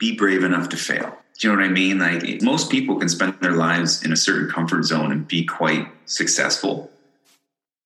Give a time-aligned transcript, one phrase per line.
[0.00, 1.16] be brave enough to fail.
[1.38, 1.98] Do you know what I mean?
[1.98, 5.86] Like most people can spend their lives in a certain comfort zone and be quite
[6.06, 6.90] successful.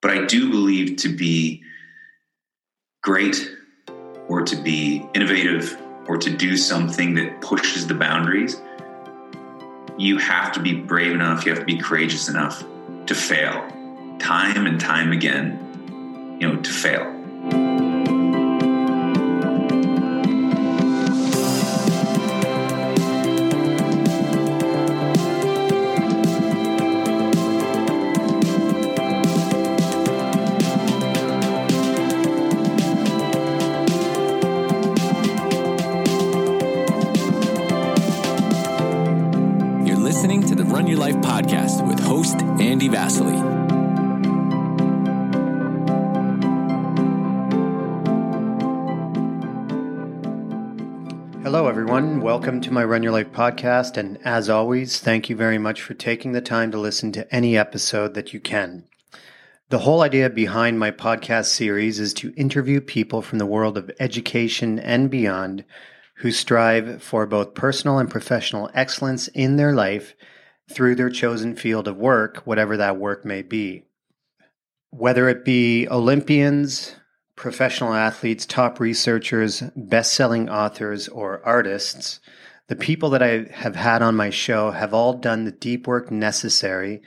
[0.01, 1.63] But I do believe to be
[3.03, 3.51] great
[4.29, 8.61] or to be innovative or to do something that pushes the boundaries,
[9.99, 12.65] you have to be brave enough, you have to be courageous enough
[13.07, 13.69] to fail
[14.19, 17.94] time and time again, you know, to fail.
[52.75, 53.97] My Run Your Life podcast.
[53.97, 57.57] And as always, thank you very much for taking the time to listen to any
[57.57, 58.85] episode that you can.
[59.69, 63.93] The whole idea behind my podcast series is to interview people from the world of
[64.01, 65.65] education and beyond
[66.17, 70.17] who strive for both personal and professional excellence in their life
[70.69, 73.85] through their chosen field of work, whatever that work may be.
[74.91, 76.97] Whether it be Olympians,
[77.37, 82.19] professional athletes, top researchers, best selling authors, or artists,
[82.69, 86.11] the people that I have had on my show have all done the deep work
[86.11, 87.03] necessary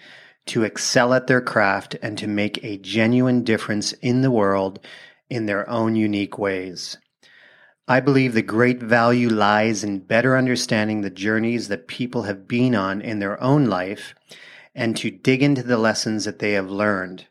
[0.48, 4.80] to excel at their craft and to make a genuine difference in the world
[5.30, 6.98] in their own unique ways.
[7.88, 12.76] I believe the great value lies in better understanding the journeys that people have been
[12.76, 14.14] on in their own life
[14.76, 17.28] and to dig into the lessons that they have learned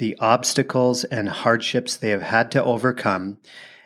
[0.00, 3.36] the obstacles and hardships they have had to overcome,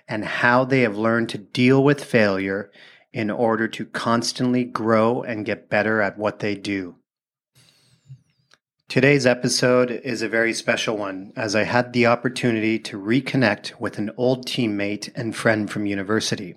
[0.07, 2.71] and how they have learned to deal with failure
[3.15, 6.97] in order to constantly grow and get better at what they do.
[8.89, 13.99] Today's episode is a very special one as I had the opportunity to reconnect with
[13.99, 16.57] an old teammate and friend from university.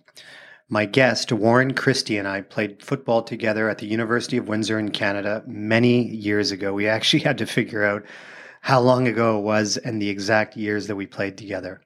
[0.68, 4.90] My guest, Warren Christie, and I played football together at the University of Windsor in
[4.90, 6.74] Canada many years ago.
[6.74, 8.04] We actually had to figure out
[8.62, 11.82] how long ago it was and the exact years that we played together.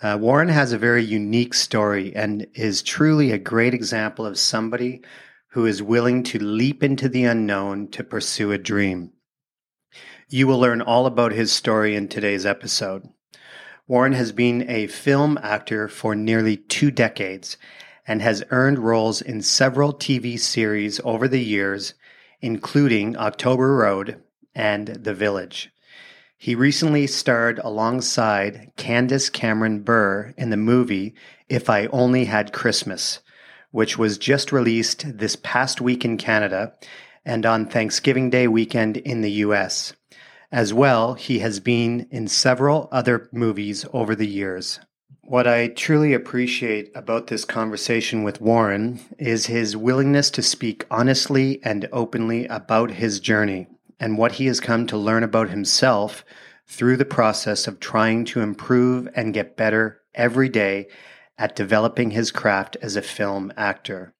[0.00, 5.02] Uh, Warren has a very unique story and is truly a great example of somebody
[5.48, 9.10] who is willing to leap into the unknown to pursue a dream.
[10.28, 13.08] You will learn all about his story in today's episode.
[13.88, 17.56] Warren has been a film actor for nearly two decades
[18.06, 21.94] and has earned roles in several TV series over the years,
[22.40, 24.22] including October Road
[24.54, 25.72] and The Village.
[26.40, 31.16] He recently starred alongside Candace Cameron Bure in the movie
[31.48, 33.18] If I Only Had Christmas,
[33.72, 36.74] which was just released this past week in Canada
[37.24, 39.94] and on Thanksgiving Day weekend in the US.
[40.52, 44.78] As well, he has been in several other movies over the years.
[45.24, 51.58] What I truly appreciate about this conversation with Warren is his willingness to speak honestly
[51.64, 53.66] and openly about his journey
[54.00, 56.24] and what he has come to learn about himself
[56.66, 60.86] through the process of trying to improve and get better every day
[61.38, 64.12] at developing his craft as a film actor.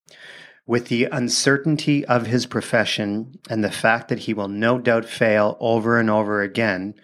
[0.66, 5.56] With the uncertainty of his profession and the fact that he will no doubt fail
[5.61, 6.95] over and over again,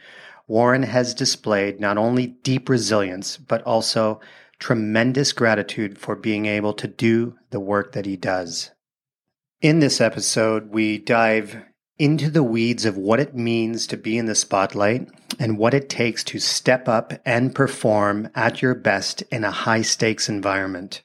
[0.46, 4.20] Warren has displayed not only deep resilience, but also
[4.58, 8.70] tremendous gratitude for being able to do the work that he does.
[9.60, 11.62] In this episode, we dive
[11.98, 15.88] into the weeds of what it means to be in the spotlight and what it
[15.88, 21.02] takes to step up and perform at your best in a high stakes environment.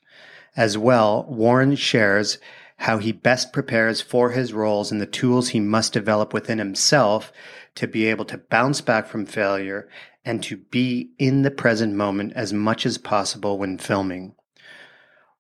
[0.56, 2.40] As well, Warren shares
[2.78, 7.32] how he best prepares for his roles and the tools he must develop within himself
[7.76, 9.88] to be able to bounce back from failure
[10.26, 14.34] and to be in the present moment as much as possible when filming.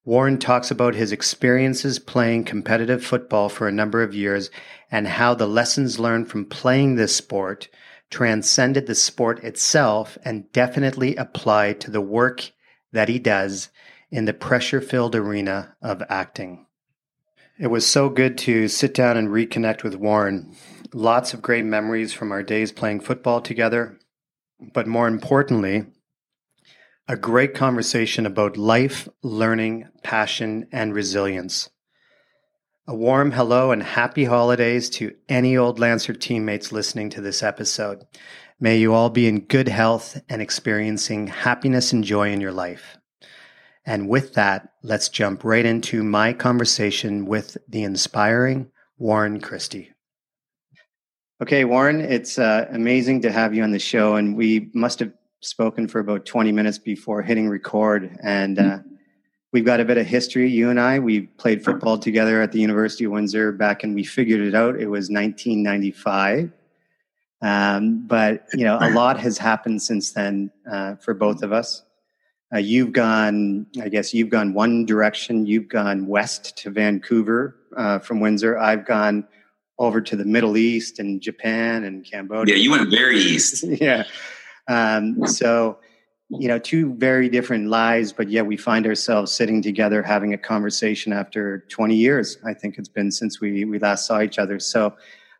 [0.09, 4.49] Warren talks about his experiences playing competitive football for a number of years
[4.89, 7.67] and how the lessons learned from playing this sport
[8.09, 12.53] transcended the sport itself and definitely applied to the work
[12.91, 13.69] that he does
[14.09, 16.65] in the pressure filled arena of acting.
[17.59, 20.55] It was so good to sit down and reconnect with Warren.
[20.91, 23.99] Lots of great memories from our days playing football together.
[24.73, 25.85] But more importantly,
[27.09, 31.67] a great conversation about life, learning, passion, and resilience.
[32.87, 38.05] A warm hello and happy holidays to any Old Lancer teammates listening to this episode.
[38.59, 42.99] May you all be in good health and experiencing happiness and joy in your life.
[43.87, 48.69] And with that, let's jump right into my conversation with the inspiring
[48.99, 49.93] Warren Christie.
[51.41, 54.15] Okay, Warren, it's uh, amazing to have you on the show.
[54.15, 58.17] And we must have spoken for about 20 minutes before hitting record.
[58.21, 58.79] And uh,
[59.51, 60.49] we've got a bit of history.
[60.49, 64.03] You and I, we played football together at the University of Windsor back and we
[64.03, 64.75] figured it out.
[64.75, 66.51] It was 1995.
[67.41, 71.83] Um, but, you know, a lot has happened since then uh, for both of us.
[72.53, 75.45] Uh, you've gone, I guess, you've gone one direction.
[75.45, 78.57] You've gone west to Vancouver uh, from Windsor.
[78.57, 79.27] I've gone
[79.77, 82.55] over to the Middle East and Japan and Cambodia.
[82.55, 83.63] Yeah, you went very east.
[83.67, 84.03] yeah.
[84.69, 85.79] Um, so,
[86.29, 90.37] you know, two very different lives, but yet we find ourselves sitting together having a
[90.37, 92.37] conversation after 20 years.
[92.45, 94.59] I think it's been since we, we last saw each other.
[94.59, 94.95] So,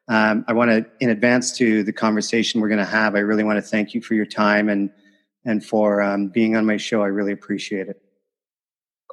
[0.09, 3.43] um, I want to, in advance to the conversation we're going to have, I really
[3.43, 4.89] want to thank you for your time and
[5.45, 7.01] and for um, being on my show.
[7.01, 8.01] I really appreciate it.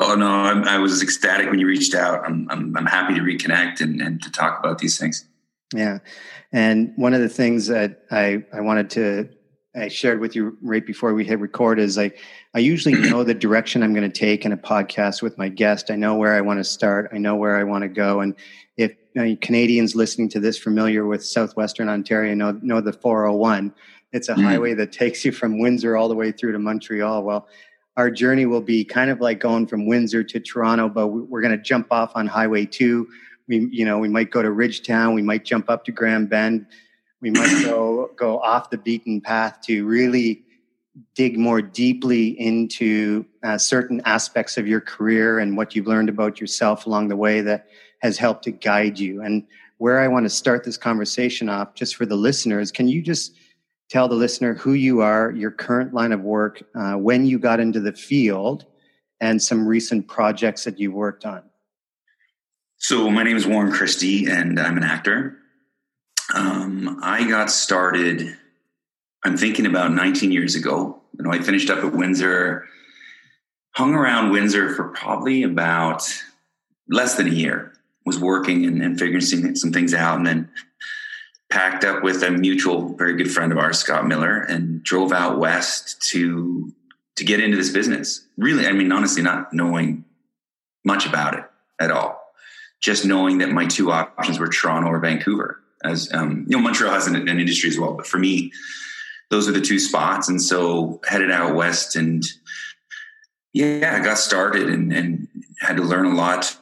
[0.01, 2.25] Oh no, I, I was ecstatic when you reached out.
[2.25, 5.27] I'm, I'm, I'm happy to reconnect and, and to talk about these things.
[5.75, 5.99] Yeah,
[6.53, 9.29] and one of the things that I I wanted to
[9.77, 12.19] I shared with you right before we hit record is like
[12.55, 15.91] I usually know the direction I'm going to take in a podcast with my guest.
[15.91, 17.11] I know where I want to start.
[17.13, 18.21] I know where I want to go.
[18.21, 18.35] And
[18.77, 23.75] if you know, Canadians listening to this familiar with Southwestern Ontario know know the 401
[24.13, 24.43] it's a mm.
[24.43, 27.23] highway that takes you from Windsor all the way through to Montreal.
[27.23, 27.49] Well,
[27.97, 31.57] our journey will be kind of like going from Windsor to Toronto, but we're going
[31.57, 33.07] to jump off on Highway 2.
[33.49, 35.15] We, you know, we might go to Ridgetown.
[35.15, 36.67] We might jump up to Grand Bend.
[37.27, 40.45] We might go go off the beaten path to really
[41.17, 46.41] dig more deeply into uh, certain aspects of your career and what you've learned about
[46.41, 47.67] yourself along the way that
[47.99, 49.23] has helped to guide you.
[49.23, 49.45] And
[49.79, 53.35] where I want to start this conversation off, just for the listeners, can you just
[53.91, 57.59] tell the listener who you are, your current line of work, uh, when you got
[57.59, 58.67] into the field,
[59.21, 61.43] and some recent projects that you worked on.
[62.77, 65.41] So, my name is Warren Christie, and I'm an actor.
[66.35, 68.37] Um, I got started,
[69.25, 71.01] I'm thinking about 19 years ago.
[71.17, 72.67] You know, I finished up at Windsor,
[73.73, 76.03] hung around Windsor for probably about
[76.89, 77.73] less than a year,
[78.05, 80.51] was working and, and figuring some, some things out, and then
[81.51, 85.39] packed up with a mutual, very good friend of ours, Scott Miller, and drove out
[85.39, 86.73] west to
[87.17, 88.27] to get into this business.
[88.37, 90.05] Really, I mean, honestly, not knowing
[90.85, 91.45] much about it
[91.81, 92.21] at all.
[92.81, 95.61] Just knowing that my two options were Toronto or Vancouver.
[95.87, 98.53] As um, you know, Montreal has an, an industry as well, but for me,
[99.31, 100.29] those are the two spots.
[100.29, 102.25] And so headed out west and
[103.53, 105.29] yeah, I got started and, and
[105.61, 106.59] had to learn a lot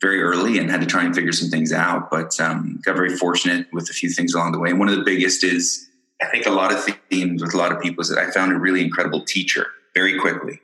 [0.00, 2.10] very early and had to try and figure some things out.
[2.10, 4.70] But um, got very fortunate with a few things along the way.
[4.70, 5.86] And one of the biggest is
[6.22, 8.52] I think a lot of themes with a lot of people is that I found
[8.52, 10.60] a really incredible teacher very quickly,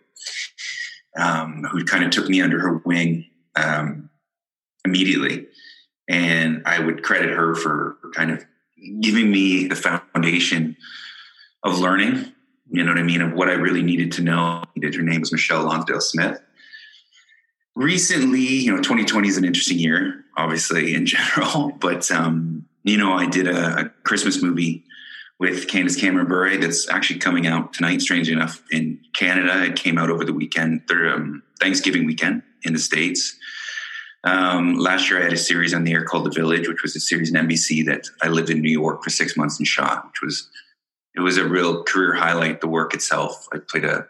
[1.19, 3.27] um, who kind of took me under her wing
[3.57, 4.09] um,
[4.85, 5.47] immediately.
[6.11, 8.45] And I would credit her for kind of
[9.01, 10.77] giving me the foundation
[11.63, 12.33] of learning,
[12.71, 14.65] you know what I mean, of what I really needed to know.
[14.83, 16.41] Her name was Michelle Lonsdale Smith
[17.81, 23.13] recently, you know, 2020 is an interesting year, obviously in general, but um, you know,
[23.13, 24.85] I did a, a Christmas movie
[25.39, 28.03] with Candace Cameron Bure that's actually coming out tonight.
[28.03, 32.79] Strangely enough, in Canada, it came out over the weekend, um, Thanksgiving weekend in the
[32.79, 33.37] states.
[34.25, 36.95] Um, last year, I had a series on the air called The Village, which was
[36.95, 40.07] a series in NBC that I lived in New York for six months and shot,
[40.07, 40.49] which was
[41.15, 42.61] it was a real career highlight.
[42.61, 44.07] The work itself, I played a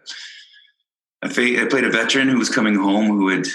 [1.22, 3.46] I played a veteran who was coming home who had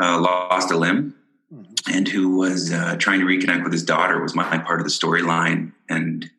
[0.00, 1.14] uh, lost a limb
[1.52, 1.94] mm-hmm.
[1.94, 4.92] and who was uh, trying to reconnect with his daughter was my part of the
[4.92, 5.72] storyline.
[5.88, 6.30] And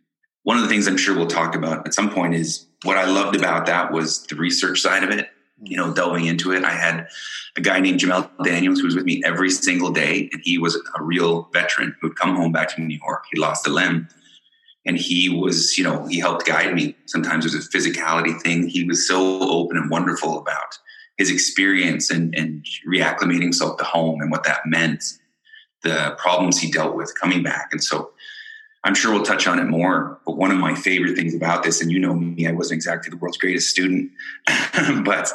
[0.44, 3.06] one of the things I'm sure we'll talk about at some point is what I
[3.06, 5.30] loved about that was the research side of it.
[5.62, 6.64] You know, delving into it.
[6.64, 7.08] I had
[7.56, 10.76] a guy named Jamel Daniels who was with me every single day, and he was
[10.76, 13.24] a real veteran who'd come home back to New York.
[13.32, 14.08] He lost a limb
[14.86, 16.96] and he was, you know, he helped guide me.
[17.06, 18.68] Sometimes it was a physicality thing.
[18.68, 20.78] He was so open and wonderful about
[21.18, 25.04] his experience and, and reacclimating himself to home and what that meant,
[25.82, 27.70] the problems he dealt with coming back.
[27.72, 28.12] And so
[28.86, 30.20] I'm sure we'll touch on it more.
[30.26, 33.10] But one of my favorite things about this, and you know me, I wasn't exactly
[33.10, 34.12] the world's greatest student,
[35.04, 35.34] but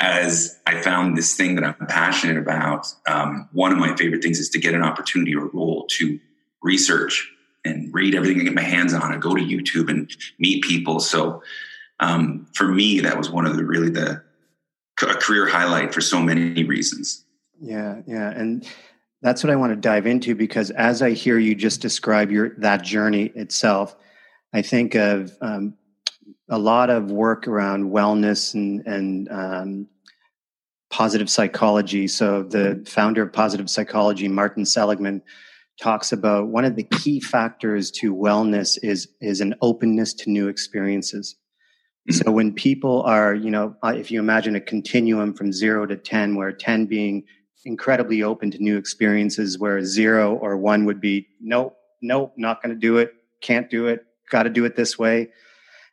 [0.00, 4.38] as I found this thing that I'm passionate about, um, one of my favorite things
[4.38, 6.18] is to get an opportunity or role to
[6.62, 7.30] research
[7.64, 11.00] and read everything and get my hands on and go to YouTube and meet people.
[11.00, 11.42] So
[12.00, 14.22] um, for me, that was one of the really the
[15.02, 17.24] a career highlight for so many reasons.
[17.60, 18.66] Yeah, yeah, and
[19.26, 22.50] that's what I want to dive into because as I hear you just describe your
[22.58, 23.96] that journey itself,
[24.54, 25.74] I think of um,
[26.48, 29.88] a lot of work around wellness and and um,
[30.90, 32.06] positive psychology.
[32.06, 35.22] So the founder of positive psychology, Martin Seligman,
[35.82, 40.46] talks about one of the key factors to wellness is is an openness to new
[40.46, 41.34] experiences.
[42.08, 42.22] Mm-hmm.
[42.22, 46.36] So when people are, you know, if you imagine a continuum from zero to 10,
[46.36, 47.24] where 10 being
[47.64, 52.74] incredibly open to new experiences, where zero or one would be, nope, nope, not going
[52.74, 55.30] to do it, can't do it, got to do it this way.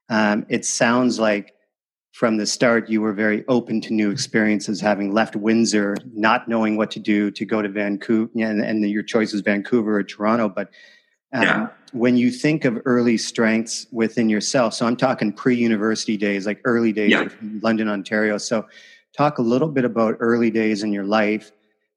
[0.10, 1.54] Um, it sounds like
[2.12, 6.78] from the start you were very open to new experiences, having left Windsor, not knowing
[6.78, 10.48] what to do to go to Vancouver, and, and your choice is Vancouver or Toronto.
[10.48, 10.70] But
[11.34, 11.68] um, yeah.
[11.92, 16.94] when you think of early strengths within yourself, so I'm talking pre-university days, like early
[16.94, 17.28] days yeah.
[17.62, 18.38] London, Ontario.
[18.38, 18.68] So
[19.16, 21.52] talk a little bit about early days in your life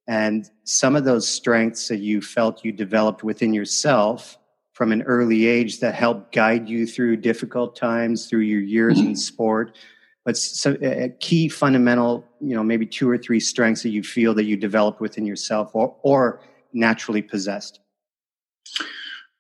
[0.09, 4.39] and some of those strengths that you felt you developed within yourself
[4.73, 9.09] from an early age that helped guide you through difficult times through your years mm-hmm.
[9.09, 9.77] in sport
[10.25, 14.35] but so a key fundamental you know maybe two or three strengths that you feel
[14.35, 16.41] that you developed within yourself or, or
[16.73, 17.81] naturally possessed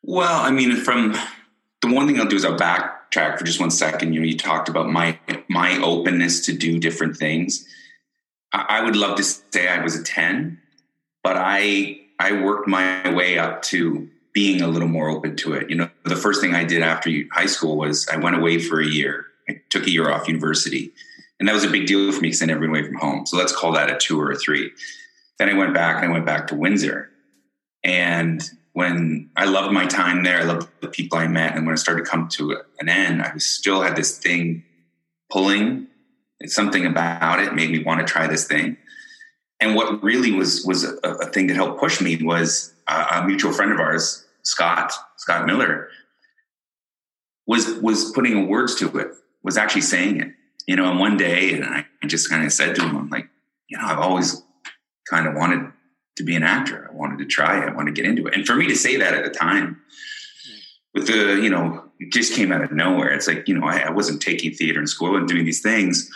[0.02, 1.12] well i mean from
[1.82, 2.56] the one thing i'll do is i'll
[3.10, 6.78] backtrack for just one second you know you talked about my my openness to do
[6.78, 7.66] different things
[8.52, 10.60] i, I would love to say i was a 10
[11.22, 15.70] but i i worked my way up to being a little more open to it.
[15.70, 18.78] You know, the first thing I did after high school was I went away for
[18.82, 19.24] a year.
[19.48, 20.92] I took a year off university.
[21.40, 23.24] And that was a big deal for me because I never went away from home.
[23.24, 24.72] So let's call that a two or a three.
[25.38, 27.08] Then I went back and I went back to Windsor.
[27.82, 28.42] And
[28.76, 31.56] when I loved my time there, I loved the people I met.
[31.56, 34.64] And when it started to come to an end, I still had this thing
[35.32, 35.86] pulling.
[36.40, 38.76] It's something about it made me want to try this thing.
[39.60, 43.26] And what really was was a, a thing that helped push me was uh, a
[43.26, 45.88] mutual friend of ours Scott, Scott Miller,
[47.46, 49.08] was was putting words to it,
[49.42, 50.32] was actually saying it.
[50.66, 53.30] You know, and one day, and I just kind of said to him, I'm like,
[53.68, 54.42] you know, I've always
[55.08, 55.72] kind of wanted
[56.16, 56.88] to be an actor.
[56.90, 57.68] I wanted to try it.
[57.68, 58.34] I wanted to get into it.
[58.34, 59.80] And for me to say that at the time,
[60.94, 63.12] with the, you know, it just came out of nowhere.
[63.12, 66.10] It's like, you know, I, I wasn't taking theater in school and doing these things.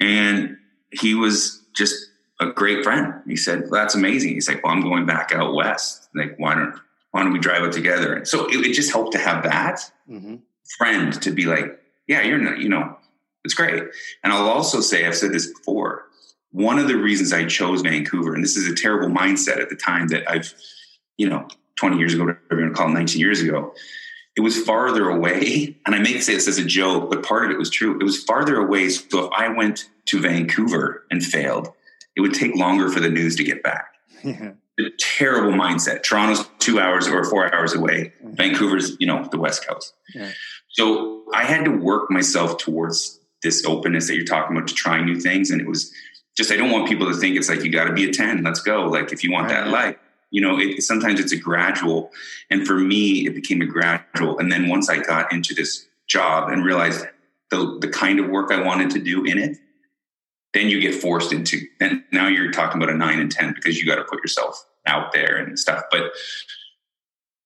[0.00, 0.56] And
[0.92, 1.94] he was just
[2.40, 3.14] a great friend.
[3.26, 4.34] He said, well, that's amazing.
[4.34, 6.08] He's like, well, I'm going back out west.
[6.14, 6.74] Like, why don't
[7.12, 8.12] why don't we drive it together?
[8.12, 10.36] And so it, it just helped to have that mm-hmm.
[10.76, 12.98] friend to be like, yeah, you're not, you know,
[13.42, 13.82] it's great.
[14.22, 16.04] And I'll also say, I've said this before,
[16.50, 19.76] one of the reasons I chose Vancouver, and this is a terrible mindset at the
[19.76, 20.54] time that I've,
[21.16, 23.74] you know, 20 years ago, whatever you want to call it, 19 years ago,
[24.36, 25.76] it was farther away.
[25.86, 27.98] And I may say this as a joke, but part of it was true.
[27.98, 28.88] It was farther away.
[28.88, 31.68] So if I went to Vancouver and failed,
[32.16, 33.92] it would take longer for the news to get back.
[34.78, 36.02] a terrible mindset.
[36.02, 38.12] Toronto's two hours or four hours away.
[38.22, 38.34] Mm-hmm.
[38.34, 39.94] Vancouver's, you know, the West Coast.
[40.14, 40.30] Yeah.
[40.70, 45.06] So I had to work myself towards this openness that you're talking about to trying
[45.06, 45.50] new things.
[45.50, 45.92] And it was
[46.36, 48.42] just, I don't want people to think it's like, you got to be a 10,
[48.42, 48.86] let's go.
[48.86, 49.64] Like, if you want right.
[49.64, 49.96] that life,
[50.30, 52.10] you know, it, sometimes it's a gradual.
[52.50, 54.38] And for me, it became a gradual.
[54.38, 57.06] And then once I got into this job and realized
[57.50, 59.58] the, the kind of work I wanted to do in it,
[60.56, 63.78] then you get forced into and now you're talking about a nine and ten because
[63.78, 66.12] you got to put yourself out there and stuff but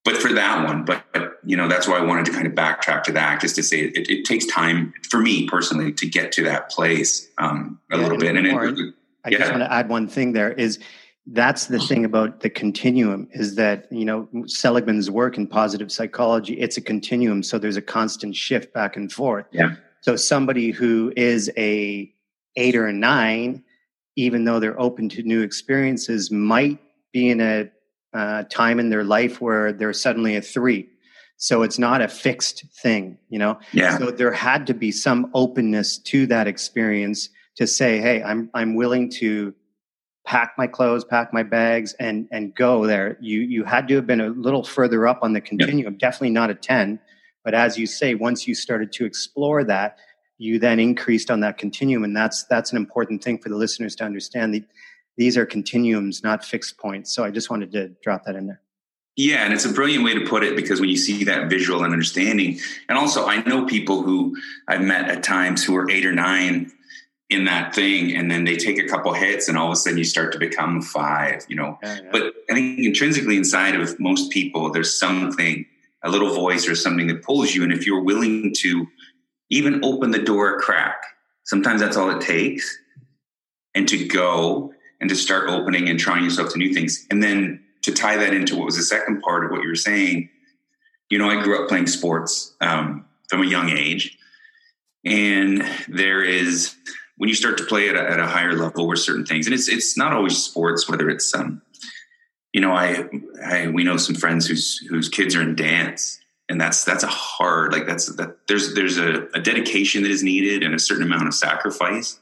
[0.04, 2.52] but for that one but, but, you know that's why i wanted to kind of
[2.52, 6.32] backtrack to that just to say it, it takes time for me personally to get
[6.32, 8.36] to that place um, a yeah, little bit.
[8.36, 9.38] And it, i yeah.
[9.38, 10.78] just want to add one thing there is
[11.32, 16.54] that's the thing about the continuum is that you know seligman's work in positive psychology
[16.54, 19.46] it's a continuum so there's a constant shift back and forth.
[19.52, 19.76] Yeah.
[20.00, 22.12] So somebody who is a
[22.56, 23.62] eight or a nine,
[24.16, 26.78] even though they're open to new experiences, might
[27.12, 27.70] be in a
[28.12, 30.88] uh, time in their life where they're suddenly a three.
[31.36, 33.58] So it's not a fixed thing, you know?
[33.72, 33.96] Yeah.
[33.96, 38.74] So there had to be some openness to that experience to say, hey, I'm I'm
[38.74, 39.54] willing to
[40.26, 43.16] pack my clothes, pack my bags, and and go there.
[43.20, 46.50] You you had to have been a little further up on the continuum, definitely not
[46.50, 47.00] a 10.
[47.42, 49.98] But as you say, once you started to explore that,
[50.36, 53.94] you then increased on that continuum and that's that's an important thing for the listeners
[53.96, 54.64] to understand the,
[55.20, 58.60] these are continuums not fixed points so i just wanted to drop that in there
[59.16, 61.84] yeah and it's a brilliant way to put it because when you see that visual
[61.84, 62.58] and understanding
[62.88, 64.36] and also i know people who
[64.68, 66.70] i've met at times who are eight or nine
[67.28, 69.98] in that thing and then they take a couple hits and all of a sudden
[69.98, 72.08] you start to become five you know yeah, yeah.
[72.10, 75.64] but i think intrinsically inside of most people there's something
[76.02, 78.86] a little voice or something that pulls you and if you're willing to
[79.50, 81.02] even open the door a crack.
[81.44, 82.78] Sometimes that's all it takes.
[83.74, 87.06] And to go and to start opening and trying yourself to new things.
[87.10, 89.74] And then to tie that into what was the second part of what you were
[89.74, 90.28] saying,
[91.08, 94.18] you know, I grew up playing sports um, from a young age.
[95.04, 96.76] And there is
[97.16, 99.54] when you start to play at a, at a higher level with certain things, and
[99.54, 101.62] it's it's not always sports, whether it's um,
[102.52, 103.08] you know, I,
[103.42, 107.08] I we know some friends whose whose kids are in dance, and that's that's a
[107.08, 111.02] hard like that's that there's there's a, a dedication that is needed and a certain
[111.04, 112.18] amount of sacrifice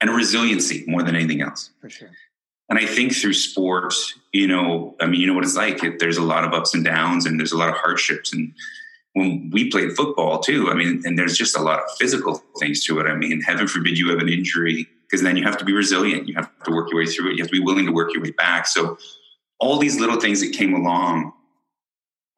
[0.00, 1.70] and resiliency more than anything else.
[1.80, 2.10] For sure.
[2.68, 5.84] And I think through sports, you know, I mean, you know what it's like.
[5.84, 8.32] It, there's a lot of ups and downs, and there's a lot of hardships.
[8.32, 8.52] And
[9.12, 12.84] when we played football too, I mean, and there's just a lot of physical things
[12.86, 13.06] to it.
[13.06, 16.26] I mean, heaven forbid you have an injury, because then you have to be resilient.
[16.26, 17.36] You have to work your way through it.
[17.36, 18.66] You have to be willing to work your way back.
[18.66, 18.98] So
[19.60, 21.32] all these little things that came along,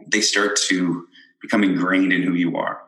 [0.06, 1.08] they start to
[1.40, 2.82] become ingrained in who you are.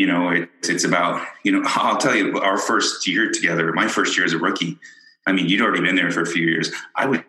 [0.00, 3.86] You know, it, it's about, you know, I'll tell you, our first year together, my
[3.86, 4.78] first year as a rookie,
[5.26, 6.72] I mean, you'd already been there for a few years.
[6.96, 7.20] I was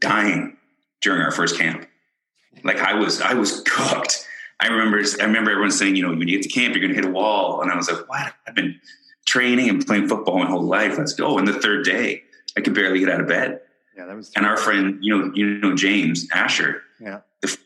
[0.00, 0.58] dying
[1.00, 1.88] during our first camp.
[2.64, 4.28] Like I was, I was cooked.
[4.60, 6.94] I remember, I remember everyone saying, you know, when you get to camp, you're going
[6.94, 7.62] to hit a wall.
[7.62, 8.34] And I was like, what?
[8.46, 8.78] I've been
[9.24, 10.98] training and playing football my whole life.
[10.98, 11.38] Let's go.
[11.38, 12.24] And the third day,
[12.58, 13.62] I could barely get out of bed.
[13.96, 14.32] Yeah, that was.
[14.36, 16.82] And our friend, you know, you know James Asher.
[17.00, 17.20] Yeah.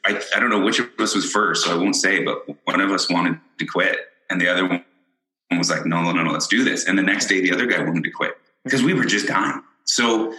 [0.04, 2.80] I, I don't know which of us was first, so I won't say, but one
[2.80, 3.98] of us wanted to quit,
[4.32, 4.84] and the other one
[5.58, 7.66] was like, "No, no, no, no, let's do this." And the next day, the other
[7.66, 9.62] guy wanted to quit because we were just dying.
[9.84, 10.34] So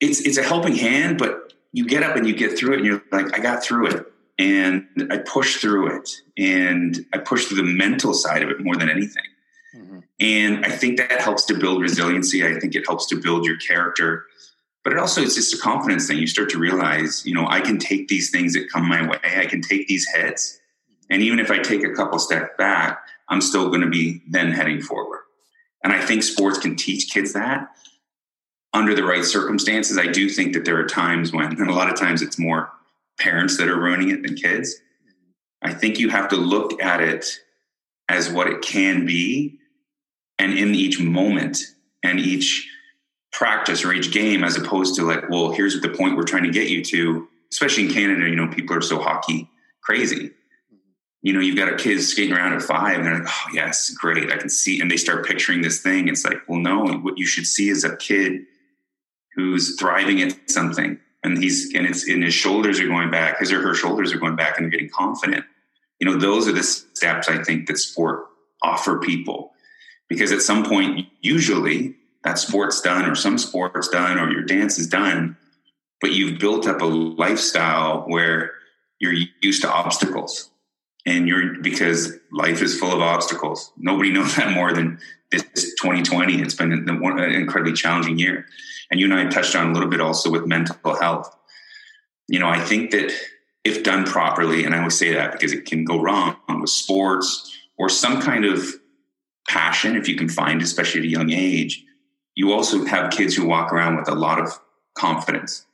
[0.00, 2.86] it's it's a helping hand, but you get up and you get through it, and
[2.86, 4.06] you're like, "I got through it."
[4.38, 8.74] And I pushed through it, and I pushed through the mental side of it more
[8.74, 9.24] than anything.
[9.76, 9.98] Mm-hmm.
[10.18, 12.44] And I think that helps to build resiliency.
[12.44, 14.24] I think it helps to build your character
[14.82, 17.60] but it also it's just a confidence thing you start to realize you know i
[17.60, 20.58] can take these things that come my way i can take these hits
[21.08, 23.00] and even if i take a couple steps back
[23.30, 25.20] i'm still going to be then heading forward
[25.82, 27.68] and i think sports can teach kids that
[28.72, 31.90] under the right circumstances i do think that there are times when and a lot
[31.90, 32.70] of times it's more
[33.18, 34.76] parents that are ruining it than kids
[35.62, 37.40] i think you have to look at it
[38.08, 39.58] as what it can be
[40.38, 41.58] and in each moment
[42.02, 42.68] and each
[43.32, 46.50] practice or each game as opposed to like, well, here's the point we're trying to
[46.50, 47.28] get you to.
[47.52, 49.48] Especially in Canada, you know, people are so hockey
[49.82, 50.30] crazy.
[51.22, 53.90] You know, you've got a kids skating around at five and they're like, oh, yes,
[53.90, 54.32] great.
[54.32, 54.80] I can see.
[54.80, 56.08] And they start picturing this thing.
[56.08, 58.42] It's like, well, no, what you should see is a kid
[59.34, 63.52] who's thriving at something and he's, and it's, and his shoulders are going back, his
[63.52, 65.44] or her shoulders are going back and they're getting confident.
[65.98, 68.26] You know, those are the steps I think that sport
[68.62, 69.52] offer people
[70.08, 74.78] because at some point, usually that sport's done or some sport's done or your dance
[74.78, 75.36] is done
[76.00, 78.52] but you've built up a lifestyle where
[78.98, 80.49] you're used to obstacles
[81.16, 83.72] and you're because life is full of obstacles.
[83.76, 84.98] Nobody knows that more than
[85.30, 85.42] this
[85.80, 86.88] 2020 it's been an
[87.32, 88.46] incredibly challenging year.
[88.90, 91.36] And you and i touched on a little bit also with mental health.
[92.28, 93.12] You know i think that
[93.64, 97.56] if done properly and i always say that because it can go wrong with sports
[97.76, 98.64] or some kind of
[99.48, 101.84] passion if you can find especially at a young age
[102.36, 104.60] you also have kids who walk around with a lot of
[104.94, 105.66] confidence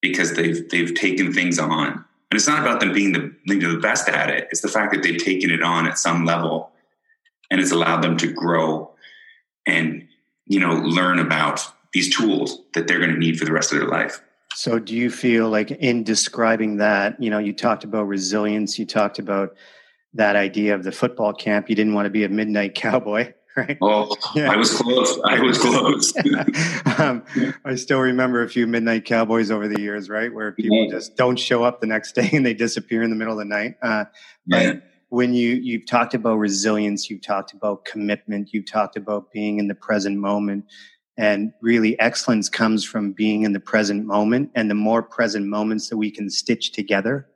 [0.00, 2.03] because they've they've taken things on.
[2.34, 4.48] And it's not about them being the, the best at it.
[4.50, 6.72] It's the fact that they've taken it on at some level
[7.48, 8.92] and it's allowed them to grow
[9.66, 10.04] and
[10.46, 13.78] you know learn about these tools that they're going to need for the rest of
[13.78, 14.20] their life.
[14.56, 18.84] So do you feel like in describing that, you know, you talked about resilience, you
[18.84, 19.54] talked about
[20.14, 23.78] that idea of the football camp, you didn't want to be a midnight cowboy right?
[23.80, 24.50] Oh, yeah.
[24.50, 25.18] I was close.
[25.24, 26.12] I was close.
[26.98, 27.24] um,
[27.64, 30.32] I still remember a few Midnight Cowboys over the years, right?
[30.32, 30.90] Where people yeah.
[30.90, 33.44] just don't show up the next day and they disappear in the middle of the
[33.44, 33.76] night.
[33.80, 34.06] Uh,
[34.46, 34.74] yeah.
[35.08, 39.68] when you you've talked about resilience, you've talked about commitment, you've talked about being in
[39.68, 40.64] the present moment.
[41.16, 44.50] And really, excellence comes from being in the present moment.
[44.56, 47.28] And the more present moments that we can stitch together,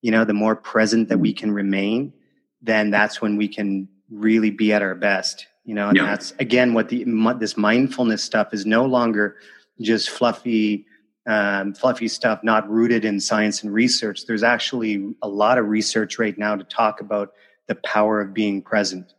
[0.00, 2.12] you know, the more present that we can remain,
[2.60, 6.06] then that's when we can really be at our best you know and yeah.
[6.06, 7.04] that's again what the
[7.38, 9.36] this mindfulness stuff is no longer
[9.80, 10.86] just fluffy
[11.26, 16.18] um, fluffy stuff not rooted in science and research there's actually a lot of research
[16.18, 17.32] right now to talk about
[17.68, 19.14] the power of being present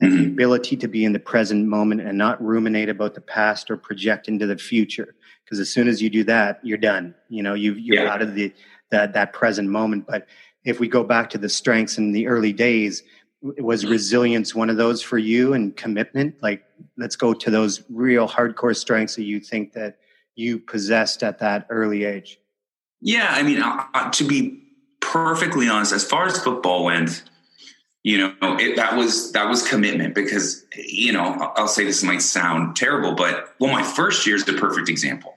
[0.00, 0.22] and mm-hmm.
[0.22, 3.76] the ability to be in the present moment and not ruminate about the past or
[3.76, 7.54] project into the future because as soon as you do that you're done you know
[7.54, 8.12] you you're yeah.
[8.12, 8.52] out of the
[8.90, 10.26] that that present moment but
[10.64, 13.02] if we go back to the strengths in the early days
[13.40, 16.36] was resilience one of those for you and commitment?
[16.42, 16.64] Like
[16.96, 19.98] let's go to those real hardcore strengths that you think that
[20.34, 22.38] you possessed at that early age.
[23.00, 24.62] Yeah i mean uh, to be
[25.00, 27.22] perfectly honest as far as football went
[28.02, 32.22] you know it, that was that was commitment because you know I'll, say this might
[32.22, 35.36] sound terrible but well my first year is the perfect example.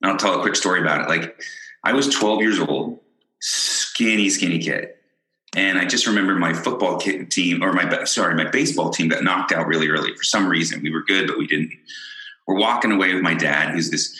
[0.00, 1.08] And i'll tell a quick story about it.
[1.08, 1.42] Like
[1.84, 3.00] i was 12 years old
[3.40, 4.90] skinny skinny kid
[5.54, 9.52] And I just remember my football team, or my sorry, my baseball team got knocked
[9.52, 10.82] out really early for some reason.
[10.82, 11.72] We were good, but we didn't.
[12.46, 14.18] We're walking away with my dad, who's this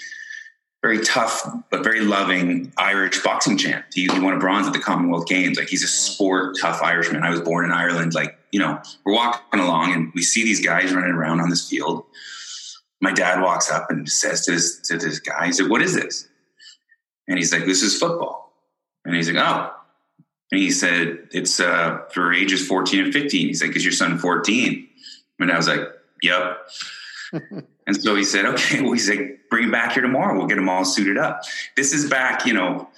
[0.82, 3.86] very tough but very loving Irish boxing champ.
[3.94, 5.56] He, he, won a bronze at the Commonwealth Games.
[5.56, 5.90] Like he's a mm.
[5.90, 7.22] sport tough Irishman.
[7.22, 8.14] I was born in Ireland.
[8.14, 11.68] Like you know, we're walking along and we see these guys running around on this
[11.68, 12.04] field.
[13.00, 15.94] My dad walks up and says to this to this guy, he said, "What is
[15.94, 16.28] this?"
[17.26, 18.52] And he's like, "This is football."
[19.06, 19.72] And he's like, "Oh."
[20.52, 24.18] And he said, "It's uh, for ages 14 and 15." He's like, "Is your son
[24.18, 24.88] 14?"
[25.40, 25.80] And I was like,
[26.22, 26.58] "Yep."
[27.86, 30.36] And so he said, okay, well, he's like, bring him back here tomorrow.
[30.36, 31.42] We'll get them all suited up.
[31.76, 32.88] This is back, you know,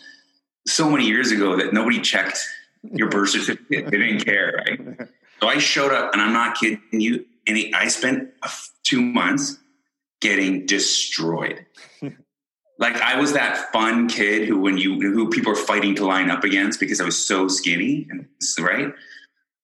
[0.67, 2.39] so many years ago that nobody checked
[2.93, 3.91] your birth certificate.
[3.91, 5.09] They didn't care, right?
[5.41, 7.27] So I showed up, and I'm not kidding you.
[7.47, 8.31] And he, I spent
[8.83, 9.59] two months
[10.21, 11.67] getting destroyed.
[12.85, 16.31] like I was that fun kid who, when you, who people are fighting to line
[16.31, 18.93] up against because I was so skinny, and right.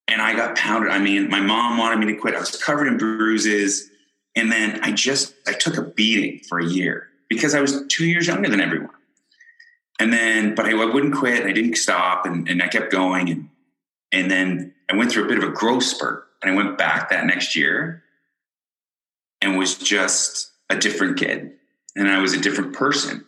[0.07, 0.91] And I got pounded.
[0.91, 2.35] I mean, my mom wanted me to quit.
[2.35, 3.91] I was covered in bruises
[4.35, 8.05] and then I just I took a beating for a year because I was two
[8.05, 8.95] years younger than everyone.
[9.99, 11.45] And then, but I, I wouldn't quit.
[11.45, 13.29] I didn't stop, and, and I kept going.
[13.29, 13.49] And
[14.11, 17.09] and then I went through a bit of a growth spurt, and I went back
[17.09, 18.03] that next year,
[19.41, 21.53] and was just a different kid,
[21.95, 23.25] and I was a different person.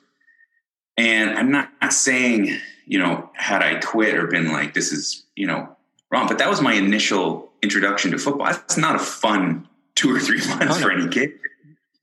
[0.98, 5.24] And I'm not, not saying, you know, had I quit or been like, this is,
[5.36, 5.76] you know,
[6.12, 8.48] wrong, but that was my initial introduction to football.
[8.48, 11.34] That's not a fun two or three months for oh, any kid.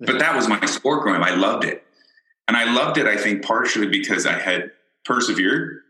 [0.00, 1.26] But that was my sport growing up.
[1.26, 1.84] I loved it.
[2.48, 4.72] And I loved it, I think, partially because I had
[5.04, 5.82] persevered.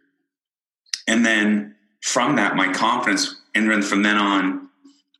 [1.08, 4.68] And then from that, my confidence, and then from then on,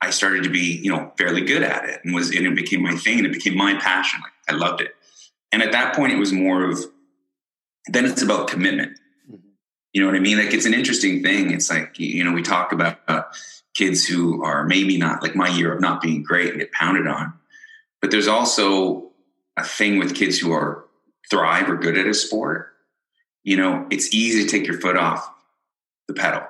[0.02, 2.82] I started to be, you know, fairly good at it and was, and it became
[2.82, 4.20] my thing and it became my passion.
[4.48, 4.94] I loved it.
[5.52, 6.84] And at that point, it was more of,
[7.86, 8.98] then it's about commitment.
[9.30, 9.48] Mm-hmm.
[9.92, 10.38] You know what I mean?
[10.38, 11.50] Like, it's an interesting thing.
[11.50, 13.22] It's like, you know, we talk about, uh,
[13.76, 17.06] kids who are maybe not like my year of not being great and get pounded
[17.06, 17.32] on.
[18.02, 19.12] But there's also
[19.56, 20.86] a thing with kids who are
[21.30, 22.72] thrive or good at a sport.
[23.44, 25.32] You know, it's easy to take your foot off
[26.08, 26.42] the pedal.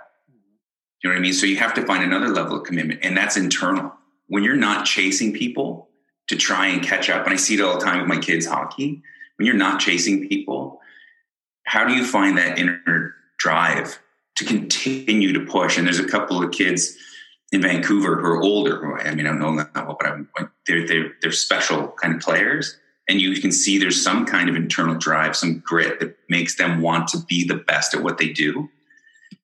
[1.03, 1.35] You know what I mean?
[1.35, 3.93] So you have to find another level of commitment, and that's internal.
[4.29, 5.89] When you're not chasing people
[6.31, 8.47] to try and catch up, and I see it all the time with my kids'
[8.47, 9.03] hockey,
[9.37, 10.81] when you're not chasing people,
[11.64, 13.99] how do you find that inner drive
[14.37, 15.77] to continue to push?
[15.77, 16.97] And there's a couple of kids
[17.51, 18.97] in Vancouver who are older.
[19.01, 20.29] I mean, I don't know that well, but I'm,
[20.69, 22.79] they're, they're, they're special kind of players.
[23.09, 26.81] And you can see there's some kind of internal drive, some grit that makes them
[26.81, 28.69] want to be the best at what they do.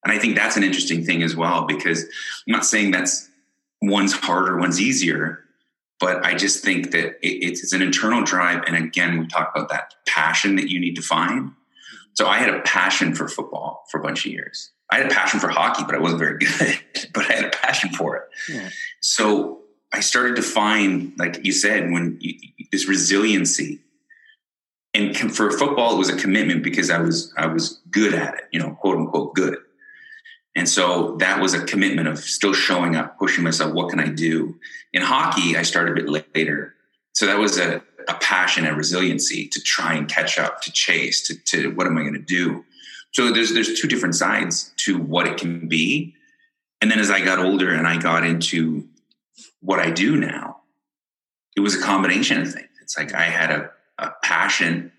[0.04, 3.28] And I think that's an interesting thing as well, because I'm not saying that's
[3.82, 5.42] one's harder, one's easier,
[5.98, 8.64] but I just think that it's an internal drive.
[8.66, 11.52] And again, we talk about that passion that you need to find.
[12.14, 14.70] So I had a passion for football for a bunch of years.
[14.90, 16.78] I had a passion for hockey, but I wasn't very good.
[17.12, 18.24] but I had a passion for it.
[18.48, 18.68] Yeah.
[19.00, 22.34] So I started to find, like you said, when you,
[22.72, 23.80] this resiliency,
[24.94, 28.44] and for football, it was a commitment because I was I was good at it,
[28.50, 29.58] you know, quote unquote good.
[30.56, 33.74] And so that was a commitment of still showing up, pushing myself.
[33.74, 34.58] What can I do?
[34.94, 36.74] In hockey, I started a bit later.
[37.12, 41.20] So that was a, a passion and resiliency to try and catch up, to chase,
[41.28, 42.64] to, to what am I going to do?
[43.12, 46.14] So there's there's two different sides to what it can be.
[46.80, 48.88] And then as I got older and I got into
[49.60, 50.60] what I do now,
[51.54, 52.68] it was a combination of things.
[52.82, 54.92] It's like I had a, a passion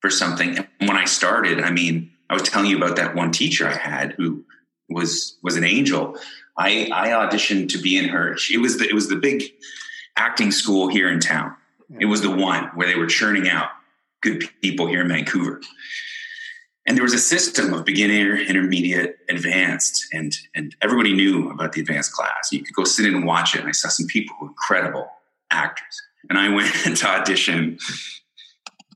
[0.00, 0.58] for something.
[0.58, 3.76] And when I started, I mean, I was telling you about that one teacher I
[3.76, 4.44] had who
[4.88, 6.16] was was an angel.
[6.58, 8.36] I, I auditioned to be in her.
[8.50, 9.42] It was the, it was the big
[10.16, 11.54] acting school here in town.
[12.00, 13.68] It was the one where they were churning out
[14.22, 15.60] good people here in Vancouver
[16.86, 21.80] and there was a system of beginner, intermediate, advanced, and and everybody knew about the
[21.80, 22.52] advanced class.
[22.52, 24.50] You could go sit in and watch it, and I saw some people who were
[24.50, 25.08] incredible
[25.50, 26.02] actors.
[26.30, 27.78] And I went to audition,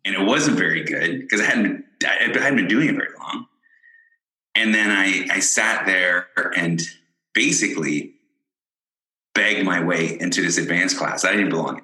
[0.05, 3.47] and it wasn't very good because I hadn't I hadn't been doing it very long.
[4.61, 6.83] And then I I sat there and
[7.33, 8.13] basically
[9.35, 11.25] begged my way into this advanced class.
[11.25, 11.81] I didn't belong.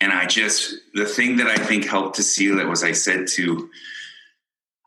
[0.00, 3.28] And I just the thing that I think helped to seal it was I said
[3.28, 3.70] to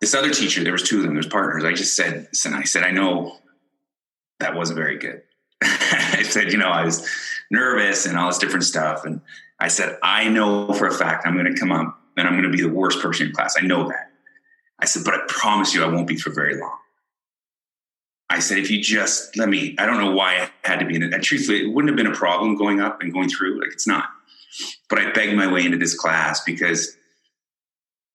[0.01, 1.63] this other teacher, there was two of them, there's partners.
[1.63, 3.37] I just said, and I said, I know
[4.39, 5.23] that wasn't very good.
[5.61, 7.07] I said, you know, I was
[7.51, 9.05] nervous and all this different stuff.
[9.05, 9.21] And
[9.59, 12.49] I said, I know for a fact I'm going to come up and I'm going
[12.49, 13.55] to be the worst person in class.
[13.57, 14.08] I know that.
[14.79, 16.77] I said, but I promise you I won't be for very long.
[18.29, 20.95] I said, if you just let me, I don't know why I had to be
[20.95, 21.13] in it.
[21.13, 23.59] And truthfully, it wouldn't have been a problem going up and going through.
[23.59, 24.09] Like it's not.
[24.89, 26.95] But I begged my way into this class because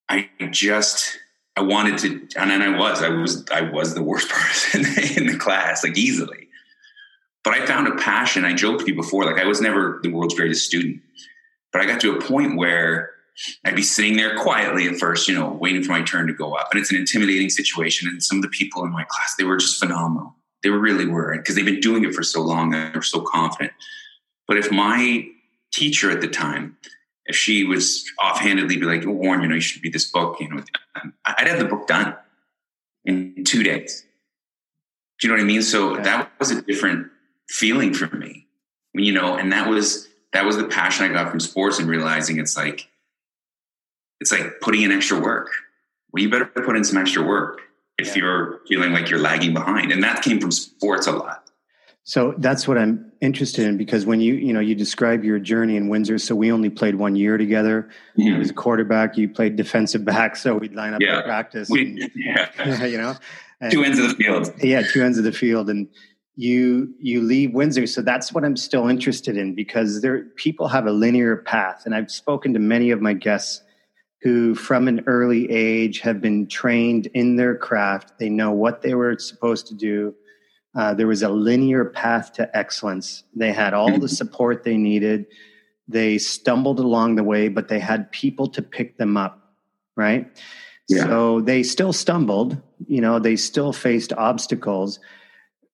[0.09, 1.18] I just
[1.57, 4.85] I wanted to, and then I was, I was, I was the worst person
[5.16, 6.48] in the class, like easily.
[7.44, 8.44] But I found a passion.
[8.44, 11.03] I joked to you before, like I was never the world's greatest student,
[11.72, 13.11] but I got to a point where
[13.64, 16.55] I'd be sitting there quietly at first, you know, waiting for my turn to go
[16.55, 16.68] up.
[16.70, 18.09] And it's an intimidating situation.
[18.09, 20.35] And some of the people in my class, they were just phenomenal.
[20.62, 22.73] They were really were because they've been doing it for so long.
[22.75, 23.73] And They were so confident.
[24.47, 25.27] But if my
[25.73, 26.77] teacher at the time,
[27.27, 30.38] if she was offhandedly be like, oh, Warren, you know, you should read this book,
[30.40, 30.62] you know,
[31.25, 32.14] I'd have the book done
[33.05, 34.05] in two days.
[35.18, 35.62] Do you know what I mean?
[35.62, 37.11] So that was a different
[37.49, 38.47] feeling for me,
[38.92, 42.38] you know, and that was, that was the passion I got from sports and realizing
[42.38, 42.88] it's like,
[44.25, 45.51] it's like putting in extra work.
[46.11, 47.61] Well, you better put in some extra work
[47.99, 48.23] if yeah.
[48.23, 49.93] you're feeling like you're lagging behind.
[49.93, 51.51] And that came from sports a lot.
[52.05, 55.77] So that's what I'm interested in because when you you know you describe your journey
[55.77, 57.91] in Windsor, so we only played one year together.
[58.19, 58.35] Mm-hmm.
[58.35, 61.21] I was a quarterback, you played defensive back, so we'd line up yeah.
[61.21, 61.69] practice.
[61.69, 62.85] We, and, yeah.
[62.85, 63.17] you know,
[63.61, 64.53] and, two ends of the field.
[64.63, 65.89] Yeah, two ends of the field, and
[66.35, 67.87] you you leave Windsor.
[67.87, 71.95] So that's what I'm still interested in because there people have a linear path, and
[71.95, 73.63] I've spoken to many of my guests
[74.25, 78.19] who, from an early age, have been trained in their craft.
[78.19, 80.15] They know what they were supposed to do
[80.75, 83.23] uh, there was a linear path to excellence.
[83.35, 84.07] They had all the mm-hmm.
[84.07, 85.27] support they needed.
[85.87, 89.55] They stumbled along the way, but they had people to pick them up,
[89.97, 90.37] right?
[90.89, 91.05] Yeah.
[91.05, 94.99] So they still stumbled, you know, they still faced obstacles.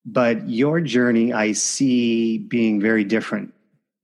[0.04, 3.54] But your journey, I see being very different.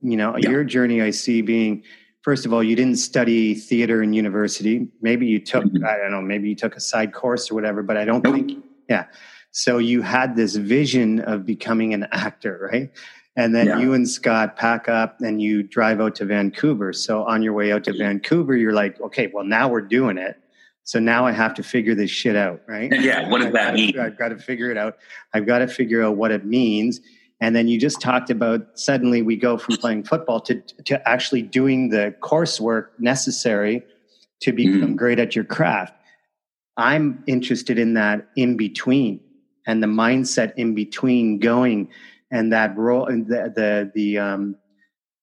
[0.00, 0.50] You know, yeah.
[0.50, 1.82] your journey, I see being,
[2.26, 4.88] first of all, you didn't study theater in university.
[5.00, 5.84] Maybe you took, mm-hmm.
[5.86, 8.34] I don't know, maybe you took a side course or whatever, but I don't nope.
[8.34, 9.04] think, yeah.
[9.52, 12.90] So you had this vision of becoming an actor, right?
[13.36, 13.78] And then yeah.
[13.78, 16.92] you and Scott pack up and you drive out to Vancouver.
[16.92, 20.36] So on your way out to Vancouver, you're like, okay, well, now we're doing it.
[20.82, 22.90] So now I have to figure this shit out, right?
[22.92, 23.28] Yeah.
[23.28, 24.00] What does that mean?
[24.00, 24.96] I've got to figure it out.
[25.32, 27.00] I've got to figure out what it means.
[27.40, 31.42] And then you just talked about suddenly we go from playing football to, to actually
[31.42, 33.82] doing the coursework necessary
[34.40, 34.96] to become mm.
[34.96, 35.94] great at your craft.
[36.76, 39.20] I'm interested in that in between
[39.66, 41.88] and the mindset in between going
[42.30, 44.56] and that role the the the um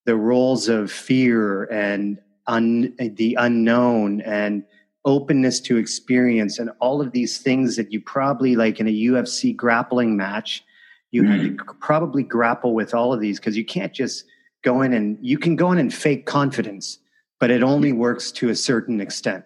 [0.06, 4.64] the roles of fear and un, the unknown and
[5.06, 9.56] openness to experience and all of these things that you probably like in a UFC
[9.56, 10.64] grappling match
[11.14, 11.80] you had to mm-hmm.
[11.80, 14.26] probably grapple with all of these because you can't just
[14.64, 17.00] go in and you can go in and fake confidence
[17.40, 19.46] but it only works to a certain extent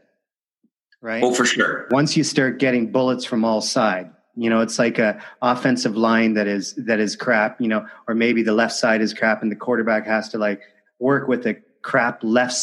[1.01, 4.77] right oh for sure once you start getting bullets from all sides you know, it's
[4.77, 7.59] like a offensive line that is that is crap.
[7.59, 10.61] You know, or maybe the left side is crap, and the quarterback has to like
[10.99, 12.61] work with the crap left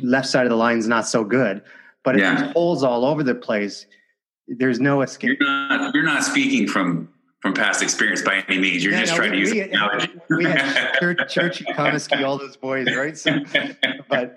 [0.00, 1.62] left side of the line is not so good.
[2.04, 2.34] But if yeah.
[2.36, 3.86] there's holes all over the place,
[4.46, 5.38] there's no escape.
[5.40, 7.11] You're not, you're not speaking from
[7.42, 8.82] from past experience by any means.
[8.82, 10.12] You're yeah, just no, trying we, to use we, analogy.
[10.30, 13.18] We had Church, Church Comiskey, all those boys, right?
[13.18, 13.40] So,
[14.08, 14.36] but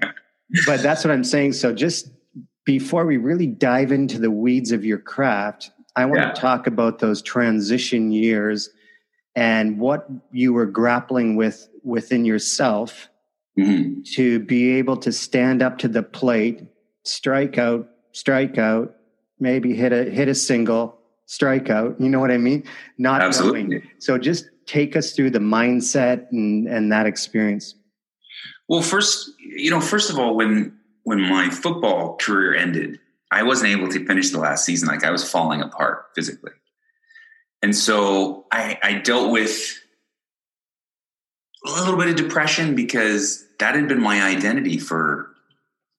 [0.66, 1.54] but that's what I'm saying.
[1.54, 2.10] So just
[2.66, 6.32] before we really dive into the weeds of your craft, I want yeah.
[6.32, 8.70] to talk about those transition years
[9.36, 13.10] and what you were grappling with within yourself
[13.58, 14.02] mm-hmm.
[14.16, 16.64] to be able to stand up to the plate,
[17.04, 18.96] strike out, strike out,
[19.40, 20.95] maybe hit a hit a single,
[21.26, 22.00] strike out.
[22.00, 22.64] You know what I mean?
[22.98, 23.64] Not Absolutely.
[23.64, 23.90] knowing.
[24.00, 27.76] So just take us through the mindset and, and that experience.
[28.68, 33.00] Well, first, you know, first of all, when when my football career ended,
[33.32, 34.88] I wasn't able to finish the last season.
[34.88, 36.52] Like I was falling apart physically.
[37.62, 39.80] And so I, I dealt with
[41.66, 45.32] a little bit of depression because that had been my identity for,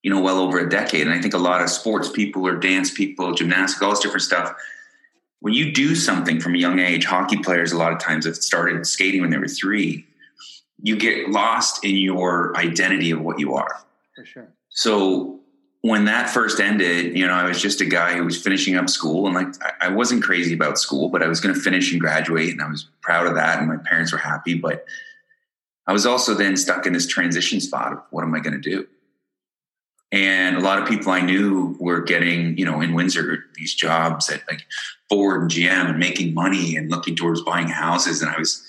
[0.03, 1.03] you know, well over a decade.
[1.03, 4.23] And I think a lot of sports people or dance people, gymnastics, all this different
[4.23, 4.55] stuff.
[5.41, 8.37] When you do something from a young age, hockey players a lot of times have
[8.37, 10.07] started skating when they were three,
[10.83, 13.81] you get lost in your identity of what you are.
[14.15, 14.49] For sure.
[14.71, 15.41] So
[15.83, 18.91] when that first ended, you know, I was just a guy who was finishing up
[18.91, 22.01] school and like I wasn't crazy about school, but I was going to finish and
[22.01, 24.85] graduate and I was proud of that and my parents were happy, but
[25.87, 28.71] I was also then stuck in this transition spot of what am I going to
[28.71, 28.87] do?
[30.13, 34.31] And a lot of people I knew were getting, you know, in Windsor, these jobs
[34.31, 34.65] at like
[35.09, 38.23] Ford and GM and making money and looking towards buying houses.
[38.23, 38.65] And I was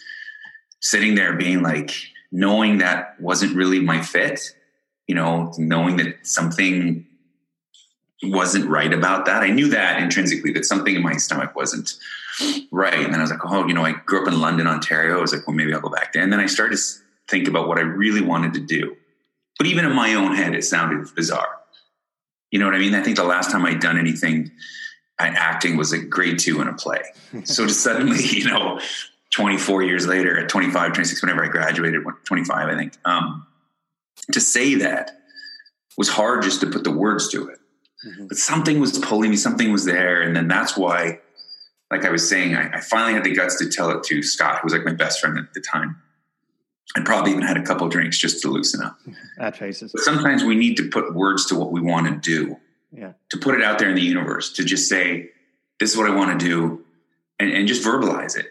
[0.81, 1.91] sitting there being like,
[2.31, 4.53] knowing that wasn't really my fit,
[5.07, 7.05] you know, knowing that something
[8.23, 9.43] wasn't right about that.
[9.43, 11.93] I knew that intrinsically that something in my stomach wasn't
[12.71, 12.95] right.
[12.95, 15.17] And then I was like, oh, you know, I grew up in London, Ontario.
[15.17, 16.23] I was like, well, maybe I'll go back there.
[16.23, 16.83] And then I started to
[17.27, 18.95] think about what I really wanted to do.
[19.57, 21.57] But even in my own head, it sounded bizarre.
[22.51, 22.93] You know what I mean?
[22.93, 24.51] I think the last time I'd done anything
[25.19, 27.01] acting was a grade two in a play.
[27.43, 28.79] so to suddenly, you know,
[29.33, 33.45] 24 years later at 25, 26, whenever I graduated, 25, I think, um,
[34.31, 35.11] to say that
[35.97, 37.59] was hard just to put the words to it.
[38.07, 38.27] Mm-hmm.
[38.27, 40.21] But something was pulling me, something was there.
[40.21, 41.19] And then that's why,
[41.91, 44.59] like I was saying, I, I finally had the guts to tell it to Scott,
[44.61, 46.01] who was like my best friend at the time.
[46.95, 48.97] I probably even had a couple drinks just to loosen up.
[49.37, 49.91] At faces.
[49.91, 52.57] But sometimes we need to put words to what we want to do.
[52.91, 53.13] Yeah.
[53.29, 55.29] To put it out there in the universe, to just say,
[55.79, 56.83] this is what I want to do,
[57.39, 58.47] and, and just verbalize it.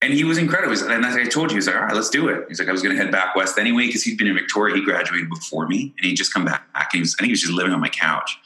[0.00, 0.76] And he was incredible.
[0.90, 2.44] And as I told you, he's like, all right, let's do it.
[2.48, 4.76] He's like, I was going to head back west anyway because he'd been in Victoria.
[4.76, 6.62] He graduated before me, and he'd just come back.
[6.74, 8.38] And he was, I think he was just living on my couch.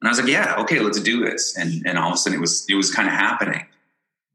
[0.00, 1.56] And I was like, yeah, okay, let's do this.
[1.56, 3.66] And and all of a sudden, it was it was kind of happening,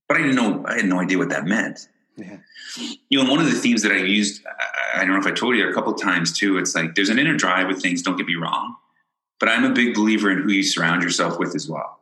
[0.08, 0.64] but I didn't know.
[0.68, 1.88] I had no idea what that meant.
[2.18, 2.38] Yeah.
[3.10, 4.44] You know, one of the themes that I used,
[4.94, 6.58] I don't know if I told you a couple times too.
[6.58, 8.02] It's like there's an inner drive with things.
[8.02, 8.76] Don't get me wrong,
[9.40, 12.00] but I'm a big believer in who you surround yourself with as well.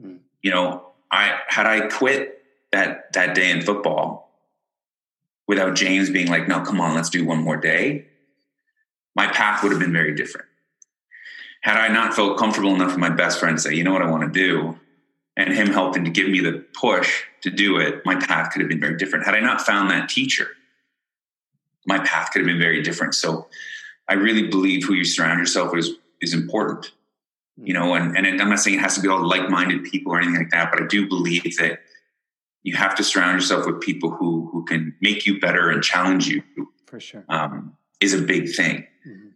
[0.00, 0.18] Mm.
[0.42, 4.24] You know, I had I quit that that day in football
[5.46, 8.06] without James being like, no, come on, let's do one more day,
[9.14, 10.46] my path would have been very different.
[11.60, 14.02] Had I not felt comfortable enough with my best friend to say, you know what
[14.02, 14.78] I want to do,
[15.36, 18.68] and him helping to give me the push to do it, my path could have
[18.68, 19.24] been very different.
[19.24, 20.48] Had I not found that teacher,
[21.86, 23.14] my path could have been very different.
[23.14, 23.48] So
[24.08, 26.92] I really believe who you surround yourself with is, is important.
[27.56, 30.18] You know, and, and I'm not saying it has to be all like-minded people or
[30.18, 31.80] anything like that, but I do believe that
[32.64, 36.26] you have to surround yourself with people who who can make you better and challenge
[36.26, 36.42] you.
[36.86, 38.88] For sure, um, is a big thing.
[39.06, 39.28] Mm-hmm.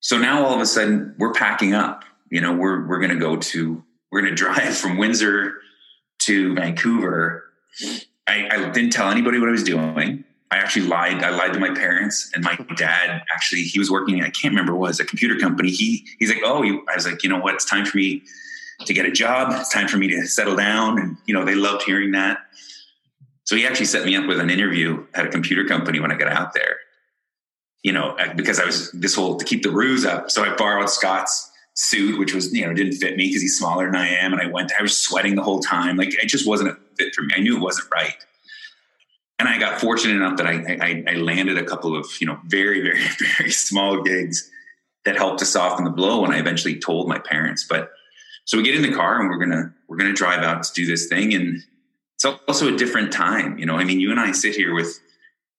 [0.00, 2.04] So now all of a sudden we're packing up.
[2.30, 3.84] You know, we're we're going to go to
[4.16, 5.56] we're going to drive from Windsor
[6.20, 7.44] to Vancouver.
[8.26, 10.24] I, I didn't tell anybody what I was doing.
[10.50, 11.22] I actually lied.
[11.22, 13.22] I lied to my parents and my dad.
[13.30, 14.22] Actually, he was working.
[14.22, 15.68] I can't remember what was a computer company.
[15.68, 17.56] He he's like, oh, I was like, you know what?
[17.56, 18.22] It's time for me
[18.86, 19.52] to get a job.
[19.52, 20.98] It's time for me to settle down.
[20.98, 22.38] And you know, they loved hearing that.
[23.44, 26.16] So he actually set me up with an interview at a computer company when I
[26.16, 26.78] got out there.
[27.82, 30.30] You know, because I was this whole to keep the ruse up.
[30.30, 33.86] So I borrowed Scott's suit, which was, you know, didn't fit me because he's smaller
[33.86, 34.32] than I am.
[34.32, 35.96] And I went, I was sweating the whole time.
[35.96, 37.34] Like it just wasn't a fit for me.
[37.36, 38.16] I knew it wasn't right.
[39.38, 42.40] And I got fortunate enough that I, I, I landed a couple of, you know,
[42.46, 43.02] very, very,
[43.38, 44.50] very small gigs
[45.04, 47.64] that helped to soften the blow And I eventually told my parents.
[47.68, 47.90] But
[48.46, 50.86] so we get in the car and we're gonna we're gonna drive out to do
[50.86, 51.34] this thing.
[51.34, 51.62] And
[52.14, 53.58] it's also a different time.
[53.58, 54.98] You know, I mean, you and I sit here with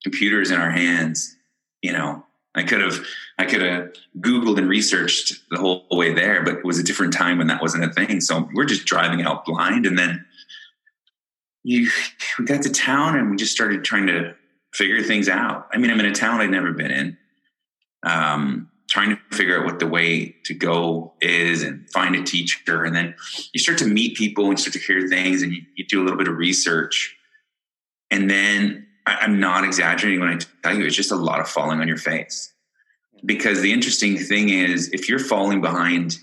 [0.04, 1.36] computers in our hands.
[1.84, 2.26] You know,
[2.58, 3.06] I could have
[3.38, 7.13] I could have Googled and researched the whole way there, but it was a different
[7.13, 8.20] time when that wasn't a thing.
[8.20, 10.26] So we're just driving out blind, and then
[11.63, 11.89] you
[12.39, 14.34] we got to town and we just started trying to
[14.74, 15.67] figure things out.
[15.72, 17.17] I mean, I'm in a town I'd never been in.
[18.04, 22.86] Um, trying to figure out what the way to go is and find a teacher.
[22.86, 23.15] And then
[23.54, 26.04] you start to meet people and start to hear things and you, you do a
[26.04, 27.15] little bit of research.
[28.10, 31.48] And then I, I'm not exaggerating when I tell you, it's just a lot of
[31.48, 32.54] falling on your face.
[33.26, 36.20] Because the interesting thing is, if you're falling behind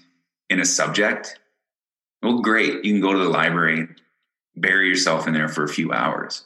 [0.50, 1.38] in a subject,
[2.22, 2.84] well, great.
[2.84, 3.88] You can go to the library,
[4.54, 6.44] bury yourself in there for a few hours.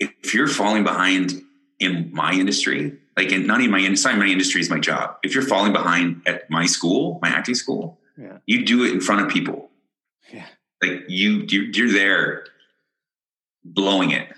[0.00, 1.42] If you're falling behind
[1.78, 5.16] in my industry, like in not even my industry, my industry is my job.
[5.22, 8.38] If you're falling behind at my school, my acting school, yeah.
[8.46, 9.70] you do it in front of people.
[10.32, 10.46] Yeah.
[10.82, 12.44] Like you, you're there
[13.64, 14.28] blowing it.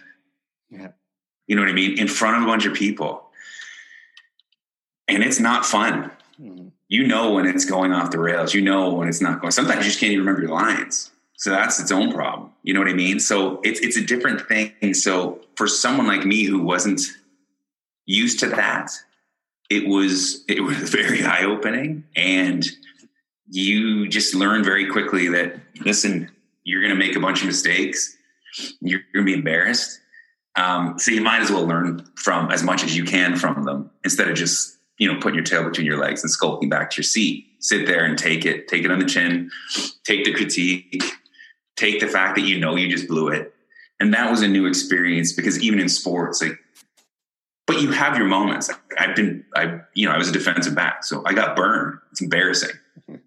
[1.50, 1.98] You know what I mean?
[1.98, 3.28] In front of a bunch of people.
[5.08, 6.12] And it's not fun.
[6.40, 6.68] Mm-hmm.
[6.86, 8.54] You know when it's going off the rails.
[8.54, 9.50] You know when it's not going.
[9.50, 11.10] Sometimes you just can't even remember your lines.
[11.38, 12.52] So that's its own problem.
[12.62, 13.18] You know what I mean?
[13.18, 14.94] So it's it's a different thing.
[14.94, 17.00] So for someone like me who wasn't
[18.06, 18.92] used to that,
[19.68, 22.64] it was it was very eye opening, and
[23.48, 26.30] you just learn very quickly that listen,
[26.62, 28.16] you're going to make a bunch of mistakes,
[28.80, 30.00] you're going to be embarrassed.
[30.56, 33.90] Um, so you might as well learn from as much as you can from them
[34.04, 36.96] instead of just you know putting your tail between your legs and skulking back to
[36.98, 37.46] your seat.
[37.60, 39.50] Sit there and take it, take it on the chin,
[40.04, 41.02] take the critique,
[41.76, 43.54] take the fact that you know you just blew it.
[44.00, 46.58] And that was a new experience because even in sports, like
[47.70, 48.68] but you have your moments.
[48.98, 51.98] I've been, I, you know, I was a defensive back, so I got burned.
[52.10, 52.70] It's embarrassing.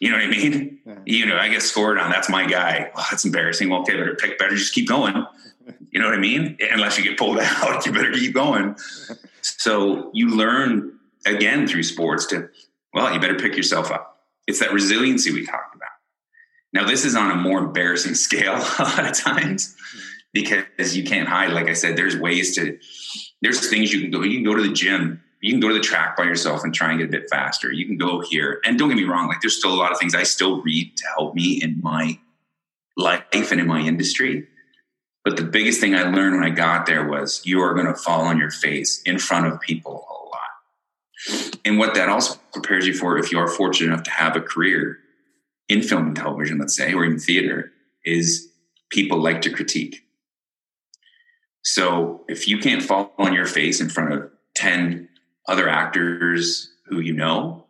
[0.00, 0.80] You know what I mean?
[0.84, 0.98] Yeah.
[1.06, 2.10] You know, I get scored on.
[2.10, 2.90] That's my guy.
[2.94, 3.70] Oh, that's embarrassing.
[3.70, 4.54] Well, okay, better pick better.
[4.54, 5.24] Just keep going.
[5.94, 6.58] You know what I mean?
[6.72, 8.76] Unless you get pulled out, you better keep going.
[9.40, 12.50] So you learn again through sports to,
[12.92, 14.26] well, you better pick yourself up.
[14.46, 15.88] It's that resiliency we talked about.
[16.72, 19.76] Now, this is on a more embarrassing scale a lot of times
[20.32, 21.52] because you can't hide.
[21.52, 22.76] Like I said, there's ways to
[23.40, 24.22] there's things you can go.
[24.22, 26.74] You can go to the gym You can go to the track by yourself and
[26.74, 27.70] try and get a bit faster.
[27.70, 28.60] You can go here.
[28.64, 30.96] And don't get me wrong, like there's still a lot of things I still read
[30.96, 32.18] to help me in my
[32.96, 34.48] life and in my industry.
[35.24, 37.94] But the biggest thing I learned when I got there was you are going to
[37.94, 41.56] fall on your face in front of people a lot.
[41.64, 44.40] And what that also prepares you for, if you are fortunate enough to have a
[44.40, 44.98] career
[45.68, 47.72] in film and television, let's say, or in theater,
[48.04, 48.50] is
[48.90, 50.02] people like to critique.
[51.62, 55.08] So if you can't fall on your face in front of 10
[55.48, 57.64] other actors who you know,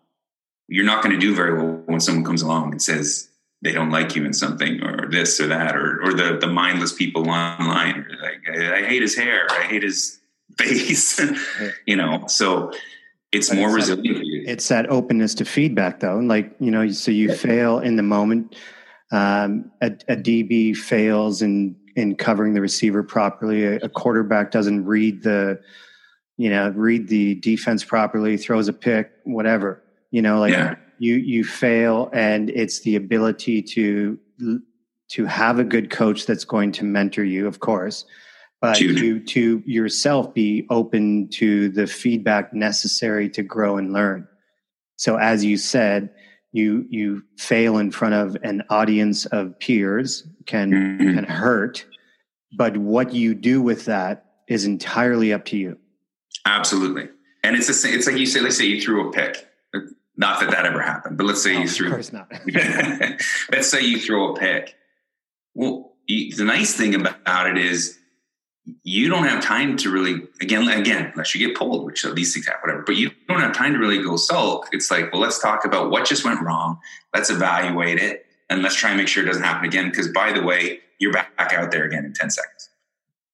[0.67, 3.29] you're not going to do very well when someone comes along and says
[3.63, 6.93] they don't like you in something or this or that or or the the mindless
[6.93, 10.21] people online like I, I hate his hair, I hate his
[10.59, 11.21] face,
[11.87, 12.25] you know.
[12.29, 12.73] So
[13.33, 14.19] it's but more it's resilient.
[14.19, 16.19] That, it's that openness to feedback, though.
[16.19, 17.35] Like you know, so you yeah.
[17.35, 18.57] fail in the moment.
[19.13, 23.65] Um, a, a DB fails in in covering the receiver properly.
[23.65, 25.61] A, a quarterback doesn't read the
[26.37, 29.83] you know, read the defense properly, throws a pick, whatever.
[30.11, 30.75] You know, like yeah.
[30.99, 34.19] You you fail, and it's the ability to
[35.11, 38.05] to have a good coach that's going to mentor you, of course,
[38.61, 44.27] but to to yourself be open to the feedback necessary to grow and learn.
[44.97, 46.11] So, as you said,
[46.53, 51.15] you you fail in front of an audience of peers can mm-hmm.
[51.15, 51.85] can hurt,
[52.57, 55.79] but what you do with that is entirely up to you.
[56.47, 57.09] Absolutely.
[57.43, 59.47] And it's the same, it's like you say, let's say you threw a pick.
[60.17, 61.87] Not that that ever happened, but let's say no, you threw.
[61.89, 62.31] Of course not.
[63.51, 64.77] let's say you throw a pick.
[65.55, 67.99] Well, you, the nice thing about it is
[68.83, 72.47] you don't have time to really again again unless you get pulled which these things
[72.47, 75.39] happen whatever but you don't have time to really go sulk it's like well let's
[75.39, 76.79] talk about what just went wrong
[77.15, 80.33] let's evaluate it and let's try and make sure it doesn't happen again because by
[80.33, 82.71] the way you're back out there again in 10 seconds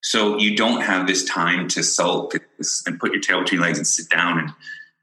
[0.03, 2.35] so you don't have this time to sulk
[2.87, 4.53] and put your tail between your legs and sit down and,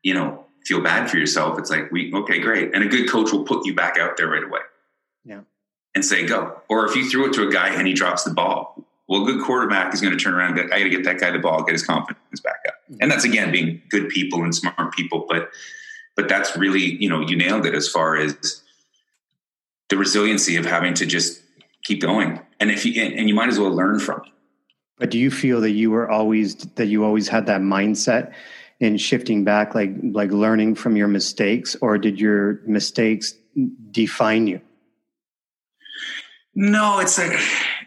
[0.03, 1.57] you know, feel bad for yourself.
[1.57, 2.75] It's like, we, okay, great.
[2.75, 4.59] And a good coach will put you back out there right away.
[5.23, 5.41] Yeah.
[5.95, 6.61] And say, go.
[6.69, 9.25] Or if you threw it to a guy and he drops the ball, well, a
[9.25, 11.31] good quarterback is going to turn around and go, I got to get that guy
[11.31, 12.73] the ball, get his confidence back up.
[12.91, 12.97] Mm-hmm.
[13.01, 15.25] And that's again being good people and smart people.
[15.29, 15.49] But,
[16.17, 18.61] but that's really, you know, you nailed it as far as
[19.89, 21.41] the resiliency of having to just
[21.85, 22.41] keep going.
[22.59, 24.31] And if you, and you might as well learn from it
[24.97, 28.33] but do you feel that you were always that you always had that mindset
[28.79, 33.33] in shifting back, like like learning from your mistakes, or did your mistakes
[33.91, 34.61] define you?
[36.53, 37.39] No, it's like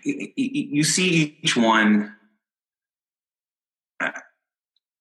[0.04, 2.14] you see each one.
[4.00, 4.10] Uh,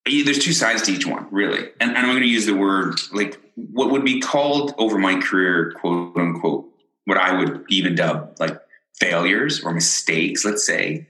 [0.06, 3.00] there's two sides to each one, really, and, and I'm going to use the word
[3.12, 6.66] like what would be called over my career, quote unquote,
[7.06, 8.60] what I would even dub like
[9.00, 11.08] failures or mistakes, let's say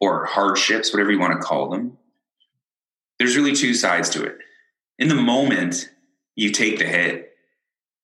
[0.00, 1.98] or hardships, whatever you want to call them,
[3.18, 4.38] there's really two sides to it.
[4.98, 5.90] In the moment,
[6.36, 7.32] you take the hit.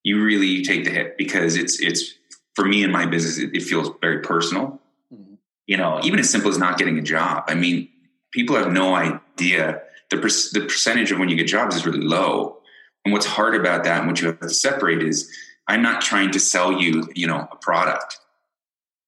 [0.03, 2.13] You really take the hit because it's it's
[2.55, 4.79] for me in my business, it, it feels very personal.
[5.13, 5.35] Mm-hmm.
[5.67, 7.43] You know, even as simple as not getting a job.
[7.47, 7.89] I mean,
[8.31, 12.01] people have no idea the per, the percentage of when you get jobs is really
[12.01, 12.57] low.
[13.03, 15.31] And what's hard about that and what you have to separate is
[15.67, 18.19] I'm not trying to sell you, you know, a product.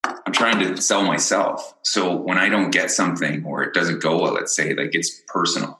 [0.04, 1.76] I'm trying to sell myself.
[1.84, 5.22] So when I don't get something or it doesn't go well, let's say, like it's
[5.28, 5.80] personal.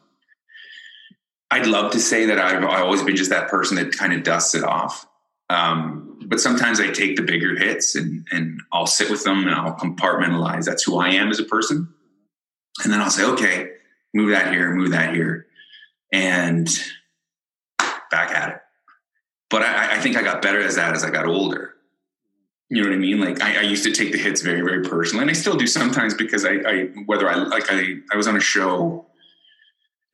[1.50, 4.54] I'd love to say that I've, always been just that person that kind of dusts
[4.54, 5.08] it off.
[5.50, 9.56] Um, but sometimes I take the bigger hits and, and I'll sit with them and
[9.56, 10.66] I'll compartmentalize.
[10.66, 11.94] That's who I am as a person.
[12.84, 13.72] And then I'll say, okay,
[14.14, 15.48] move that here, move that here,
[16.12, 16.68] and
[18.12, 18.62] back at it.
[19.50, 21.76] But I, I think I got better as that as I got older.
[22.70, 23.20] You know what I mean?
[23.20, 25.66] Like I, I, used to take the hits very, very personally, and I still do
[25.66, 29.07] sometimes because I, I whether I like I, I was on a show.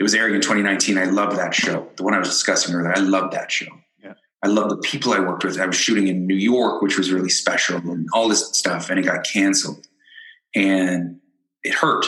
[0.03, 0.97] It was airing in 2019.
[0.97, 1.87] I loved that show.
[1.95, 2.93] The one I was discussing earlier.
[2.93, 3.71] I loved that show.
[4.03, 4.15] Yeah.
[4.43, 5.57] I loved the people I worked with.
[5.57, 8.99] I was shooting in New York, which was really special, and all this stuff, and
[8.99, 9.87] it got canceled,
[10.53, 11.21] and
[11.63, 12.05] it hurt.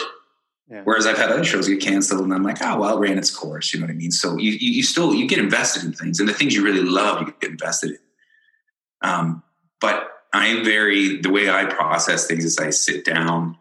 [0.69, 0.81] Yeah.
[0.83, 3.31] Whereas I've had other shows get canceled, and I'm like, oh well, it ran its
[3.33, 3.73] course.
[3.73, 4.11] You know what I mean?
[4.11, 6.83] So you, you, you still you get invested in things, and the things you really
[6.83, 9.09] love, you get invested in.
[9.09, 9.41] Um,
[9.79, 13.57] but I'm very, the way I process things is I sit down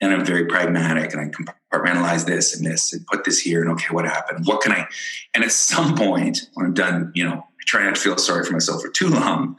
[0.00, 3.70] and I'm very pragmatic and I compartmentalize this and this and put this here and
[3.72, 4.46] okay, what happened?
[4.46, 4.86] What can I?
[5.34, 8.44] And at some point, when I'm done, you know, I try not to feel sorry
[8.44, 9.56] for myself for too long.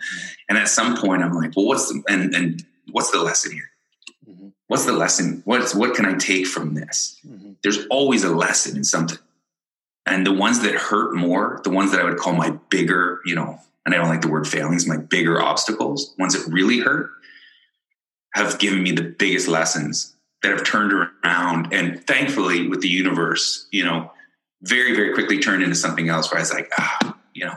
[0.47, 3.69] And at some point, I'm like, well, what's the and and what's the lesson here?
[4.29, 4.49] Mm-hmm.
[4.67, 5.41] What's the lesson?
[5.45, 7.19] What's what can I take from this?
[7.27, 7.53] Mm-hmm.
[7.61, 9.19] There's always a lesson in something.
[10.05, 13.35] And the ones that hurt more, the ones that I would call my bigger, you
[13.35, 17.11] know, and I don't like the word failings, my bigger obstacles, ones that really hurt,
[18.33, 21.73] have given me the biggest lessons that have turned around.
[21.73, 24.11] And thankfully, with the universe, you know,
[24.61, 27.55] very, very quickly turned into something else where I was like, ah, you know,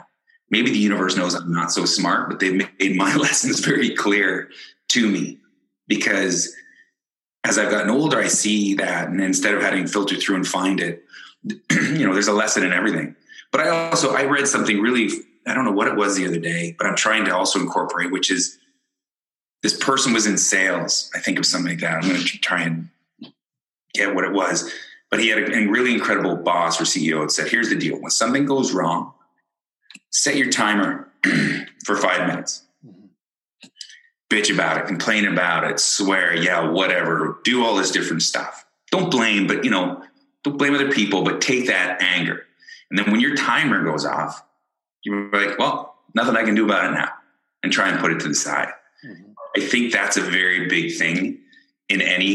[0.50, 4.50] maybe the universe knows I'm not so smart, but they've made my lessons very clear
[4.88, 5.38] to me
[5.88, 6.54] because
[7.44, 9.08] as I've gotten older, I see that.
[9.08, 11.02] And instead of having to filter through and find it,
[11.70, 13.16] you know, there's a lesson in everything.
[13.50, 15.08] But I also, I read something really,
[15.46, 18.12] I don't know what it was the other day, but I'm trying to also incorporate,
[18.12, 18.58] which is
[19.62, 21.10] this person was in sales.
[21.14, 22.02] I think of something like that.
[22.02, 22.88] I'm going to try and
[23.94, 24.72] get what it was.
[25.10, 28.00] But he had a, really incredible boss or CEO that said, here's the deal.
[28.00, 29.12] When something goes wrong,
[30.10, 31.08] set your timer
[31.84, 32.64] for five minutes.
[32.84, 33.06] Mm-hmm.
[34.30, 38.64] Bitch about it, complain about it, swear, yeah, whatever, do all this different stuff.
[38.90, 40.02] Don't blame, but you know,
[40.42, 42.46] don't blame other people, but take that anger.
[42.90, 44.42] And then when your timer goes off,
[45.02, 47.10] you're like, well, nothing I can do about it now,
[47.62, 48.68] and try and put it to the side.
[49.56, 51.38] I think that's a very big thing
[51.88, 52.28] in any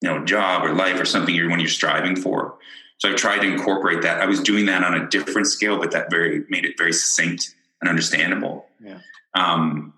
[0.00, 2.58] you know job or life or something you're when you're striving for.
[2.98, 4.20] So I've tried to incorporate that.
[4.20, 7.54] I was doing that on a different scale, but that very made it very succinct
[7.80, 8.66] and understandable.
[8.78, 8.98] Yeah.
[9.34, 9.94] Um,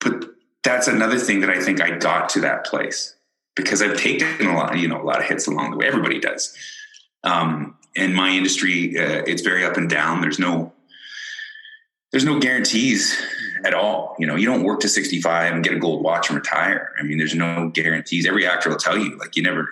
[0.00, 0.26] but
[0.62, 3.14] that's another thing that I think I got to that place
[3.54, 5.86] because I've taken a lot, you know, a lot of hits along the way.
[5.86, 6.56] Everybody does.
[7.24, 10.20] Um, in my industry, uh, it's very up and down.
[10.20, 10.72] There's no,
[12.12, 13.20] there's no guarantees
[13.64, 14.14] at all.
[14.18, 16.90] You know, you don't work to 65 and get a gold watch and retire.
[16.98, 18.26] I mean, there's no guarantees.
[18.26, 19.68] Every actor will tell you, like, you never,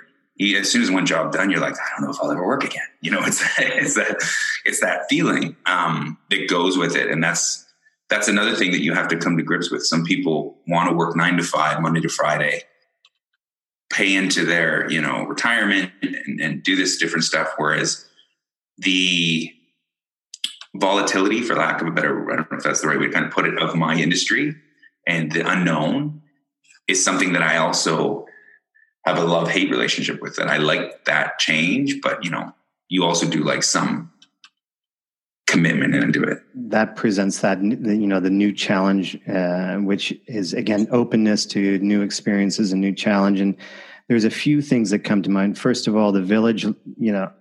[0.56, 2.64] as soon as one job done, you're like, I don't know if I'll ever work
[2.64, 2.82] again.
[3.02, 4.22] You know, it's it's that
[4.66, 7.66] it's that feeling um, that goes with it, and that's
[8.10, 9.86] that's another thing that you have to come to grips with.
[9.86, 12.64] Some people want to work nine to five, Monday to Friday,
[13.90, 18.06] pay into their you know retirement and, and do this different stuff, whereas
[18.76, 19.50] the
[20.74, 23.12] volatility, for lack of a better, I don't know if that's the right way to
[23.12, 24.54] kind of put it, of my industry
[25.06, 26.22] and the unknown
[26.88, 28.26] is something that I also
[29.04, 30.38] have a love hate relationship with.
[30.38, 32.54] And I like that change, but you know,
[32.88, 34.12] you also do like some
[35.46, 36.38] commitment into it.
[36.54, 42.02] That presents that, you know, the new challenge, uh, which is again, openness to new
[42.02, 43.40] experiences and new challenge.
[43.40, 43.56] And
[44.08, 45.58] there's a few things that come to mind.
[45.58, 47.32] First of all, the village, you know,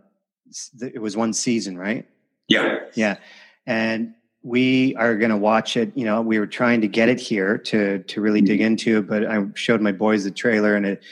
[0.82, 2.08] it was one season, right?
[2.50, 2.80] Yeah.
[2.96, 3.18] Yeah.
[3.66, 5.92] And we are going to watch it.
[5.96, 9.08] You know, we were trying to get it here to to really dig into it,
[9.08, 11.04] but I showed my boys the trailer and it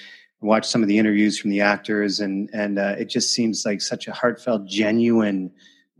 [0.41, 3.81] watched some of the interviews from the actors, and and uh, it just seems like
[3.81, 5.51] such a heartfelt, genuine,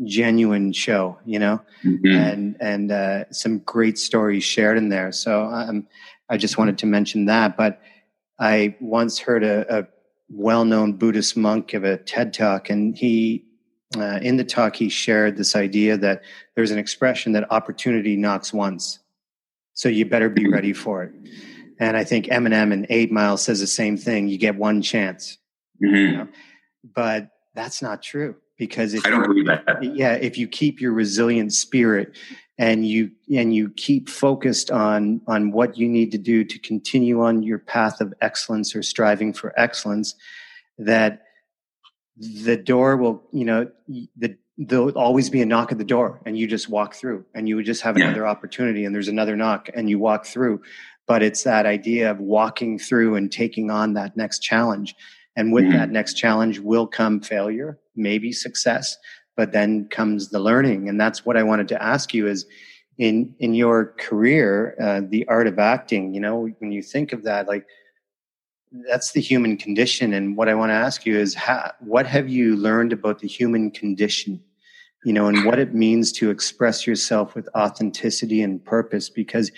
[0.04, 1.18] genuine show.
[1.26, 2.08] You know, mm-hmm.
[2.08, 5.12] and and uh, some great stories shared in there.
[5.12, 5.88] So um,
[6.30, 7.58] I just wanted to mention that.
[7.58, 7.82] But
[8.40, 9.88] I once heard a, a
[10.30, 13.44] well-known Buddhist monk give a TED talk, and he
[13.96, 16.24] uh, in the talk, he shared this idea that
[16.56, 19.00] there's an expression that opportunity knocks once.
[19.74, 21.14] So you better be ready for it.
[21.80, 24.28] And I think Eminem and Eight Mile says the same thing.
[24.28, 25.38] You get one chance.
[25.82, 25.96] Mm-hmm.
[25.96, 26.28] You know?
[26.96, 29.64] But that's not true because if I don't believe that.
[29.82, 32.18] Yeah, if you keep your resilient spirit
[32.58, 37.22] and you and you keep focused on on what you need to do to continue
[37.22, 40.16] on your path of excellence or striving for excellence,
[40.78, 41.27] that
[42.20, 43.70] the door will, you know,
[44.18, 47.48] the, there'll always be a knock at the door and you just walk through and
[47.48, 48.30] you would just have another yeah.
[48.30, 50.62] opportunity and there's another knock and you walk through.
[51.06, 54.96] But it's that idea of walking through and taking on that next challenge.
[55.36, 55.78] And with mm-hmm.
[55.78, 58.98] that next challenge will come failure, maybe success,
[59.36, 60.90] but then comes the learning.
[60.90, 62.48] And that's what I wanted to ask you is
[62.98, 67.24] in, in your career, uh, the art of acting, you know, when you think of
[67.24, 67.68] that, like,
[68.72, 70.14] that's the human condition.
[70.14, 73.28] And what I want to ask you is, how, what have you learned about the
[73.28, 74.42] human condition?
[75.06, 79.52] You know, and what it means to express yourself with authenticity and purpose, because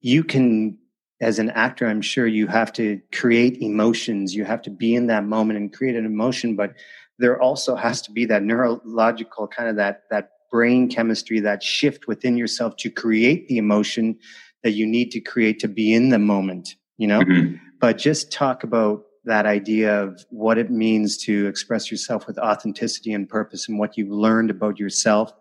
[0.00, 0.78] you can,
[1.20, 4.34] as an actor, I'm sure you have to create emotions.
[4.34, 6.74] You have to be in that moment and create an emotion, but
[7.18, 12.06] there also has to be that neurological kind of that, that brain chemistry, that shift
[12.06, 14.16] within yourself to create the emotion
[14.62, 17.20] that you need to create to be in the moment, you know?
[17.20, 22.38] Mm-hmm but just talk about that idea of what it means to express yourself with
[22.38, 25.32] authenticity and purpose and what you've learned about yourself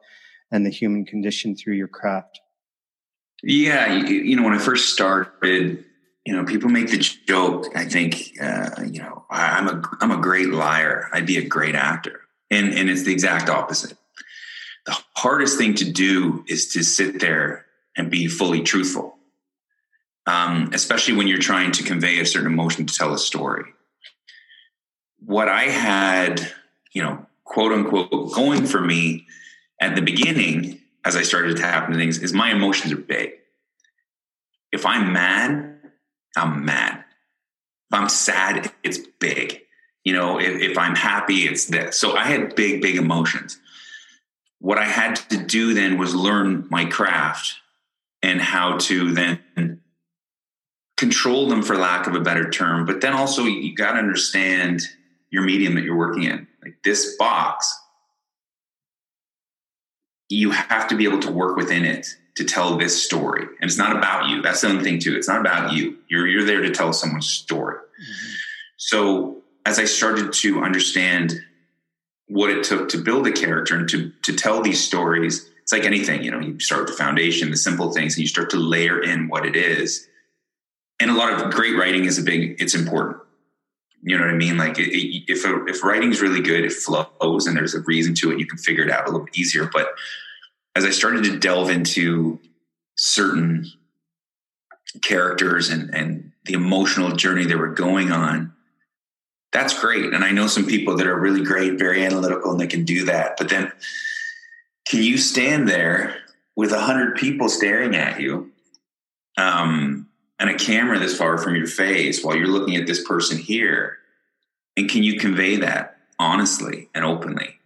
[0.52, 2.40] and the human condition through your craft.
[3.44, 5.86] Yeah, you, you know, when I first started,
[6.26, 7.68] you know, people make the joke.
[7.76, 11.10] I think, uh, you know, I, I'm a I'm a great liar.
[11.14, 13.96] I'd be a great actor, and and it's the exact opposite.
[14.88, 17.66] The hardest thing to do is to sit there
[17.96, 19.15] and be fully truthful
[20.26, 23.66] um, especially when you're trying to convey a certain emotion to tell a story.
[25.20, 26.52] What I had,
[26.94, 29.26] you know, quote unquote, going for me
[29.80, 33.34] at the beginning, as I started to happen to things, is my emotions are big.
[34.72, 35.80] If I'm mad,
[36.36, 37.04] I'm mad.
[37.92, 39.62] If I'm sad, it's big.
[40.04, 41.98] You know, if, if I'm happy, it's this.
[41.98, 43.60] So I had big, big emotions.
[44.60, 47.56] What I had to do then was learn my craft
[48.22, 49.82] and how to then
[50.98, 54.82] control them for lack of a better term but then also you got to understand
[55.30, 56.48] your medium that you're working in.
[56.64, 57.74] Like this box
[60.30, 63.78] you have to be able to work within it to tell this story and it's
[63.78, 64.42] not about you.
[64.42, 65.16] That's the other thing too.
[65.16, 65.98] It's not about you.
[66.10, 67.78] You're you're there to tell someone's story.
[67.78, 68.34] Mm-hmm.
[68.76, 71.34] so as i started to understand
[72.28, 75.86] what it took to build a character and to to tell these stories it's like
[75.86, 78.58] anything you know you start with the foundation the simple things and you start to
[78.58, 80.10] layer in what it is
[81.00, 83.18] and a lot of great writing is a big it's important.
[84.02, 84.58] You know what i mean?
[84.58, 88.14] Like it, it, if a, if writing's really good it flows and there's a reason
[88.16, 89.70] to it you can figure it out a little bit easier.
[89.72, 89.88] But
[90.76, 92.40] as i started to delve into
[92.96, 93.72] certain
[95.02, 98.54] characters and and the emotional journey they were going on
[99.52, 100.14] that's great.
[100.14, 103.06] And i know some people that are really great very analytical and they can do
[103.06, 103.38] that.
[103.38, 103.72] But then
[104.88, 106.16] can you stand there
[106.56, 108.52] with a hundred people staring at you
[109.38, 110.05] um,
[110.40, 113.98] and a camera this far from your face while you're looking at this person here
[114.78, 117.60] and can you convey that honestly and openly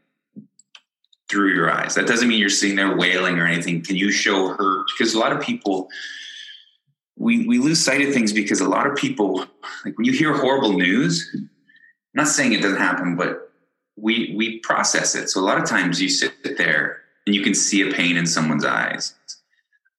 [1.29, 1.95] through your eyes?
[1.95, 3.81] That doesn't mean you're sitting there wailing or anything.
[3.83, 5.89] Can you show hurt because a lot of people
[7.17, 9.45] we we lose sight of things because a lot of people
[9.83, 11.49] like when you hear horrible news I'm
[12.13, 13.51] not saying it doesn't happen but
[13.97, 15.29] we we process it.
[15.29, 18.25] So a lot of times you sit there and you can see a pain in
[18.27, 19.15] someone's eyes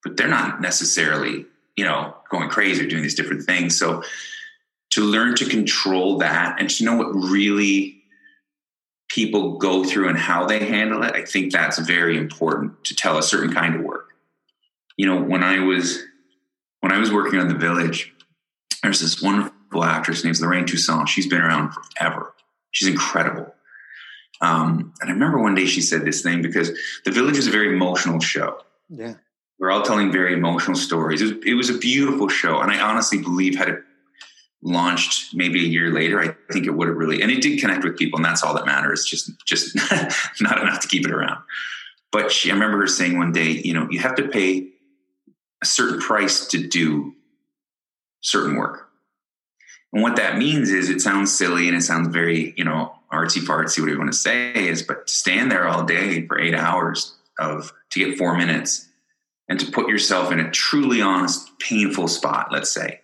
[0.03, 1.45] but they're not necessarily
[1.77, 3.79] you know, going crazy or doing these different things.
[3.79, 4.03] So
[4.91, 8.03] to learn to control that and to know what really
[9.09, 13.19] people go through and how they handle it, I think that's very important to tell
[13.19, 14.11] a certain kind of work.
[14.97, 16.03] You know, when I was
[16.81, 18.13] when I was working on the village,
[18.83, 21.09] there's this wonderful actress named Lorraine Toussaint.
[21.09, 22.35] She's been around forever.
[22.71, 23.55] She's incredible.
[24.41, 26.71] Um, and I remember one day she said this thing because
[27.05, 28.61] the village is a very emotional show.
[28.89, 29.15] Yeah.
[29.61, 31.21] We're all telling very emotional stories.
[31.21, 33.83] It was, it was a beautiful show, and I honestly believe had it
[34.63, 37.85] launched maybe a year later, I think it would have really and it did connect
[37.85, 39.05] with people, and that's all that matters.
[39.05, 39.77] Just just
[40.41, 41.43] not enough to keep it around.
[42.11, 44.69] But she, I remember her saying one day, you know, you have to pay
[45.63, 47.15] a certain price to do
[48.23, 48.89] certain work.
[49.93, 53.41] And what that means is it sounds silly and it sounds very, you know, artsy
[53.41, 56.55] fartsy, whatever you want to say is, but to stand there all day for eight
[56.55, 58.90] hours of to get four minutes
[59.51, 63.01] and to put yourself in a truly honest, painful spot, let's say,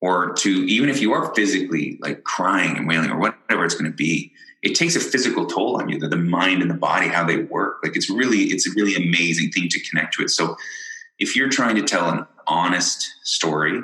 [0.00, 3.90] or to even if you are physically like crying and wailing or whatever it's going
[3.90, 7.08] to be, it takes a physical toll on you, the, the mind and the body,
[7.08, 7.76] how they work.
[7.84, 10.30] Like it's really, it's a really amazing thing to connect to it.
[10.30, 10.56] So
[11.18, 13.82] if you're trying to tell an honest story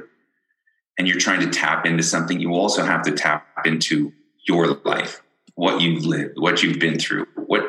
[0.98, 4.14] and you're trying to tap into something, you also have to tap into
[4.48, 5.22] your life,
[5.56, 7.62] what you've lived, what you've been through, what,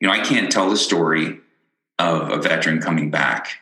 [0.00, 1.38] you know, I can't tell the story
[1.98, 3.60] of a veteran coming back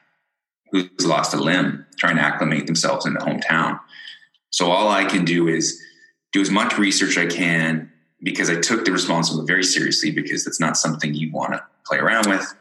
[0.71, 3.81] who's lost a limb, trying to acclimate themselves in the hometown.
[4.51, 5.81] So all I can do is
[6.33, 7.91] do as much research I can
[8.23, 11.99] because I took the responsibility very seriously because it's not something you want to play
[11.99, 12.55] around with.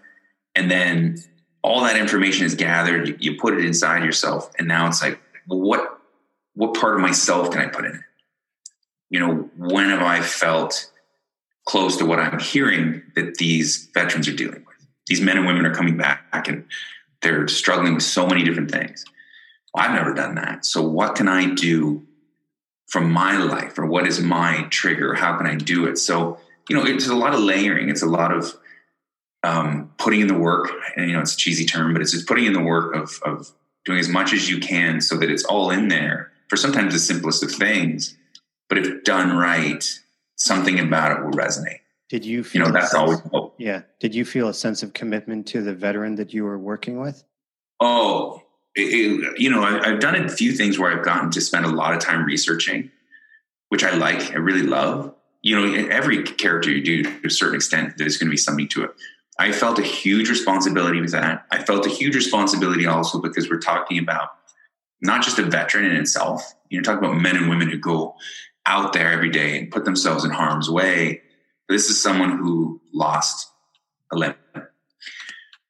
[0.56, 1.18] And then
[1.64, 5.60] all that information is gathered, you, put it inside yourself, and now it's like, well,
[5.60, 6.00] what
[6.54, 8.02] what part of myself can I put in it?
[9.10, 10.90] You know, when have I felt
[11.66, 14.34] close to what I'm hearing that these veterans are
[14.65, 14.65] with?
[15.08, 16.66] These men and women are coming back and
[17.22, 19.06] they're struggling with so many different things.
[19.74, 20.66] Well, I've never done that.
[20.66, 22.06] So what can I do
[22.88, 25.14] from my life or what is my trigger?
[25.16, 25.98] How can I do it?
[25.98, 26.40] So,
[26.70, 27.90] you know, it's a lot of layering.
[27.90, 28.56] It's a lot of
[29.44, 32.28] um, putting in the work and, you know, it's a cheesy term, but it's just
[32.28, 33.52] putting in the work of, of
[33.86, 37.00] doing as much as you can so that it's all in there for sometimes the
[37.00, 38.16] simplest of things.
[38.70, 39.84] But if done right,
[40.36, 41.82] something about it will resonate.
[42.10, 43.56] Did you feel you know that's always hope.
[43.58, 43.82] Yeah.
[44.00, 47.24] Did you feel a sense of commitment to the veteran that you were working with?
[47.80, 48.44] Oh,
[48.76, 51.70] it, you know, I, have done a few things where I've gotten to spend a
[51.70, 52.92] lot of time researching,
[53.70, 54.32] which I like.
[54.32, 55.16] I really love.
[55.42, 58.68] You know, every character you do to a certain extent, there's going to be something
[58.70, 58.92] to it.
[59.38, 61.46] I felt a huge responsibility with that.
[61.52, 64.30] I felt a huge responsibility also because we're talking about
[65.02, 66.54] not just a veteran in itself.
[66.70, 68.16] You know, talk about men and women who go
[68.66, 71.22] out there every day and put themselves in harm's way
[71.68, 73.52] this is someone who lost
[74.12, 74.36] a limb.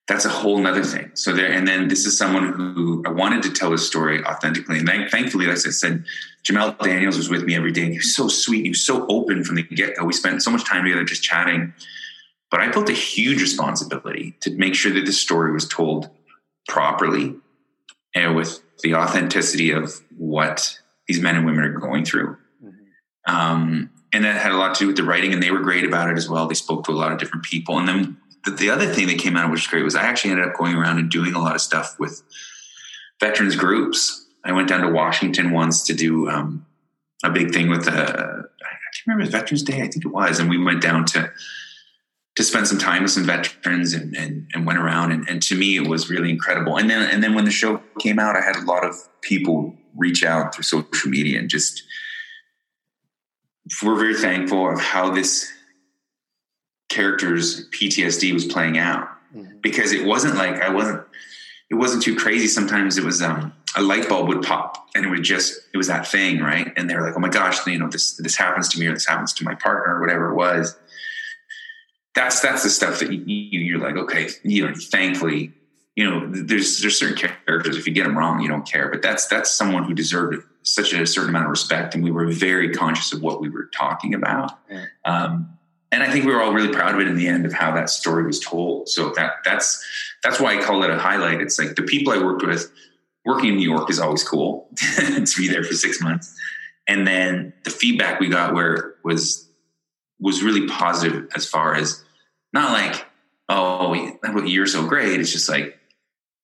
[0.08, 1.12] That's a whole nother thing.
[1.16, 4.78] So there, and then this is someone who I wanted to tell his story authentically.
[4.78, 6.06] And thankfully, as I said,
[6.44, 8.64] Jamel Daniels was with me every day and he was so sweet.
[8.64, 10.06] He was so open from the get go.
[10.06, 11.74] We spent so much time together just chatting.
[12.52, 16.10] But I felt a huge responsibility to make sure that this story was told
[16.68, 17.36] properly
[18.14, 22.38] and with the authenticity of what these men and women are going through.
[22.64, 23.36] Mm-hmm.
[23.36, 25.84] Um, and that had a lot to do with the writing, and they were great
[25.84, 26.48] about it as well.
[26.48, 29.20] They spoke to a lot of different people, and then the, the other thing that
[29.20, 31.40] came out, which was great, was I actually ended up going around and doing a
[31.40, 32.24] lot of stuff with
[33.20, 34.26] veterans groups.
[34.46, 36.66] I went down to Washington once to do um,
[37.24, 40.40] a big thing with the uh, I can't remember Veterans Day, I think it was,
[40.40, 41.32] and we went down to
[42.36, 45.56] to spend some time with some veterans and, and, and went around and, and, to
[45.56, 48.42] me it was really incredible and then and then when the show came out i
[48.42, 51.84] had a lot of people reach out through social media and just
[53.84, 55.52] we're very thankful of how this
[56.90, 59.10] character's ptsd was playing out.
[59.36, 59.58] Mm-hmm.
[59.60, 61.04] because it wasn't like i wasn't
[61.70, 62.48] it wasn't too crazy.
[62.48, 65.88] Sometimes it was um a light bulb would pop and it would just it was
[65.88, 66.72] that thing right?
[66.78, 68.94] And they were like oh my gosh you know this this happens to me or
[68.94, 70.78] this happens to my partner or whatever it was.
[72.14, 75.54] That's that's the stuff that you, you're like okay you know thankfully
[75.96, 79.02] you know there's there's certain characters if you get them wrong you don't care but
[79.02, 82.74] that's that's someone who deserved such a certain amount of respect and we were very
[82.74, 84.52] conscious of what we were talking about.
[85.06, 85.52] Um,
[85.92, 87.74] and i think we were all really proud of it in the end of how
[87.74, 88.90] that story was told.
[88.90, 89.84] So that that's
[90.24, 91.42] that's why i call it a highlight.
[91.42, 92.72] It's like the people i worked with
[93.24, 96.36] working in new york is always cool to be there for six months.
[96.88, 99.48] And then the feedback we got where was
[100.20, 102.04] was really positive as far as
[102.54, 103.06] not like,
[103.50, 103.94] oh,
[104.46, 105.20] you're so great.
[105.20, 105.78] It's just like,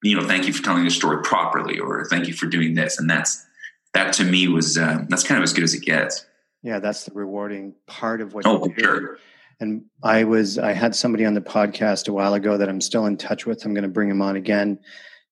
[0.04, 3.00] you know, thank you for telling the story properly, or thank you for doing this.
[3.00, 3.46] And that's
[3.94, 6.26] that to me was uh, that's kind of as good as it gets.
[6.64, 8.46] Yeah, that's the rewarding part of what.
[8.46, 9.18] Oh, sure.
[9.60, 13.06] And I was I had somebody on the podcast a while ago that I'm still
[13.06, 13.64] in touch with.
[13.64, 14.80] I'm going to bring him on again.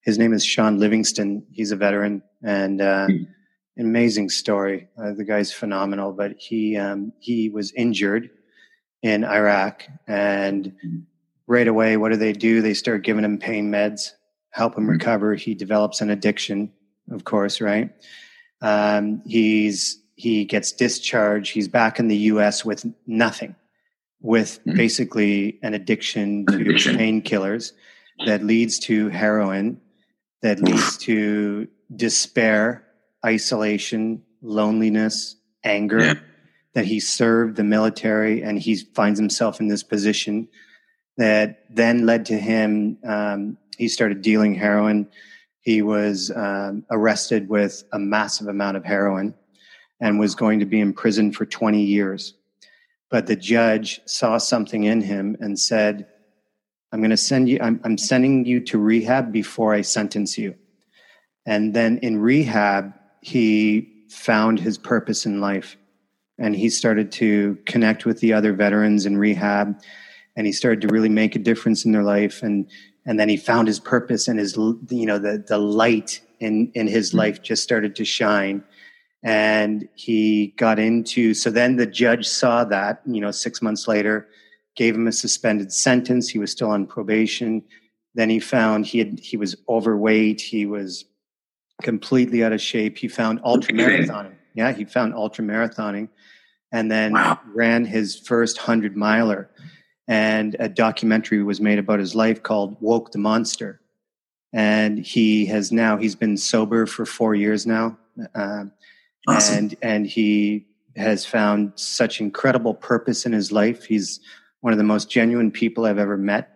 [0.02, 1.46] His name is Sean Livingston.
[1.52, 3.28] He's a veteran and uh, mm.
[3.78, 4.88] amazing story.
[4.98, 6.14] Uh, the guy's phenomenal.
[6.14, 8.30] But he um, he was injured
[9.02, 9.88] in Iraq.
[10.08, 11.06] And
[11.48, 12.62] right away, what do they do?
[12.62, 14.12] They start giving him pain meds,
[14.60, 15.36] help him recover.
[15.36, 16.72] He develops an addiction,
[17.10, 17.90] of course, right?
[18.62, 21.52] Um, he's he gets discharged.
[21.52, 22.66] He's back in the U.S.
[22.66, 23.56] with nothing,
[24.22, 24.78] with mm-hmm.
[24.78, 27.72] basically an addiction to painkillers
[28.26, 29.80] that leads to heroin,
[30.42, 32.86] that leads to despair,
[33.26, 36.00] isolation, loneliness, anger.
[36.00, 36.14] Yeah
[36.74, 40.48] that he served the military and he finds himself in this position
[41.18, 45.08] that then led to him um, he started dealing heroin.
[45.62, 49.34] He was um, arrested with a massive amount of heroin
[50.02, 52.34] and was going to be in prison for 20 years.
[53.10, 56.08] But the judge saw something in him and said
[56.92, 60.56] i'm going to send you I'm, I'm sending you to rehab before i sentence you.
[61.46, 65.78] And then in rehab he found his purpose in life
[66.38, 69.80] and he started to connect with the other veterans in rehab
[70.36, 72.44] and he started to really make a difference in their life.
[72.44, 72.70] And
[73.06, 74.56] and then he found his purpose and his
[74.90, 77.20] you know the the light in in his mm-hmm.
[77.20, 78.64] life just started to shine
[79.24, 84.28] and he got into so then the judge saw that you know 6 months later
[84.76, 87.62] gave him a suspended sentence he was still on probation
[88.16, 91.06] then he found he had he was overweight he was
[91.82, 96.10] completely out of shape he found ultra marathoning yeah he found ultra marathoning
[96.72, 97.40] and then wow.
[97.54, 99.50] ran his first 100 miler.
[100.10, 103.80] And a documentary was made about his life called Woke the Monster.
[104.52, 107.98] And he has now, he's been sober for four years now.
[108.34, 108.72] Um,
[109.28, 109.58] awesome.
[109.58, 113.86] And, and he has found such incredible purpose in his life.
[113.86, 114.20] He's
[114.62, 116.56] one of the most genuine people I've ever met.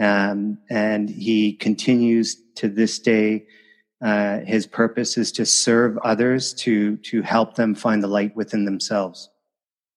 [0.00, 3.46] Um, and he continues to this day.
[4.02, 8.64] Uh, his purpose is to serve others, to to help them find the light within
[8.64, 9.28] themselves.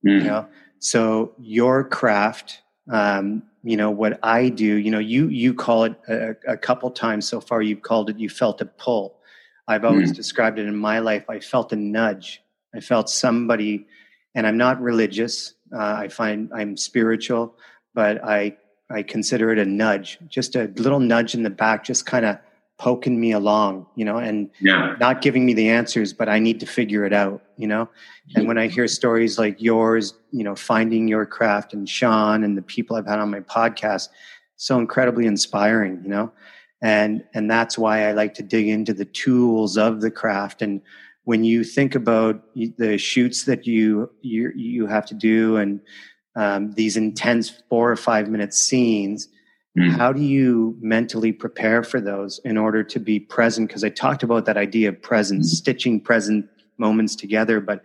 [0.05, 0.17] Mm.
[0.19, 0.47] You know,
[0.79, 5.95] so your craft, um, you know, what I do, you know, you you call it
[6.07, 7.61] a, a, couple times so far.
[7.61, 8.19] You've called it.
[8.19, 9.19] You felt a pull.
[9.67, 10.15] I've always mm.
[10.15, 11.29] described it in my life.
[11.29, 12.43] I felt a nudge.
[12.75, 13.87] I felt somebody,
[14.35, 15.53] and I'm not religious.
[15.73, 17.55] Uh, I find I'm spiritual,
[17.93, 18.57] but I
[18.89, 22.37] I consider it a nudge, just a little nudge in the back, just kind of
[22.77, 24.95] poking me along, you know, and yeah.
[24.99, 27.87] not giving me the answers, but I need to figure it out, you know.
[28.35, 32.57] And when I hear stories like yours, you know, finding your craft and Sean and
[32.57, 34.09] the people I've had on my podcast,
[34.55, 36.31] so incredibly inspiring, you know.
[36.81, 40.61] And and that's why I like to dig into the tools of the craft.
[40.61, 40.81] And
[41.23, 45.79] when you think about the shoots that you you you have to do and
[46.35, 49.29] um, these intense four or five minute scenes
[49.77, 49.91] Mm.
[49.91, 53.69] How do you mentally prepare for those in order to be present?
[53.69, 55.57] Because I talked about that idea of presence, mm.
[55.57, 56.47] stitching present
[56.77, 57.83] moments together, but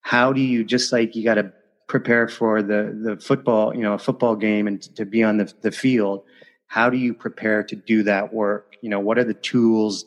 [0.00, 1.52] how do you just like you got to
[1.86, 5.52] prepare for the the football, you know, a football game and to be on the
[5.62, 6.24] the field?
[6.66, 8.76] How do you prepare to do that work?
[8.82, 10.04] You know, what are the tools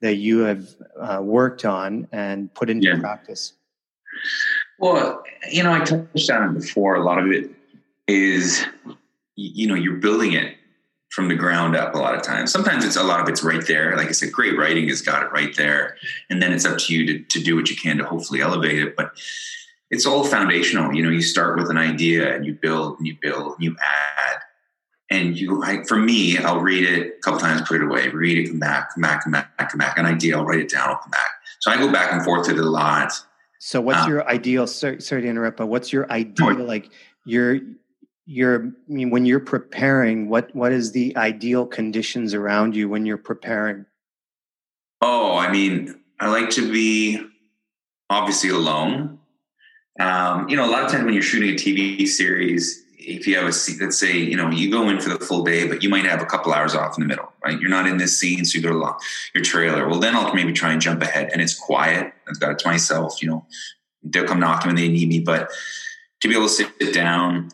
[0.00, 0.68] that you have
[1.00, 2.98] uh, worked on and put into yeah.
[2.98, 3.54] practice?
[4.78, 6.96] Well, you know, I touched on it before.
[6.96, 7.50] A lot of it
[8.08, 8.66] is,
[9.36, 10.56] you know, you're building it
[11.12, 12.50] from the ground up a lot of times.
[12.50, 13.94] Sometimes it's a lot of it's right there.
[13.98, 15.98] Like I said, great writing has got it right there.
[16.30, 18.82] And then it's up to you to, to do what you can to hopefully elevate
[18.82, 18.96] it.
[18.96, 19.12] But
[19.90, 20.94] it's all foundational.
[20.94, 23.76] You know, you start with an idea and you build and you build and you
[23.78, 24.38] add.
[25.10, 28.38] And you, like, for me, I'll read it a couple times, put it away, read
[28.38, 29.98] it, come back, come back, come back, come back.
[29.98, 31.28] An idea, I'll write it down, I'll come back.
[31.60, 33.12] So I go back and forth to it a lot.
[33.58, 34.66] So what's um, your ideal?
[34.66, 36.64] Sorry, sorry to interrupt, but what's your ideal?
[36.64, 36.90] Like
[37.26, 37.60] your
[38.26, 43.06] you're I mean, when you're preparing what what is the ideal conditions around you when
[43.06, 43.86] you're preparing?
[45.00, 47.24] Oh i mean i like to be
[48.10, 49.18] obviously alone.
[50.00, 53.36] Um, you know a lot of times when you're shooting a tv series if you
[53.36, 55.88] have a let's say you know you go in for the full day but you
[55.88, 57.60] might have a couple hours off in the middle right?
[57.60, 58.94] You're not in this scene so you go to
[59.34, 59.88] your trailer.
[59.88, 62.12] Well then i'll maybe try and jump ahead and it's quiet.
[62.28, 63.44] I've got it to myself you know
[64.02, 65.50] they'll come knocking when they need me but
[66.20, 67.50] to be able to sit down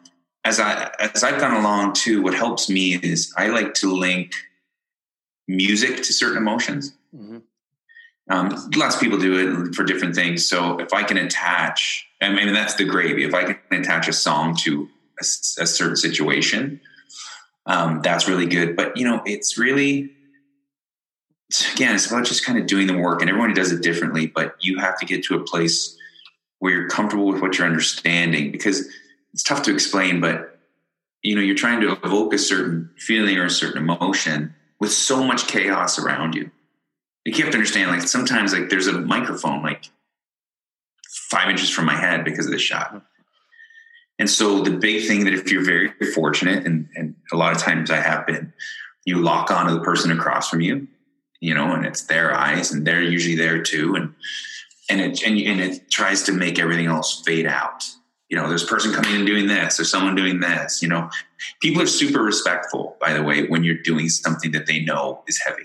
[0.48, 4.32] as I as I've gone along too, what helps me is I like to link
[5.46, 6.92] music to certain emotions.
[7.14, 7.38] Mm-hmm.
[8.30, 10.48] Um, lots of people do it for different things.
[10.48, 13.24] So if I can attach, I mean that's the gravy.
[13.24, 14.88] If I can attach a song to
[15.20, 16.80] a, a certain situation,
[17.66, 18.74] um, that's really good.
[18.74, 20.10] But you know, it's really
[21.74, 24.26] again, it's about just kind of doing the work, and everyone does it differently.
[24.26, 25.94] But you have to get to a place
[26.58, 28.88] where you're comfortable with what you're understanding because
[29.38, 30.58] it's tough to explain, but
[31.22, 35.22] you know, you're trying to evoke a certain feeling or a certain emotion with so
[35.22, 36.50] much chaos around you.
[37.24, 39.84] You have to understand, like sometimes, like there's a microphone like
[41.30, 43.00] five inches from my head because of the shot.
[44.18, 47.62] And so the big thing that if you're very fortunate, and, and a lot of
[47.62, 48.52] times I have been,
[49.04, 50.88] you lock onto the person across from you,
[51.38, 54.14] you know, and it's their eyes, and they're usually there too, and
[54.90, 57.84] and it and, and it tries to make everything else fade out
[58.28, 61.10] you know, there's a person coming in doing this, there's someone doing this, you know.
[61.60, 65.38] People are super respectful, by the way, when you're doing something that they know is
[65.38, 65.64] heavy.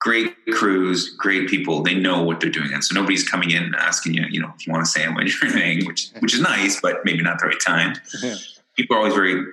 [0.00, 2.72] Great crews, great people, they know what they're doing.
[2.72, 5.40] And so nobody's coming in and asking you, you know, if you want a sandwich
[5.42, 7.94] or anything, which which is nice, but maybe not the right time.
[8.22, 8.34] Yeah.
[8.76, 9.44] People are always very,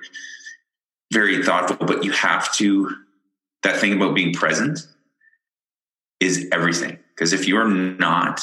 [1.12, 2.94] very thoughtful, but you have to
[3.62, 4.80] that thing about being present
[6.18, 6.98] is everything.
[7.14, 8.42] Because if you're not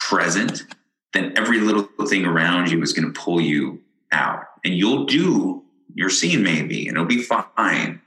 [0.00, 0.64] present,
[1.12, 3.80] then every little thing around you is going to pull you
[4.12, 4.44] out.
[4.64, 5.62] And you'll do
[5.94, 8.00] your scene maybe, and it'll be fine.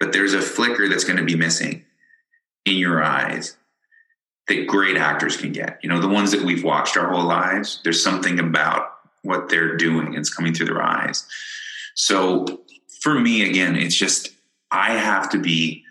[0.00, 1.84] But there's a flicker that's going to be missing
[2.64, 3.56] in your eyes
[4.48, 5.78] that great actors can get.
[5.82, 8.92] You know, the ones that we've watched our whole lives, there's something about
[9.22, 10.14] what they're doing.
[10.14, 11.26] It's coming through their eyes.
[11.94, 12.62] So
[13.00, 14.30] for me, again, it's just,
[14.70, 15.84] I have to be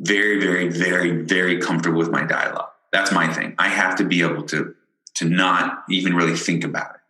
[0.00, 2.70] very, very, very, very comfortable with my dialogue.
[2.92, 3.54] That's my thing.
[3.58, 4.74] I have to be able to
[5.18, 7.00] to not even really think about it.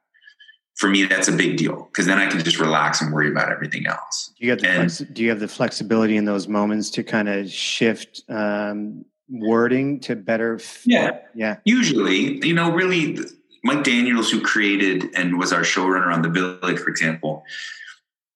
[0.76, 3.50] For me, that's a big deal because then I can just relax and worry about
[3.50, 4.32] everything else.
[4.38, 7.02] Do you have the, and, flex- do you have the flexibility in those moments to
[7.02, 10.54] kind of shift um, wording to better?
[10.54, 11.56] F- yeah, yeah.
[11.64, 13.18] Usually, you know, really,
[13.64, 17.44] Mike Daniels, who created and was our showrunner on The Village, for example,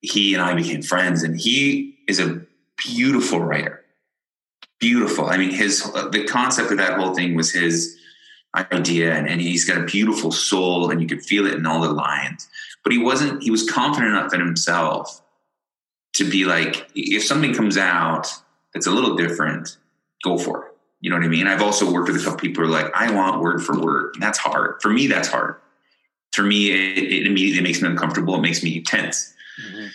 [0.01, 2.43] he and I became friends, and he is a
[2.85, 3.85] beautiful writer.
[4.81, 5.27] Beautiful.
[5.27, 7.97] I mean, his the concept of that whole thing was his
[8.55, 11.81] idea and, and he's got a beautiful soul and you could feel it in all
[11.81, 12.49] the lines.
[12.83, 15.23] But he wasn't he was confident enough in himself
[16.15, 18.33] to be like if something comes out
[18.75, 19.77] that's a little different
[20.23, 20.73] go for it.
[21.01, 21.47] You know what i mean?
[21.47, 24.13] I've also worked with a couple people who are like i want word for word.
[24.15, 24.81] And that's hard.
[24.83, 25.57] For me that's hard.
[26.33, 28.35] For me it, it immediately makes me uncomfortable.
[28.37, 29.33] It makes me tense.
[29.63, 29.87] Mm-hmm.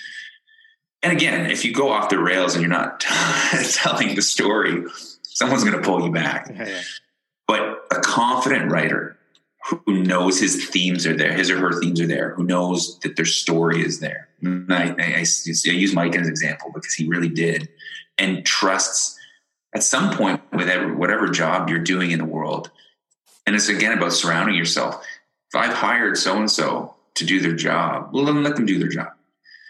[1.01, 2.99] and again if you go off the rails and you're not
[3.71, 4.83] telling the story
[5.37, 6.49] someone's going to pull you back.
[6.49, 6.65] Yeah.
[6.65, 6.83] But
[7.91, 9.17] a confident writer
[9.85, 13.17] who knows his themes are there, his or her themes are there, who knows that
[13.17, 14.29] their story is there.
[14.43, 17.67] I, I, I, I use Mike as an example because he really did,
[18.17, 19.19] and trusts
[19.75, 22.71] at some point with every, whatever job you're doing in the world.
[23.45, 25.05] And it's again about surrounding yourself.
[25.53, 28.79] If I've hired so and so to do their job, well, then let them do
[28.79, 29.09] their job.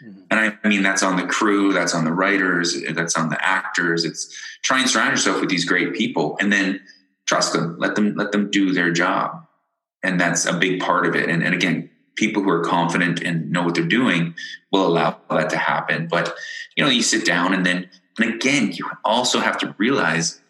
[0.03, 0.22] Mm-hmm.
[0.30, 4.05] And I mean, that's on the crew, that's on the writers, that's on the actors.
[4.05, 6.38] It's try and surround yourself with these great people.
[6.39, 6.82] And then
[7.28, 7.76] trust them.
[7.78, 9.46] Let them let them do their job.
[10.04, 11.30] And that's a big part of it.
[11.30, 14.34] And, and again people who are confident and know what they're doing
[14.72, 16.08] will allow that to happen.
[16.08, 16.36] But
[16.76, 20.42] you know you sit down and then and again you also have to realize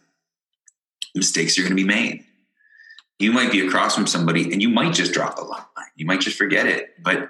[1.13, 2.23] mistakes are going to be made.
[3.19, 5.63] You might be across from somebody and you might just drop the line.
[5.95, 7.01] You might just forget it.
[7.01, 7.29] But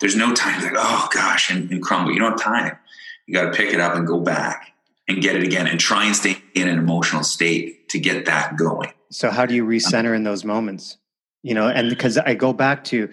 [0.00, 2.12] there's no time like oh gosh and, and crumble.
[2.12, 2.78] You don't have time.
[3.26, 4.72] You got to pick it up and go back
[5.08, 8.56] and get it again and try and stay in an emotional state to get that
[8.56, 8.92] going.
[9.10, 10.98] So how do you recenter in those moments?
[11.42, 13.10] you know, and because I go back to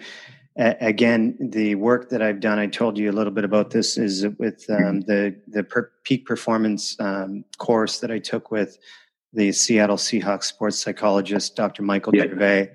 [0.56, 2.58] again the work that I've done.
[2.58, 5.00] I told you a little bit about this is with um, mm-hmm.
[5.00, 8.78] the the per- peak performance um, course that I took with
[9.32, 11.82] the Seattle Seahawks sports psychologist Dr.
[11.82, 12.24] Michael yeah.
[12.24, 12.72] Gervais.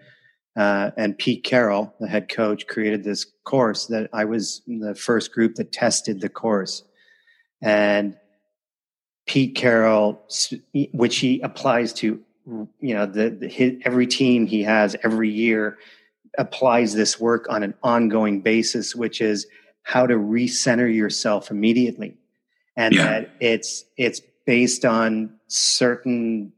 [0.57, 5.33] Uh, and Pete Carroll, the head coach, created this course that I was the first
[5.33, 6.81] group that tested the course.
[7.61, 8.15] And
[9.25, 10.21] Pete Carroll,
[10.93, 12.21] which he applies to,
[12.79, 15.77] you know, the, the his, every team he has every year
[16.37, 19.47] applies this work on an ongoing basis, which is
[19.83, 22.17] how to recenter yourself immediately,
[22.75, 23.05] and yeah.
[23.05, 26.51] that it's it's based on certain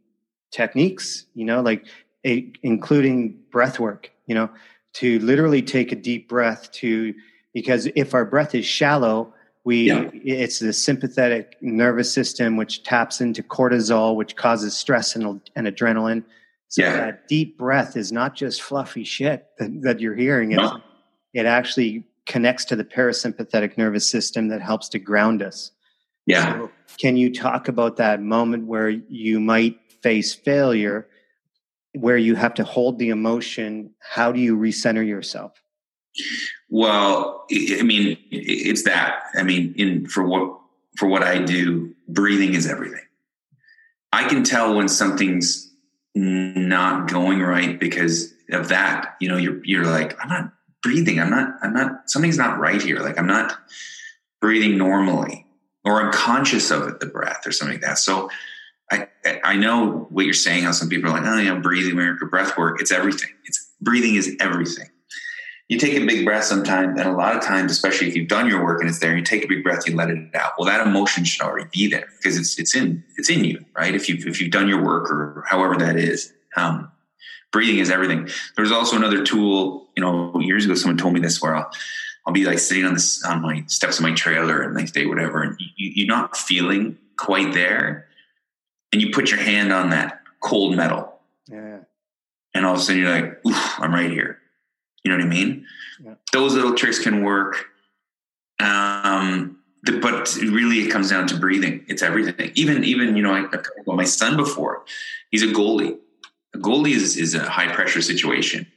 [0.51, 1.86] techniques, you know, like
[2.26, 4.49] a, including breath work, you know,
[4.93, 7.13] to literally take a deep breath to
[7.53, 9.34] because if our breath is shallow
[9.68, 10.09] we yeah.
[10.13, 16.24] it's the sympathetic nervous system which taps into cortisol which causes stress and, and adrenaline
[16.70, 16.95] so yeah.
[16.95, 20.80] that deep breath is not just fluffy shit that, that you're hearing no.
[21.34, 25.72] it actually connects to the parasympathetic nervous system that helps to ground us
[26.26, 31.09] yeah so can you talk about that moment where you might face failure
[31.93, 35.61] where you have to hold the emotion how do you recenter yourself
[36.70, 39.24] well, I mean, it's that.
[39.36, 40.59] I mean, in for what
[40.97, 43.05] for what I do, breathing is everything.
[44.11, 45.72] I can tell when something's
[46.15, 49.15] not going right because of that.
[49.22, 50.51] You know, you're you're like, I'm not
[50.84, 51.20] breathing.
[51.20, 51.55] I'm not.
[51.61, 52.09] I'm not.
[52.09, 52.99] Something's not right here.
[52.99, 53.57] Like I'm not
[54.41, 55.45] breathing normally,
[55.86, 57.97] or I'm conscious of it, the breath, or something like that.
[57.97, 58.30] So.
[58.89, 59.09] I,
[59.43, 60.63] I know what you're saying.
[60.63, 62.80] How some people are like, oh, yeah, breathing work or breath work.
[62.80, 63.32] It's everything.
[63.43, 64.88] It's breathing is everything
[65.70, 68.47] you take a big breath sometimes, and a lot of times, especially if you've done
[68.47, 70.53] your work and it's there, you take a big breath, you let it out.
[70.57, 73.93] Well, that emotion should already be there because it's it's in it's in you, right?
[73.93, 76.89] If you if you've done your work or however that is, um,
[77.51, 78.30] breathing is everything.
[78.55, 79.88] There's also another tool.
[79.97, 81.70] You know, years ago, someone told me this where I'll
[82.26, 85.05] I'll be like sitting on this on my steps of my trailer and next day,
[85.05, 88.07] whatever, and you, you're not feeling quite there,
[88.93, 91.80] and you put your hand on that cold metal, yeah,
[92.53, 93.41] and all of a sudden you're like,
[93.80, 94.39] I'm right here
[95.08, 95.66] you know what I mean?
[96.03, 96.16] Yeah.
[96.34, 97.68] Those little tricks can work.
[98.60, 101.86] Um, the, but really, it comes down to breathing.
[101.88, 102.51] It's everything.
[102.55, 103.45] Even even you know, I,
[103.86, 104.84] well, my son before,
[105.32, 105.97] he's a goalie.
[106.53, 108.68] A goalie is is a high pressure situation,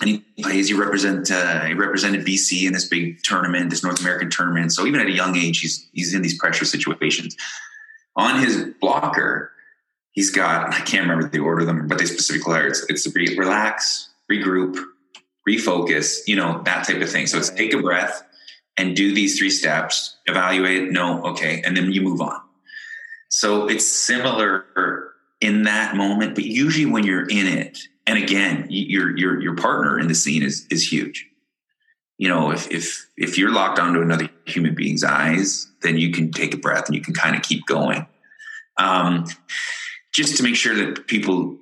[0.00, 0.68] and he plays.
[0.68, 4.72] He represent uh, he represented BC in this big tournament, this North American tournament.
[4.72, 7.36] So even at a young age, he's he's in these pressure situations.
[8.14, 9.50] On his blocker,
[10.12, 12.68] he's got I can't remember the order of them, but they specifically are.
[12.68, 14.78] It's, it's relax, regroup,
[15.48, 17.26] refocus, you know, that type of thing.
[17.26, 18.22] So it's take a breath
[18.76, 22.40] and do these three steps, evaluate, no, okay, and then you move on.
[23.28, 29.16] So it's similar in that moment, but usually when you're in it, and again, your
[29.16, 31.28] your your partner in the scene is is huge.
[32.18, 36.30] You know, if if if you're locked onto another human being's eyes, then you can
[36.30, 38.06] take a breath and you can kind of keep going.
[38.78, 39.26] Um,
[40.14, 41.58] just to make sure that people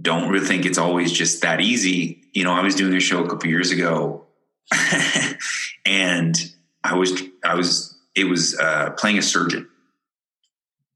[0.00, 2.22] don't really think it's always just that easy.
[2.32, 4.26] You know, I was doing a show a couple years ago,
[5.86, 6.36] and
[6.84, 9.68] I was I was it was uh, playing a surgeon.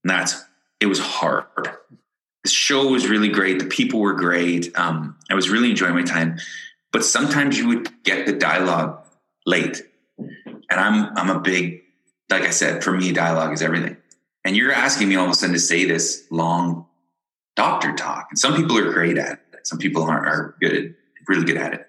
[0.05, 0.43] And that's
[0.81, 1.47] it was hard.
[2.45, 3.61] The show was really great.
[3.61, 4.77] The people were great.
[4.77, 6.39] Um, I was really enjoying my time,
[6.93, 9.07] but sometimes you would get the dialogue
[9.47, 9.81] late,
[10.19, 11.83] and I'm I'm a big
[12.31, 13.97] like I said for me dialogue is everything.
[14.45, 16.87] And you're asking me all of a sudden to say this long
[17.57, 18.29] doctor talk.
[18.31, 19.67] And some people are great at it.
[19.67, 20.95] Some people are, are good,
[21.29, 21.87] really good at it.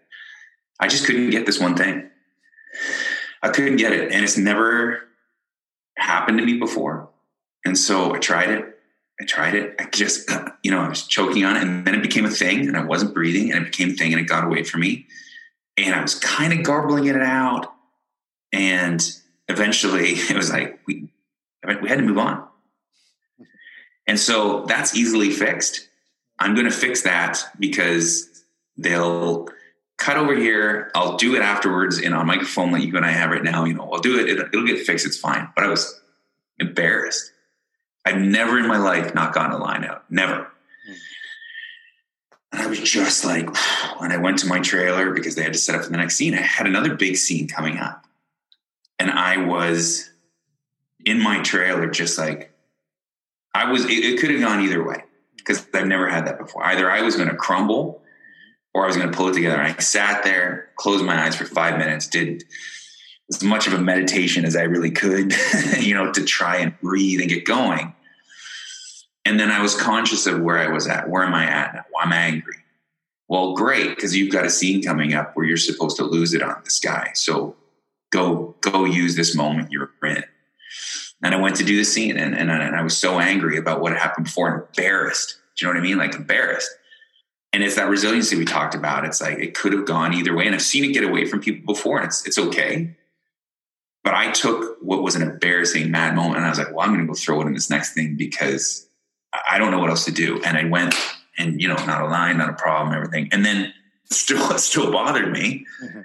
[0.80, 2.10] I just couldn't get this one thing.
[3.42, 4.12] I couldn't get it.
[4.12, 5.04] And it's never
[5.98, 7.10] happened to me before.
[7.66, 8.66] And so I tried it.
[9.22, 9.76] I tried it.
[9.80, 10.30] I just,
[10.64, 11.64] you know, I was choking on it.
[11.64, 14.12] And then it became a thing and I wasn't breathing and it became a thing
[14.12, 15.08] and it got away from me.
[15.78, 17.74] And I was kind of garbling it out.
[18.52, 19.02] And
[19.48, 21.10] eventually it was like, we,
[21.82, 22.48] we had to move on.
[24.08, 25.88] And so that's easily fixed.
[26.40, 28.44] I'm going to fix that because
[28.78, 29.48] they'll
[29.98, 30.92] cut over here.
[30.96, 33.66] I'll do it afterwards in a microphone like you and I have right now.
[33.66, 34.30] You know, I'll do it.
[34.30, 35.06] It'll, it'll get fixed.
[35.06, 35.50] It's fine.
[35.56, 36.02] But I was
[36.60, 37.32] embarrassed.
[38.06, 40.04] I've never in my life not gotten a line out.
[40.12, 40.48] Never.
[42.52, 43.50] And I was just like,
[44.00, 46.16] when I went to my trailer because they had to set up for the next
[46.16, 48.06] scene, I had another big scene coming up.
[49.00, 50.10] And I was
[51.04, 52.53] in my trailer, just like,
[53.54, 55.04] I was, it, it could have gone either way
[55.38, 56.64] because I've never had that before.
[56.66, 58.02] Either I was going to crumble
[58.74, 59.56] or I was going to pull it together.
[59.56, 62.44] And I sat there, closed my eyes for five minutes, did
[63.30, 65.34] as much of a meditation as I really could,
[65.80, 67.94] you know, to try and breathe and get going.
[69.26, 71.10] And then I was conscious of where I was at.
[71.10, 71.84] Where am I at now?
[72.02, 72.58] I'm angry.
[73.30, 76.44] Well, great, because you've got a scene coming up where you're supposed to lose it
[76.44, 77.12] on this guy.
[77.14, 77.56] So
[78.12, 80.24] go go use this moment you're in.
[81.24, 83.80] And I went to do the scene and, and, and I was so angry about
[83.80, 85.38] what had happened before, embarrassed.
[85.56, 85.98] Do you know what I mean?
[85.98, 86.70] Like embarrassed.
[87.54, 89.06] And it's that resiliency we talked about.
[89.06, 90.46] It's like it could have gone either way.
[90.46, 92.96] And I've seen it get away from people before, and it's it's okay.
[94.04, 96.94] But I took what was an embarrassing mad moment and I was like, well, I'm
[96.94, 98.86] gonna go throw it in this next thing because
[99.50, 100.42] I don't know what else to do.
[100.44, 100.96] And I went
[101.38, 103.30] and you know, not a line, not a problem, everything.
[103.32, 103.72] And then
[104.12, 105.66] still it still bothered me.
[105.82, 106.02] Mm-hmm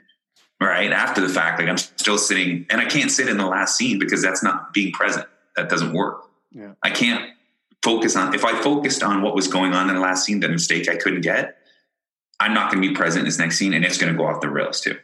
[0.67, 0.91] right?
[0.93, 3.99] After the fact like i'm still sitting and i can't sit in the last scene
[3.99, 5.27] because that's not being present.
[5.57, 6.25] That doesn't work.
[6.51, 6.73] Yeah.
[6.83, 7.31] i can't
[7.83, 10.49] focus on if i focused on what was going on in the last scene the
[10.49, 11.59] mistake i couldn't get
[12.41, 14.27] i'm not going to be present in this next scene and it's going to go
[14.27, 14.97] off the rails too.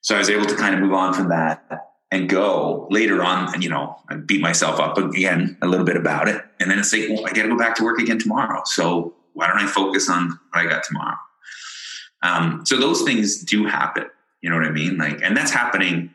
[0.00, 3.54] So i was able to kind of move on from that and go later on
[3.54, 6.78] and you know i beat myself up again a little bit about it and then
[6.78, 9.66] it's like well i gotta go back to work again tomorrow so why don't i
[9.66, 11.16] focus on what i got tomorrow?
[12.22, 14.06] Um, so those things do happen
[14.40, 14.98] you know what I mean?
[14.98, 16.14] Like, and that's happening.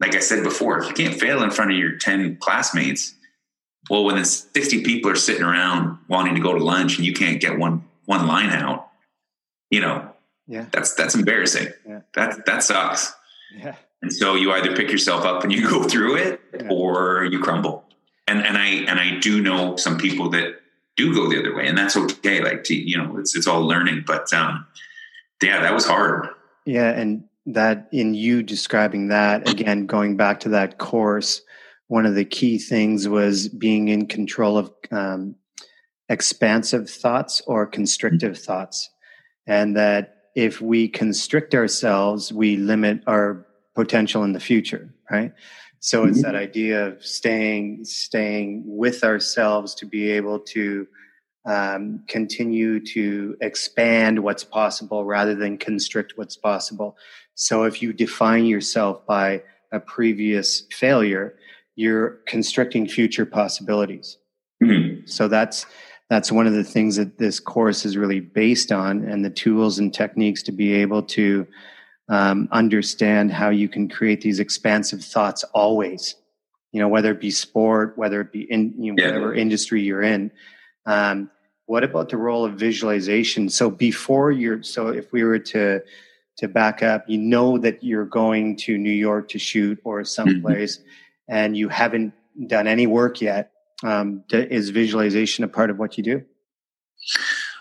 [0.00, 3.14] Like I said before, if you can't fail in front of your 10 classmates,
[3.90, 7.12] well, when the 60 people are sitting around wanting to go to lunch and you
[7.12, 8.88] can't get one, one line out,
[9.70, 10.10] you know,
[10.46, 11.68] yeah, that's, that's embarrassing.
[11.86, 12.00] Yeah.
[12.14, 13.14] That, that sucks.
[13.56, 13.76] Yeah.
[14.02, 16.68] And so you either pick yourself up and you go through it yeah.
[16.70, 17.84] or you crumble.
[18.26, 20.60] And, and I, and I do know some people that
[20.96, 22.42] do go the other way and that's okay.
[22.42, 24.66] Like, to, you know, it's, it's all learning, but, um,
[25.42, 26.28] yeah, that was hard.
[26.64, 26.90] Yeah.
[26.90, 31.42] And that in you describing that again going back to that course
[31.88, 35.34] one of the key things was being in control of um,
[36.08, 38.88] expansive thoughts or constrictive thoughts.
[39.46, 45.32] And that if we constrict ourselves we limit our potential in the future right?
[45.80, 46.32] So it's mm-hmm.
[46.32, 50.86] that idea of staying staying with ourselves to be able to
[51.46, 56.96] um, continue to expand what's possible rather than constrict what's possible
[57.34, 61.34] so if you define yourself by a previous failure,
[61.76, 64.18] you're constricting future possibilities.
[64.62, 65.06] Mm-hmm.
[65.06, 65.66] So that's
[66.10, 69.78] that's one of the things that this course is really based on, and the tools
[69.78, 71.46] and techniques to be able to
[72.08, 76.14] um, understand how you can create these expansive thoughts always.
[76.72, 79.10] You know, whether it be sport, whether it be in you know, yeah.
[79.10, 80.30] whatever industry you're in.
[80.86, 81.30] Um,
[81.66, 83.48] what about the role of visualization?
[83.48, 85.80] So before you're, so if we were to
[86.38, 87.04] to back up.
[87.08, 90.88] You know that you're going to New York to shoot or someplace, mm-hmm.
[91.28, 92.12] and you haven't
[92.46, 93.52] done any work yet.
[93.82, 96.24] Um, is visualization a part of what you do?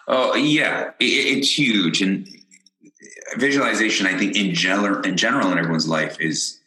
[0.07, 2.27] Oh yeah, it, it's huge, and
[3.37, 4.07] visualization.
[4.07, 6.59] I think in general, in general, in everyone's life is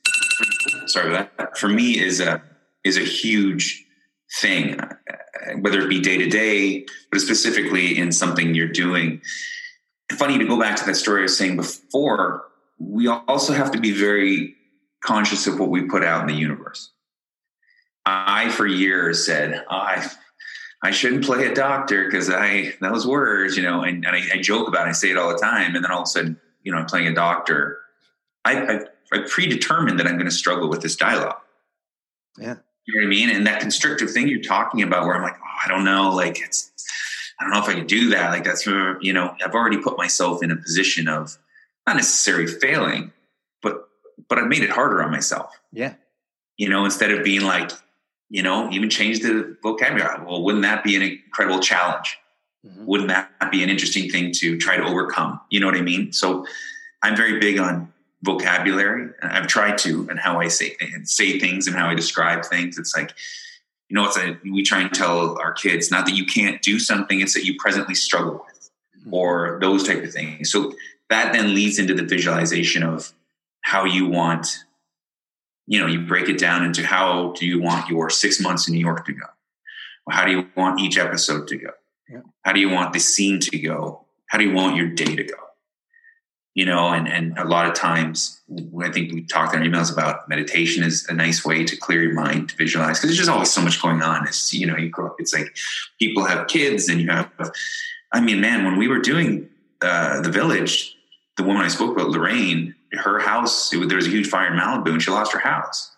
[0.87, 2.43] sorry that for me is a
[2.85, 3.85] is a huge
[4.41, 4.79] thing,
[5.61, 9.21] whether it be day to day, but specifically in something you're doing
[10.13, 12.45] funny to go back to that story I was saying before,
[12.79, 14.55] we also have to be very
[15.03, 16.91] conscious of what we put out in the universe.
[18.05, 20.09] I, for years, said, oh, I,
[20.83, 24.41] I shouldn't play a doctor because I, those words, you know, and, and I, I,
[24.41, 25.75] joke about it, I say it all the time.
[25.75, 27.79] And then all of a sudden, you know, I'm playing a doctor.
[28.45, 28.81] I, I,
[29.13, 31.41] I predetermined that I'm going to struggle with this dialogue.
[32.39, 32.57] Yeah.
[32.85, 33.31] You know what I mean?
[33.31, 36.41] And that constrictive thing you're talking about where I'm like, oh, I don't know, like
[36.41, 36.71] it's,
[37.39, 38.31] I don't know if I can do that.
[38.31, 41.37] Like that's, you know, I've already put myself in a position of
[41.87, 43.13] not necessarily failing,
[43.63, 43.89] but,
[44.29, 45.51] but I've made it harder on myself.
[45.73, 45.95] Yeah.
[46.57, 47.71] You know, instead of being like,
[48.31, 50.25] you know, even change the vocabulary.
[50.25, 52.19] Well, wouldn't that be an incredible challenge?
[52.67, 52.87] Mm-hmm.
[52.87, 55.41] Wouldn't that be an interesting thing to try to overcome?
[55.51, 56.13] You know what I mean?
[56.13, 56.47] So
[57.03, 57.93] I'm very big on
[58.23, 59.11] vocabulary.
[59.23, 62.79] I've tried to and how I say say things and how I describe things.
[62.79, 63.15] It's like
[63.89, 66.79] you know, it's a, we try and tell our kids not that you can't do
[66.79, 69.15] something, it's that you presently struggle with mm-hmm.
[69.15, 70.51] or those type of things.
[70.51, 70.73] So
[71.09, 73.13] that then leads into the visualization of
[73.61, 74.65] how you want,
[75.67, 78.75] you know, you break it down into how do you want your six months in
[78.75, 79.27] New York to go?
[80.09, 81.71] How do you want each episode to go?
[82.09, 82.21] Yeah.
[82.43, 84.05] How do you want the scene to go?
[84.29, 85.46] How do you want your day to go?
[86.57, 88.41] You know, and, and a lot of times
[88.83, 92.03] I think we talked in our emails about meditation is a nice way to clear
[92.03, 94.27] your mind, to visualize, because there's just always so much going on.
[94.27, 95.55] It's, you know, you grow up, it's like
[95.99, 97.31] people have kids and you have,
[98.11, 99.51] I mean, man, when we were doing
[99.83, 100.97] uh, the village,
[101.37, 104.59] the woman I spoke about, Lorraine, her house, it, there was a huge fire in
[104.59, 105.95] Malibu and she lost her house.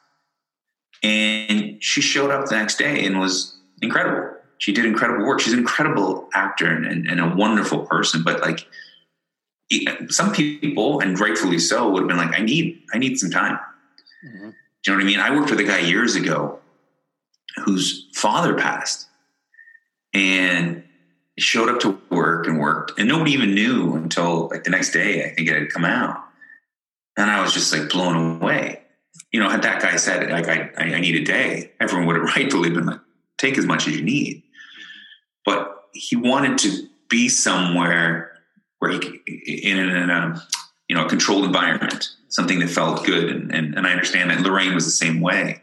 [1.04, 4.34] And she showed up the next day and was incredible.
[4.58, 5.38] She did incredible work.
[5.38, 8.66] She's an incredible actor and, and, and a wonderful person, but like,
[10.08, 13.58] some people, and rightfully so, would have been like, I need, I need some time.
[14.26, 14.50] Mm-hmm.
[14.50, 15.20] Do you know what I mean?
[15.20, 16.58] I worked with a guy years ago
[17.64, 19.06] whose father passed.
[20.14, 20.84] And
[21.38, 25.24] showed up to work and worked, and nobody even knew until like the next day.
[25.24, 26.22] I think it had come out,
[27.16, 28.82] and I was just like blown away.
[29.32, 32.24] You know, had that guy said like I I need a day, everyone would have
[32.36, 33.00] rightfully been like,
[33.38, 34.42] take as much as you need.
[35.44, 38.32] But he wanted to be somewhere
[38.78, 38.98] where he
[39.62, 40.42] in, in a um,
[40.88, 44.40] you know a controlled environment, something that felt good, and, and and I understand that
[44.40, 45.62] Lorraine was the same way.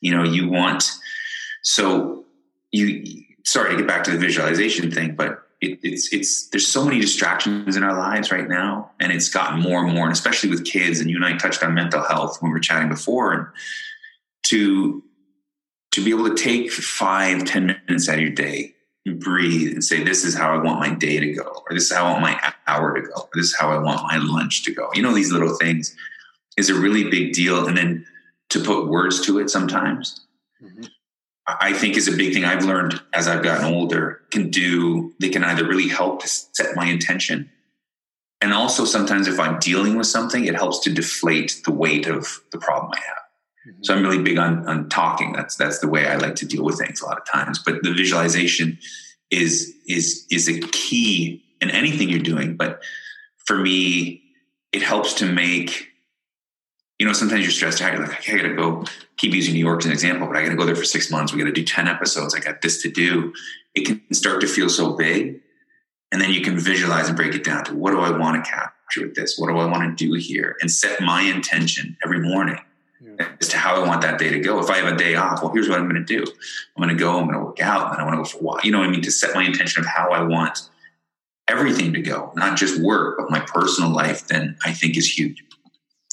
[0.00, 0.84] You know, you want
[1.62, 2.24] so
[2.70, 6.84] you sorry to get back to the visualization thing, but it, it's it's there's so
[6.84, 10.50] many distractions in our lives right now, and it's gotten more and more, and especially
[10.50, 11.00] with kids.
[11.00, 13.46] And you and I touched on mental health when we were chatting before, and
[14.44, 15.02] to
[15.92, 18.74] to be able to take five ten minutes out of your day
[19.06, 21.92] breathe and say, "This is how I want my day to go," or "This is
[21.92, 24.62] how I want my hour to go," or "This is how I want my lunch
[24.64, 25.96] to go." You know, these little things
[26.56, 28.06] is a really big deal, and then
[28.50, 30.20] to put words to it sometimes.
[30.62, 30.84] Mm-hmm
[31.46, 35.28] I think is a big thing I've learned as I've gotten older can do, they
[35.28, 37.50] can either really help to set my intention.
[38.40, 42.40] And also sometimes if I'm dealing with something, it helps to deflate the weight of
[42.52, 43.21] the problem I have.
[43.66, 43.82] Mm-hmm.
[43.82, 45.32] So I'm really big on, on talking.
[45.32, 47.82] That's, that's the way I like to deal with things a lot of times, but
[47.82, 48.78] the visualization
[49.30, 52.56] is, is, is a key in anything you're doing.
[52.56, 52.82] But
[53.36, 54.22] for me,
[54.72, 55.92] it helps to make
[57.02, 57.92] you know, sometimes you're stressed out.
[57.92, 58.84] You're like, okay, I gotta go
[59.16, 61.32] keep using New York as an example, but I gotta go there for six months.
[61.32, 62.32] We gotta do 10 episodes.
[62.32, 63.34] I got this to do.
[63.74, 65.40] It can start to feel so big.
[66.12, 68.48] And then you can visualize and break it down to what do I want to
[68.48, 69.36] capture with this?
[69.36, 70.56] What do I want to do here?
[70.60, 72.60] And set my intention every morning.
[73.40, 74.60] As to how I want that day to go.
[74.60, 76.22] If I have a day off, well, here's what I'm going to do.
[76.76, 78.38] I'm going to go, I'm going to work out, and I want to go for
[78.38, 78.64] a walk.
[78.64, 79.02] You know what I mean?
[79.02, 80.68] To set my intention of how I want
[81.48, 85.44] everything to go, not just work, but my personal life, then I think is huge.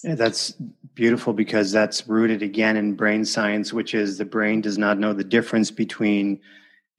[0.04, 0.54] Yeah, that's
[0.96, 5.14] beautiful because that's rooted again in brain science, which is the brain does not know
[5.14, 6.40] the difference between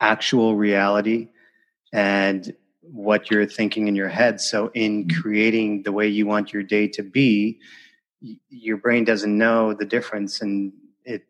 [0.00, 1.28] actual reality
[1.92, 4.40] and what you're thinking in your head.
[4.40, 5.20] So, in mm-hmm.
[5.20, 7.58] creating the way you want your day to be,
[8.48, 10.40] your brain doesn't know the difference.
[10.40, 10.72] And
[11.04, 11.24] it,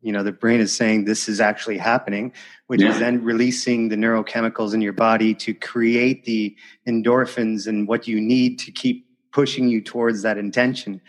[0.00, 2.32] you know, the brain is saying this is actually happening,
[2.66, 2.90] which yeah.
[2.90, 6.56] is then releasing the neurochemicals in your body to create the
[6.88, 11.00] endorphins and what you need to keep pushing you towards that intention.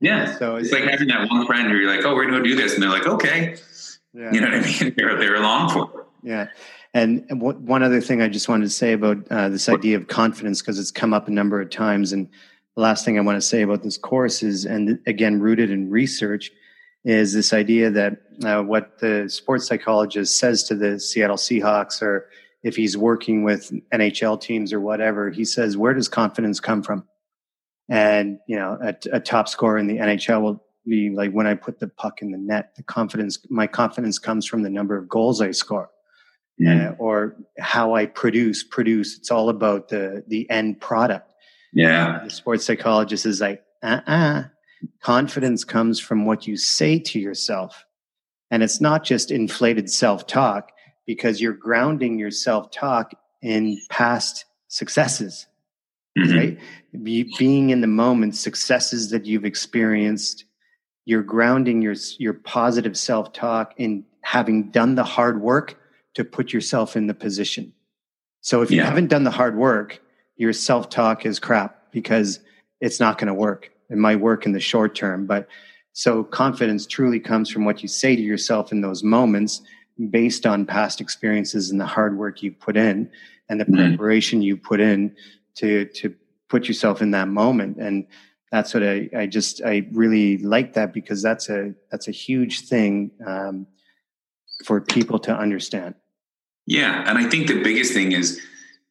[0.00, 0.36] Yeah.
[0.38, 2.48] So it's, it's like having that one friend who you're like, oh, we're going to
[2.48, 2.74] do this.
[2.74, 3.56] And they're like, okay.
[4.14, 4.32] Yeah.
[4.32, 4.94] You know what I mean?
[4.96, 6.06] They're, they're along for it.
[6.22, 6.48] Yeah.
[6.94, 10.62] And one other thing I just wanted to say about uh, this idea of confidence,
[10.62, 12.12] because it's come up a number of times.
[12.12, 12.28] And
[12.78, 16.50] last thing I want to say about this course is, and again, rooted in research,
[17.04, 22.28] is this idea that uh, what the sports psychologist says to the Seattle Seahawks, or
[22.62, 27.06] if he's working with NHL teams or whatever, he says, Where does confidence come from?
[27.88, 31.54] And, you know, a, a top scorer in the NHL will be like when I
[31.54, 35.08] put the puck in the net, the confidence, my confidence comes from the number of
[35.08, 35.90] goals I score.
[36.88, 39.16] Uh, or how I produce, produce.
[39.16, 41.27] It's all about the the end product.
[41.72, 42.20] Yeah.
[42.24, 44.42] The sports psychologist is like, uh uh
[45.02, 47.84] Confidence comes from what you say to yourself.
[48.50, 50.70] And it's not just inflated self talk
[51.06, 53.12] because you're grounding your self talk
[53.42, 55.46] in past successes
[56.18, 56.36] mm-hmm.
[56.36, 56.58] right?
[57.02, 60.44] Be, being in the moment, successes that you've experienced,
[61.04, 65.78] you're grounding your your positive self talk in having done the hard work
[66.14, 67.72] to put yourself in the position.
[68.40, 68.86] So if you yeah.
[68.86, 70.00] haven't done the hard work,
[70.38, 72.40] your self talk is crap because
[72.80, 73.70] it's not going to work.
[73.90, 75.48] It might work in the short term, but
[75.92, 79.60] so confidence truly comes from what you say to yourself in those moments
[80.10, 83.10] based on past experiences and the hard work you put in
[83.48, 83.74] and the mm-hmm.
[83.74, 85.14] preparation you put in
[85.56, 86.14] to to
[86.48, 88.06] put yourself in that moment and
[88.50, 92.66] that's what I, I just I really like that because that's a that's a huge
[92.66, 93.66] thing um,
[94.64, 95.94] for people to understand.
[96.66, 98.40] Yeah, and I think the biggest thing is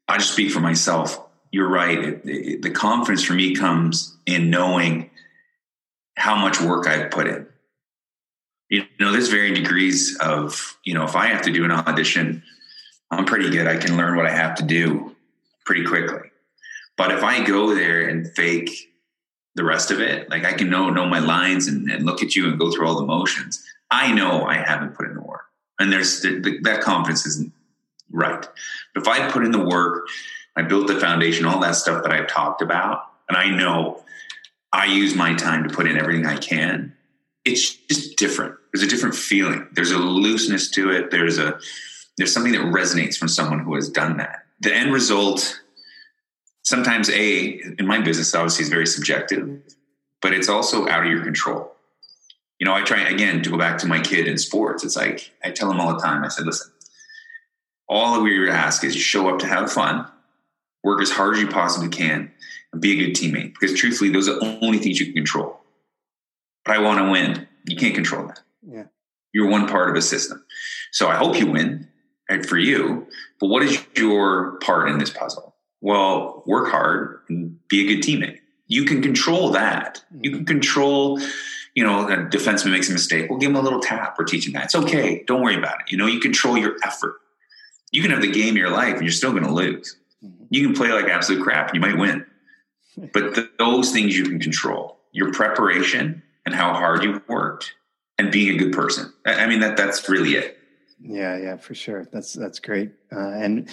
[0.08, 1.27] I just speak for myself.
[1.52, 1.98] You're right.
[1.98, 5.10] It, it, the confidence for me comes in knowing
[6.18, 7.48] how much work I've put in.
[8.70, 12.44] You know, there's varying degrees of you know if I have to do an audition,
[13.12, 13.68] I'm pretty good.
[13.68, 15.16] I can learn what I have to do
[15.66, 16.30] pretty quickly.
[16.98, 18.92] But if I go there and fake
[19.56, 22.36] the rest of it, like I can know know my lines and, and look at
[22.36, 25.46] you and go through all the motions, I know I haven't put in the work,
[25.80, 27.54] and there's the, that confidence isn't
[28.12, 28.46] right.
[28.94, 30.08] But if I put in the work,
[30.58, 34.04] I built the foundation, all that stuff that I've talked about, and I know
[34.74, 36.94] I use my time to put in everything I can.
[37.46, 38.56] It's just different.
[38.74, 39.68] There's a different feeling.
[39.72, 41.12] There's a looseness to it.
[41.12, 41.60] There's a
[42.18, 44.46] there's something that resonates from someone who has done that.
[44.60, 45.62] The end result
[46.64, 49.62] sometimes a in my business obviously is very subjective
[50.22, 51.72] but it's also out of your control
[52.60, 55.32] you know i try again to go back to my kid in sports it's like
[55.46, 56.70] i tell him all the time i said listen
[57.90, 60.08] All we ask is you show up to have fun,
[60.84, 62.32] work as hard as you possibly can,
[62.72, 63.54] and be a good teammate.
[63.54, 65.60] Because truthfully, those are the only things you can control.
[66.66, 67.48] But I want to win.
[67.66, 68.42] You can't control that.
[68.68, 68.84] Yeah.
[69.34, 70.44] You're one part of a system.
[70.92, 71.88] So I hope you win
[72.30, 73.08] right, for you.
[73.40, 75.56] But what is your part in this puzzle?
[75.82, 78.40] Well, work hard and be a good teammate.
[78.68, 80.04] You can control that.
[80.22, 80.46] You can mm-hmm.
[80.46, 81.20] control,
[81.76, 83.30] you know, a defenseman makes a mistake.
[83.30, 84.66] We'll give him a little tap We're teaching that.
[84.66, 85.24] It's okay.
[85.28, 85.92] Don't worry about it.
[85.92, 87.16] You know, you control your effort.
[87.92, 89.96] You can have the game of your life and you're still going to lose.
[90.28, 90.46] Mm-hmm.
[90.50, 92.26] You can play like absolute crap and you might win.
[93.14, 94.98] But th- those things you can control.
[95.12, 97.76] Your preparation and how hard you worked
[98.18, 99.14] and being a good person.
[99.24, 100.58] I, I mean, that that's really it.
[101.00, 102.08] Yeah, yeah, for sure.
[102.12, 102.92] That's that's great.
[103.12, 103.70] Uh, and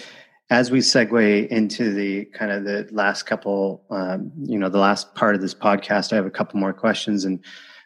[0.49, 5.15] as we segue into the kind of the last couple, um, you know, the last
[5.15, 7.25] part of this podcast, I have a couple more questions.
[7.25, 7.39] And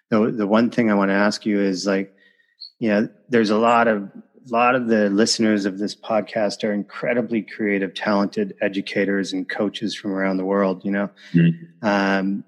[0.09, 2.13] the the one thing I want to ask you is like,
[2.79, 4.09] you know, there's a lot of
[4.51, 10.11] lot of the listeners of this podcast are incredibly creative, talented educators and coaches from
[10.11, 10.83] around the world.
[10.83, 11.85] You know, mm-hmm.
[11.85, 12.43] um,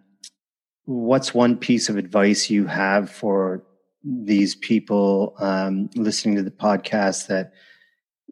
[0.86, 3.64] what's one piece of advice you have for
[4.04, 7.54] these people um, listening to the podcast that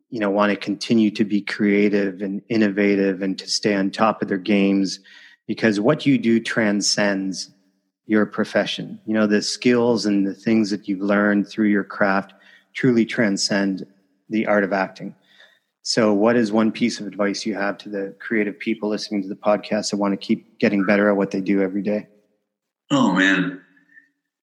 [0.09, 4.21] you know want to continue to be creative and innovative and to stay on top
[4.21, 4.99] of their games
[5.47, 7.51] because what you do transcends
[8.07, 12.33] your profession you know the skills and the things that you've learned through your craft
[12.73, 13.85] truly transcend
[14.29, 15.15] the art of acting
[15.81, 19.27] so what is one piece of advice you have to the creative people listening to
[19.27, 22.07] the podcast that want to keep getting better at what they do every day
[22.91, 23.61] oh man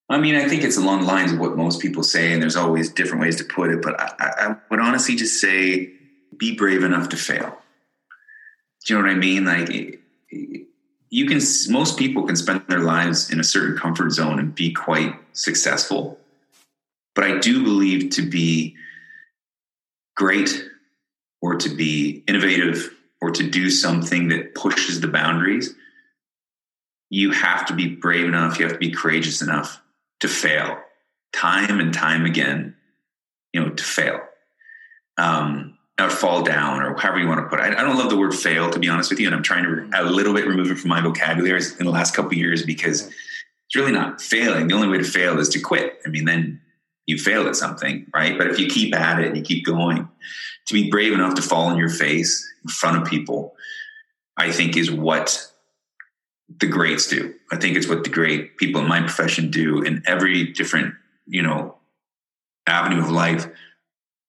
[0.08, 2.56] I mean, I think it's along the lines of what most people say, and there's
[2.56, 3.82] always different ways to put it.
[3.82, 5.92] But I, I would honestly just say,
[6.36, 7.58] be brave enough to fail.
[8.84, 9.44] Do you know what I mean?
[9.44, 10.00] Like,
[11.10, 11.40] you can.
[11.70, 16.20] Most people can spend their lives in a certain comfort zone and be quite successful.
[17.16, 18.76] But I do believe to be
[20.16, 20.64] great,
[21.42, 25.74] or to be innovative, or to do something that pushes the boundaries,
[27.10, 28.58] you have to be brave enough.
[28.58, 29.80] You have to be courageous enough
[30.20, 30.78] to fail
[31.32, 32.74] time and time again,
[33.52, 34.20] you know, to fail.
[35.18, 37.62] Um, or fall down or however you want to put it.
[37.62, 39.26] I, I, don't love the word fail, to be honest with you.
[39.26, 42.14] And I'm trying to a little bit remove it from my vocabulary in the last
[42.14, 44.68] couple years because it's really not failing.
[44.68, 45.98] The only way to fail is to quit.
[46.04, 46.60] I mean, then
[47.06, 48.36] you failed at something, right?
[48.36, 50.08] But if you keep at it and you keep going,
[50.66, 53.54] to be brave enough to fall on your face in front of people,
[54.36, 55.50] I think is what
[56.58, 57.34] the greats do.
[57.50, 60.94] I think it's what the great people in my profession do in every different,
[61.26, 61.76] you know,
[62.66, 63.46] avenue of life.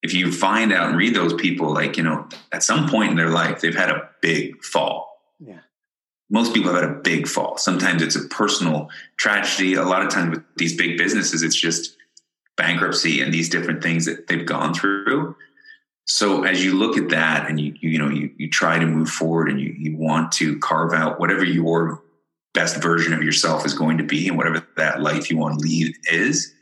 [0.04, 3.18] If you find out and read those people, like, you know, at some point in
[3.18, 5.20] their life, they've had a big fall.
[5.40, 5.60] Yeah.
[6.30, 7.58] Most people have had a big fall.
[7.58, 9.74] Sometimes it's a personal tragedy.
[9.74, 11.97] A lot of times with these big businesses, it's just
[12.58, 15.36] bankruptcy and these different things that they've gone through.
[16.06, 19.10] So as you look at that and you, you, know, you, you try to move
[19.10, 22.02] forward and you, you want to carve out whatever your
[22.54, 25.66] best version of yourself is going to be and whatever that life you want to
[25.66, 26.54] lead is,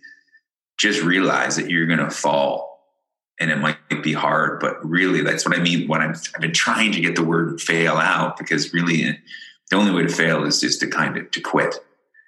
[0.77, 2.75] just realize that you're going to fall
[3.39, 6.53] and it might be hard, but really that's what I mean when I'm, I've been
[6.53, 9.17] trying to get the word fail out because really
[9.69, 11.75] the only way to fail is just to kind of to quit.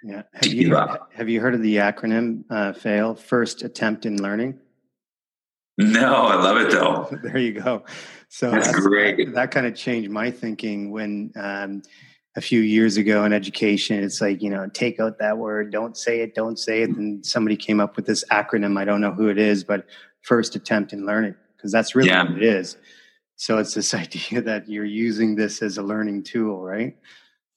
[0.03, 0.23] Yeah.
[0.33, 4.59] Have, you, have you heard of the acronym uh, FAIL, First Attempt in Learning?
[5.77, 7.07] No, I love it though.
[7.23, 7.83] there you go.
[8.29, 9.33] So that's, that's great.
[9.33, 11.83] That kind of changed my thinking when um,
[12.37, 14.03] a few years ago in education.
[14.03, 16.89] It's like, you know, take out that word, don't say it, don't say it.
[16.91, 18.79] And somebody came up with this acronym.
[18.79, 19.87] I don't know who it is, but
[20.21, 22.23] first attempt in learning, because that's really yeah.
[22.23, 22.77] what it is.
[23.37, 26.95] So it's this idea that you're using this as a learning tool, right?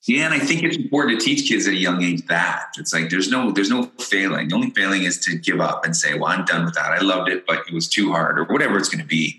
[0.06, 2.92] Yeah, and I think it's important to teach kids at a young age that it's
[2.92, 4.48] like there's no there's no failing.
[4.48, 6.92] The only failing is to give up and say, "Well, I'm done with that.
[6.92, 9.38] I loved it, but it was too hard," or whatever it's going to be.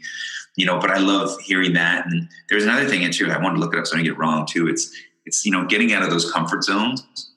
[0.57, 2.05] You know, but I love hearing that.
[2.05, 3.31] And there's another thing too.
[3.31, 4.67] I wanted to look it up so I don't get it wrong too.
[4.67, 7.31] It's it's you know getting out of those comfort zones.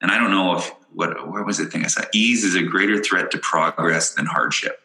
[0.00, 2.08] And I don't know if what what was the thing I said?
[2.12, 4.80] Ease is a greater threat to progress than hardship.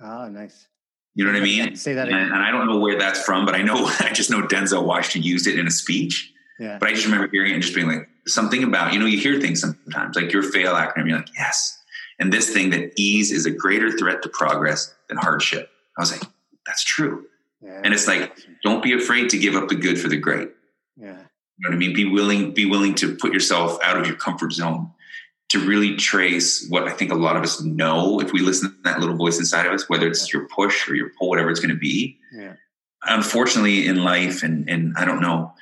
[0.00, 0.68] Oh, nice.
[1.14, 1.74] You know what I mean?
[1.76, 2.20] Say that again.
[2.20, 4.84] And, and, I don't know where that's from, but I know I just know Denzel
[4.84, 6.32] Washington used it in a speech.
[6.60, 6.78] Yeah.
[6.78, 9.18] But I just remember hearing it and just being like something about you know you
[9.18, 11.08] hear things sometimes like your fail acronym.
[11.08, 11.76] You're like yes,
[12.20, 15.70] and this thing that ease is a greater threat to progress than hardship.
[15.96, 16.22] I was like
[16.66, 17.26] that's true.
[17.62, 17.80] Yeah.
[17.82, 20.50] And it's like don't be afraid to give up the good for the great.
[20.96, 21.16] Yeah.
[21.60, 21.94] You know what I mean?
[21.94, 24.92] Be willing, be willing to put yourself out of your comfort zone
[25.50, 28.76] to really trace what I think a lot of us know if we listen to
[28.84, 31.60] that little voice inside of us, whether it's your push or your pull, whatever it's
[31.60, 32.18] going to be.
[32.32, 32.54] Yeah.
[33.02, 35.52] Unfortunately, in life, and and I don't know,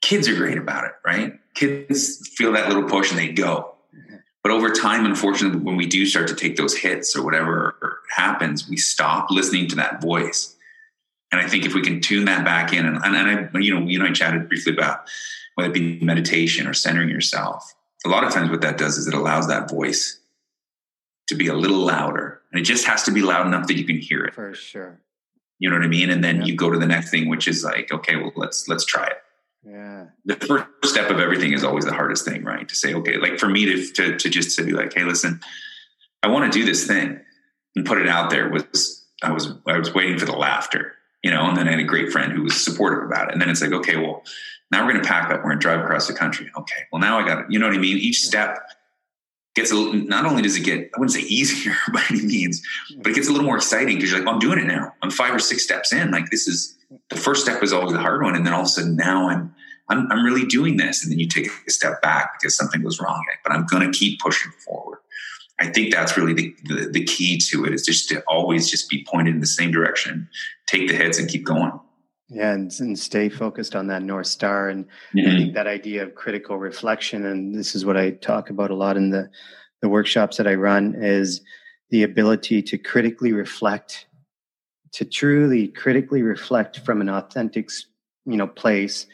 [0.00, 1.38] kids are great about it, right?
[1.54, 3.74] Kids feel that little push and they go.
[4.42, 8.68] But over time, unfortunately, when we do start to take those hits or whatever happens,
[8.68, 10.56] we stop listening to that voice
[11.30, 13.16] And I think if we can tune that back in, and, and
[13.54, 15.08] I, you know, you and I chatted briefly about
[15.54, 17.74] whether it be meditation or centering yourself.
[18.06, 20.20] A lot of times, what that does is it allows that voice
[21.26, 23.84] to be a little louder, and it just has to be loud enough that you
[23.84, 24.34] can hear it.
[24.34, 25.00] For sure.
[25.58, 26.08] You know what I mean?
[26.08, 26.44] And then yeah.
[26.44, 29.18] you go to the next thing, which is like, okay, well, let's let's try it.
[29.68, 30.06] Yeah.
[30.24, 32.68] The first step of everything is always the hardest thing, right?
[32.68, 35.40] To say, okay, like for me to to, to just to be like, hey, listen,
[36.22, 37.20] I want to do this thing
[37.76, 41.30] and put it out there was I was I was waiting for the laughter, you
[41.30, 43.32] know, and then I had a great friend who was supportive about it.
[43.32, 44.22] And then it's like, okay, well,
[44.70, 46.50] now we're going to pack up, we're going to drive across the country.
[46.56, 47.46] Okay, well, now I got it.
[47.50, 47.96] You know what I mean?
[47.98, 48.58] Each step
[49.54, 52.62] gets a little, not only does it get, I wouldn't say easier by any means,
[52.98, 54.94] but it gets a little more exciting because you're like, well, I'm doing it now.
[55.02, 56.10] I'm five or six steps in.
[56.10, 56.76] Like this is
[57.10, 58.36] the first step was always the hard one.
[58.36, 59.54] And then all of a sudden now I'm,
[59.90, 61.02] I'm, I'm really doing this.
[61.02, 63.98] And then you take a step back because something goes wrong, but I'm going to
[63.98, 64.98] keep pushing forward.
[65.60, 68.88] I think that's really the, the, the key to it is just to always just
[68.88, 70.28] be pointed in the same direction,
[70.66, 71.72] take the hits and keep going.
[72.28, 74.68] Yeah, and, and stay focused on that North Star.
[74.68, 74.84] And
[75.16, 75.28] mm-hmm.
[75.28, 78.74] I think that idea of critical reflection, and this is what I talk about a
[78.74, 79.30] lot in the,
[79.80, 81.40] the workshops that I run, is
[81.90, 84.06] the ability to critically reflect,
[84.92, 87.70] to truly critically reflect from an authentic,
[88.26, 89.06] you know, place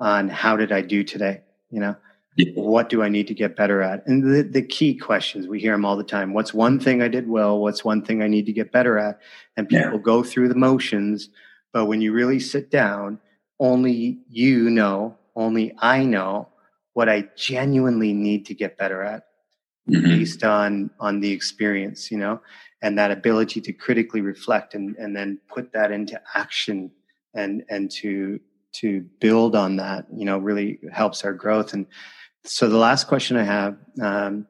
[0.00, 1.42] on how did I do today?
[1.70, 1.96] You know,
[2.36, 2.52] yeah.
[2.54, 4.06] what do I need to get better at?
[4.06, 6.34] And the, the key questions, we hear them all the time.
[6.34, 7.58] What's one thing I did well?
[7.58, 9.20] What's one thing I need to get better at?
[9.56, 9.98] And people yeah.
[9.98, 11.30] go through the motions
[11.74, 13.18] but when you really sit down,
[13.58, 16.48] only you know, only I know
[16.94, 19.26] what I genuinely need to get better at
[19.90, 20.04] mm-hmm.
[20.04, 22.40] based on on the experience, you know,
[22.80, 26.92] and that ability to critically reflect and, and then put that into action
[27.34, 28.38] and and to
[28.74, 31.72] to build on that, you know, really helps our growth.
[31.72, 31.86] And
[32.44, 34.46] so the last question I have, um,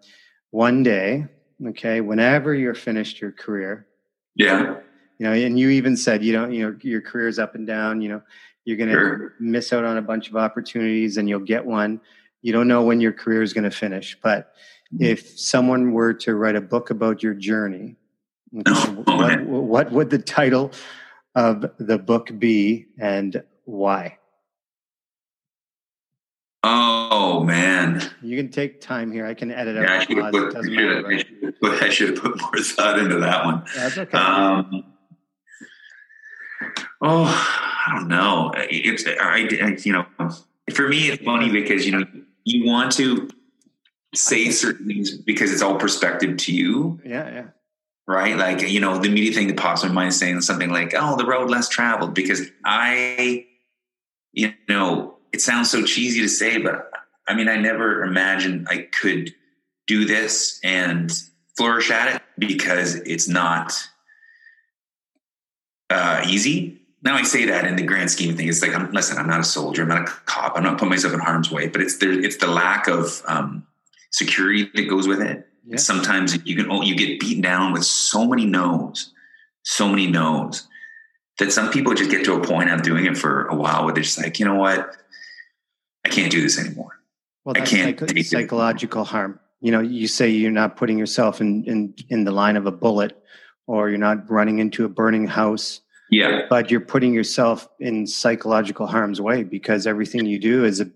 [0.51, 1.27] one day,
[1.69, 3.87] okay, whenever you're finished your career,
[4.35, 4.77] yeah,
[5.19, 8.01] you know and you even said you know you know your career's up and down
[8.01, 8.23] you know
[8.65, 9.35] you're going to sure.
[9.39, 12.01] miss out on a bunch of opportunities and you'll get one
[12.43, 14.55] you don't know when your career is going to finish but
[14.93, 15.05] mm-hmm.
[15.05, 17.97] if someone were to write a book about your journey
[19.07, 20.71] what, what would the title
[21.35, 24.19] of the book be and why
[26.67, 28.11] Oh man!
[28.23, 29.27] You can take time here.
[29.27, 29.91] I can edit yeah, out.
[29.91, 30.33] I should, have
[31.61, 33.65] put, I should have put more thought into that one.
[33.77, 34.17] That's okay.
[34.17, 34.95] Um,
[37.07, 37.25] Oh,
[37.87, 38.51] I don't know.
[38.57, 40.07] It's I, I, you know,
[40.73, 42.05] for me, it's funny because you know
[42.45, 43.29] you want to
[44.15, 46.99] say certain things because it's all perspective to you.
[47.05, 47.45] Yeah, yeah.
[48.07, 50.71] Right, like you know, the immediate thing that pops in my mind is saying something
[50.71, 53.47] like, "Oh, the road less traveled," because I,
[54.35, 56.91] you know, it sounds so cheesy to say, but
[57.27, 59.35] I mean, I never imagined I could
[59.87, 61.13] do this and
[61.57, 63.73] flourish at it because it's not
[65.91, 66.81] uh, easy.
[67.03, 69.27] Now I say that in the grand scheme of things, it's like, I'm, listen, I'm
[69.27, 71.81] not a soldier, I'm not a cop, I'm not putting myself in harm's way, but
[71.81, 73.67] it's the it's the lack of um,
[74.11, 75.47] security that goes with it.
[75.67, 75.77] Yeah.
[75.77, 79.13] Sometimes you can you get beaten down with so many no's,
[79.63, 80.67] so many no's
[81.39, 83.93] that some people just get to a point of doing it for a while where
[83.93, 84.97] they're just like, you know what,
[86.05, 86.93] I can't do this anymore.
[87.45, 89.09] Well, I can't psych- psychological it.
[89.09, 89.41] harm.
[89.61, 92.71] You know, you say you're not putting yourself in, in in the line of a
[92.71, 93.23] bullet,
[93.67, 95.81] or you're not running into a burning house
[96.11, 96.43] yeah.
[96.49, 100.91] But you're putting yourself in psychological harm's way because everything you do is a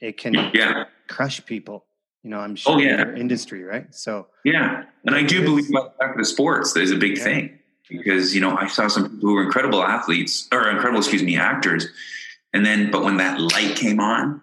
[0.00, 0.84] it can yeah.
[1.08, 1.86] crush people.
[2.22, 3.14] You know, I'm oh, sure oh, yeah.
[3.14, 3.92] industry, right?
[3.94, 7.24] So yeah, and I do believe back to sports is a big yeah.
[7.24, 11.22] thing because you know I saw some people who were incredible athletes or incredible, excuse
[11.22, 11.86] me, actors,
[12.52, 14.40] and then but when that light came on,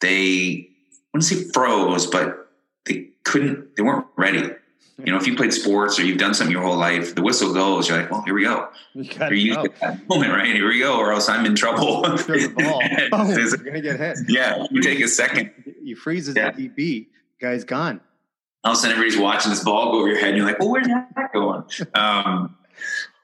[0.00, 0.68] they
[1.12, 2.50] I wouldn't say froze, but
[2.86, 4.50] they couldn't, they weren't ready.
[4.98, 7.52] You know, if you played sports or you've done something your whole life, the whistle
[7.52, 8.68] goes, you're like, well, here we go.
[8.94, 10.46] You're used to that moment, right?
[10.46, 12.02] Here we go, or else I'm in trouble.
[12.02, 12.80] the ball.
[13.12, 14.18] oh, you're to get hit.
[14.28, 15.50] Yeah, you take a second.
[15.82, 16.52] You freeze as yeah.
[16.52, 17.06] DB,
[17.40, 18.00] guy's gone.
[18.64, 20.58] All of a sudden, everybody's watching this ball go over your head, and you're like,
[20.58, 21.64] well, where's that going?
[21.94, 22.56] um,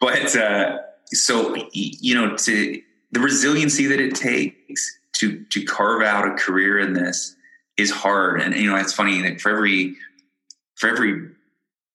[0.01, 2.83] but uh, so, you know, to
[3.13, 7.37] the resiliency that it takes to to carve out a career in this
[7.77, 8.41] is hard.
[8.41, 9.95] And, you know, it's funny that for every
[10.77, 11.31] for every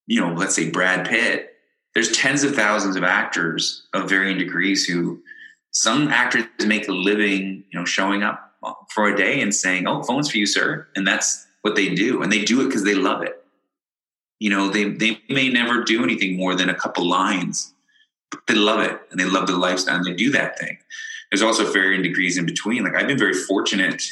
[0.07, 1.53] you know, let's say Brad Pitt,
[1.93, 5.21] there's tens of thousands of actors of varying degrees who
[5.71, 8.57] some actors make a living, you know, showing up
[8.89, 12.21] for a day and saying, "Oh, phones for you, sir," and that's what they do,
[12.21, 13.43] and they do it because they love it.
[14.39, 17.73] You know, they they may never do anything more than a couple lines,
[18.29, 20.77] but they love it and they love the lifestyle and they do that thing.
[21.31, 22.83] There's also varying degrees in between.
[22.83, 24.03] Like I've been very fortunate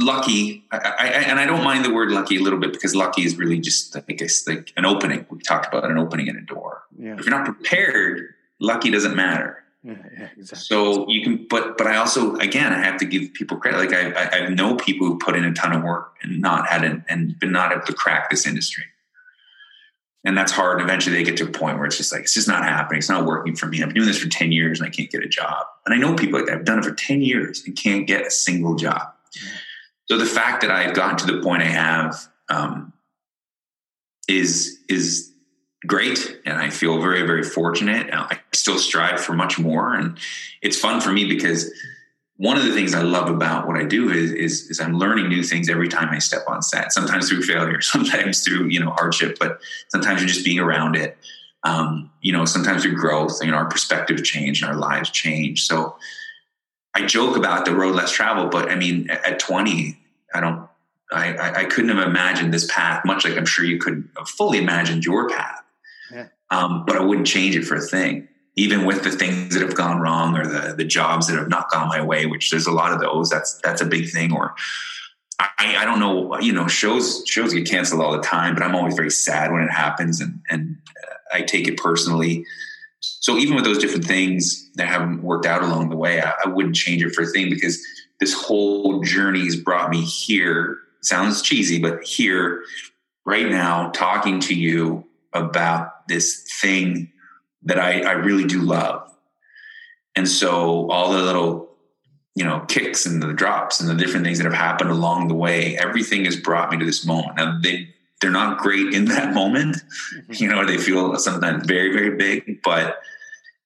[0.00, 3.24] lucky I, I, and i don't mind the word lucky a little bit because lucky
[3.24, 6.40] is really just i guess like an opening we talked about an opening in a
[6.40, 7.16] door yeah.
[7.18, 9.62] if you're not prepared lucky doesn't matter.
[9.88, 10.44] Exactly.
[10.44, 13.78] So you can, but but I also again I have to give people credit.
[13.78, 16.68] Like I I, I know people who put in a ton of work and not
[16.68, 18.84] had an, and been not able to crack this industry,
[20.24, 20.80] and that's hard.
[20.80, 22.98] And eventually they get to a point where it's just like it's just not happening.
[22.98, 23.80] It's not working for me.
[23.80, 25.66] I've been doing this for ten years and I can't get a job.
[25.86, 26.58] And I know people like that.
[26.58, 29.02] I've done it for ten years and can't get a single job.
[30.10, 32.92] So the fact that I've gotten to the point I have um,
[34.28, 35.32] is is
[35.86, 38.12] great and i feel very very fortunate.
[38.12, 40.18] I still strive for much more and
[40.60, 41.70] it's fun for me because
[42.36, 45.28] one of the things i love about what i do is, is, is i'm learning
[45.28, 48.90] new things every time i step on set sometimes through failure sometimes through you know
[48.90, 51.16] hardship but sometimes you're just being around it.
[51.64, 55.66] Um, you know sometimes through growth you know our perspective change and our lives change.
[55.66, 55.96] So
[56.94, 59.98] i joke about the road less traveled but i mean at 20
[60.34, 60.68] i don't
[61.10, 64.58] I, I, couldn't have imagined this path, much like I'm sure you could have fully
[64.58, 65.62] imagined your path.
[66.12, 66.28] Yeah.
[66.50, 69.74] Um, but I wouldn't change it for a thing, even with the things that have
[69.74, 72.26] gone wrong or the the jobs that have not gone my way.
[72.26, 73.28] Which there's a lot of those.
[73.28, 74.32] That's that's a big thing.
[74.32, 74.54] Or
[75.38, 76.38] I, I don't know.
[76.38, 79.62] You know, shows shows get canceled all the time, but I'm always very sad when
[79.62, 80.76] it happens, and and
[81.32, 82.46] I take it personally.
[83.00, 86.48] So even with those different things that haven't worked out along the way, I, I
[86.48, 87.80] wouldn't change it for a thing because
[88.18, 92.64] this whole journey has brought me here sounds cheesy, but here
[93.24, 97.12] right now, talking to you about this thing
[97.62, 99.10] that I, I really do love.
[100.16, 101.68] And so all the little,
[102.34, 105.34] you know, kicks and the drops and the different things that have happened along the
[105.34, 107.36] way, everything has brought me to this moment.
[107.36, 109.76] Now they they're not great in that moment.
[109.76, 110.32] Mm-hmm.
[110.42, 113.00] You know, they feel sometimes very, very big, but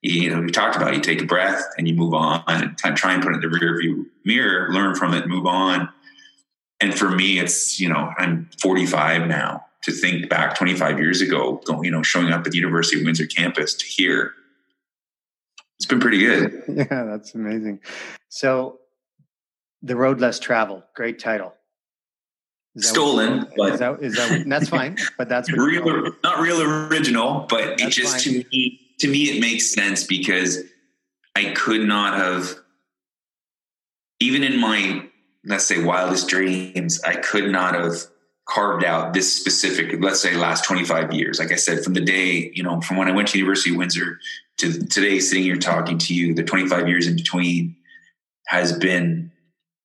[0.03, 2.77] you know, we talked about it, you take a breath and you move on and
[2.77, 5.89] try and put it in the rear view mirror, learn from it, move on
[6.83, 11.61] and for me, it's, you know, I'm 45 now to think back 25 years ago,
[11.65, 14.33] going, you know, showing up at the University of Windsor campus to hear.
[15.79, 16.63] It's been pretty good.
[16.69, 17.81] Yeah, that's amazing.
[18.29, 18.79] So,
[19.83, 21.55] The Road Less Traveled, great title.
[22.79, 24.97] Stolen, but is that, is that, that's fine.
[25.19, 27.47] But that's real, not real original.
[27.49, 28.43] But that's it just fine.
[28.43, 30.63] to me, to me, it makes sense because
[31.37, 32.55] I could not have,
[34.21, 35.07] even in my
[35.45, 38.07] let's say wildest dreams, I could not have
[38.53, 41.39] carved out this specific, let's say last 25 years.
[41.39, 43.77] Like I said, from the day, you know, from when I went to University of
[43.77, 44.21] Windsor
[44.59, 47.77] to today sitting here talking to you, the 25 years in between
[48.49, 49.33] has been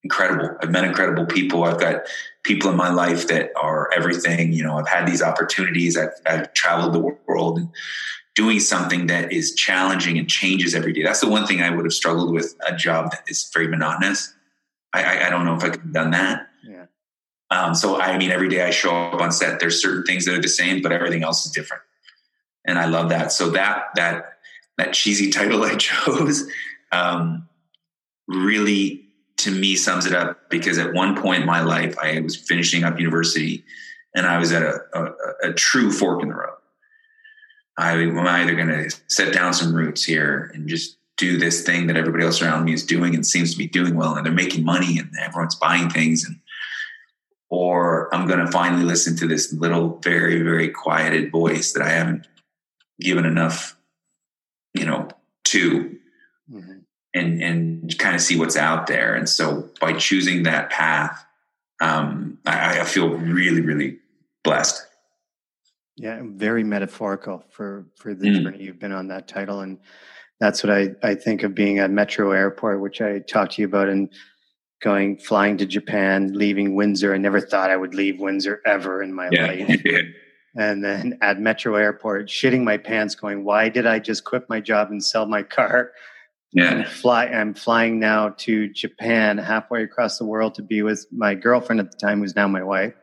[0.03, 0.57] incredible.
[0.61, 1.63] I've met incredible people.
[1.63, 2.07] I've got
[2.43, 4.51] people in my life that are everything.
[4.51, 5.97] You know, I've had these opportunities.
[5.97, 7.61] I've, I've traveled the world
[8.35, 11.03] doing something that is challenging and changes every day.
[11.03, 14.33] That's the one thing I would have struggled with a job that is very monotonous
[14.93, 16.47] I, I, don't know if I could have done that.
[17.49, 20.35] Um, so I mean, every day I show up on set, there's certain things that
[20.35, 21.83] are the same, but everything else is different,
[22.65, 23.31] and I love that.
[23.31, 24.37] So that that
[24.77, 26.49] that cheesy title I chose
[26.91, 27.47] um,
[28.27, 29.05] really,
[29.37, 32.83] to me, sums it up because at one point in my life, I was finishing
[32.83, 33.63] up university,
[34.15, 36.53] and I was at a, a, a true fork in the road.
[37.77, 41.87] I am either going to set down some roots here and just do this thing
[41.87, 44.33] that everybody else around me is doing and seems to be doing well and they're
[44.33, 46.39] making money and everyone's buying things and
[47.49, 51.89] or I'm going to finally listen to this little very very quieted voice that I
[51.89, 52.27] haven't
[52.99, 53.77] given enough
[54.73, 55.09] you know
[55.45, 55.97] to
[56.51, 56.79] mm-hmm.
[57.13, 61.25] and and kind of see what's out there and so by choosing that path
[61.79, 63.99] um, I, I feel really really
[64.43, 64.85] blessed
[65.95, 68.43] yeah very metaphorical for for the mm.
[68.43, 69.79] journey you've been on that title and
[70.39, 73.67] that's what I, I think of being at Metro Airport, which I talked to you
[73.67, 74.09] about, and
[74.81, 77.13] going flying to Japan, leaving Windsor.
[77.13, 79.47] I never thought I would leave Windsor ever in my yeah.
[79.47, 79.81] life.
[80.57, 84.59] and then at Metro Airport, shitting my pants, going, "Why did I just quit my
[84.59, 85.91] job and sell my car?"
[86.53, 87.25] Yeah, and fly.
[87.25, 91.91] I'm flying now to Japan, halfway across the world, to be with my girlfriend at
[91.91, 92.93] the time, who's now my wife.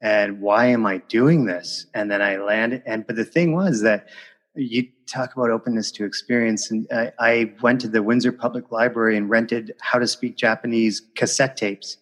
[0.00, 1.86] And why am I doing this?
[1.92, 2.82] And then I landed.
[2.86, 4.08] And but the thing was that
[4.54, 9.16] you talk about openness to experience and I, I, went to the windsor public library
[9.16, 11.98] and rented how to speak japanese cassette tapes.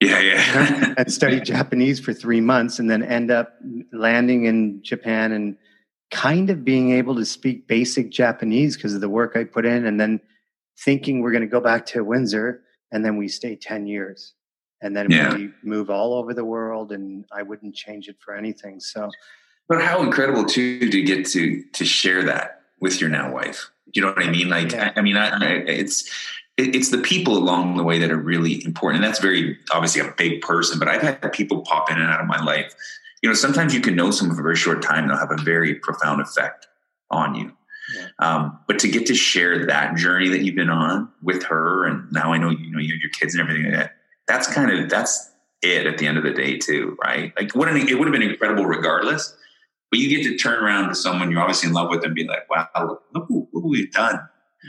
[0.00, 0.94] Yeah yeah.
[0.98, 3.54] And studied japanese for three months and then end up
[3.92, 5.56] landing in japan and
[6.10, 9.84] kind of being able to speak basic japanese because of the work i put in
[9.86, 10.20] and then
[10.84, 12.62] thinking we're going to go back to windsor
[12.92, 14.34] and then we stay 10 years.
[14.80, 15.34] And then yeah.
[15.34, 18.78] we move all over the world and i wouldn't change it for anything.
[18.78, 19.10] So
[19.68, 23.70] but how incredible too to get to to share that with your now wife.
[23.92, 24.48] You know what I mean?
[24.48, 24.92] Like, yeah.
[24.94, 26.10] I, I, mean, I, I, it's
[26.56, 30.12] it's the people along the way that are really important, and that's very obviously a
[30.16, 30.78] big person.
[30.78, 32.74] But I've had people pop in and out of my life.
[33.22, 35.42] You know, sometimes you can know someone for a very short time; they'll have a
[35.42, 36.66] very profound effect
[37.10, 37.52] on you.
[37.94, 38.08] Yeah.
[38.18, 42.10] Um, but to get to share that journey that you've been on with her, and
[42.12, 43.96] now I know you know you have your kids and everything like that.
[44.26, 45.30] That's kind of that's
[45.62, 47.32] it at the end of the day too, right?
[47.38, 49.34] Like what it would have been incredible regardless.
[49.90, 52.24] But you get to turn around to someone you're obviously in love with and be
[52.24, 54.20] like, "Wow, look, look what we've done."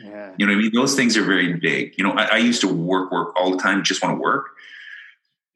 [0.03, 0.33] Yeah.
[0.37, 0.71] You know what I mean?
[0.73, 1.95] Those things are very big.
[1.97, 4.51] You know, I, I used to work, work all the time, just want to work.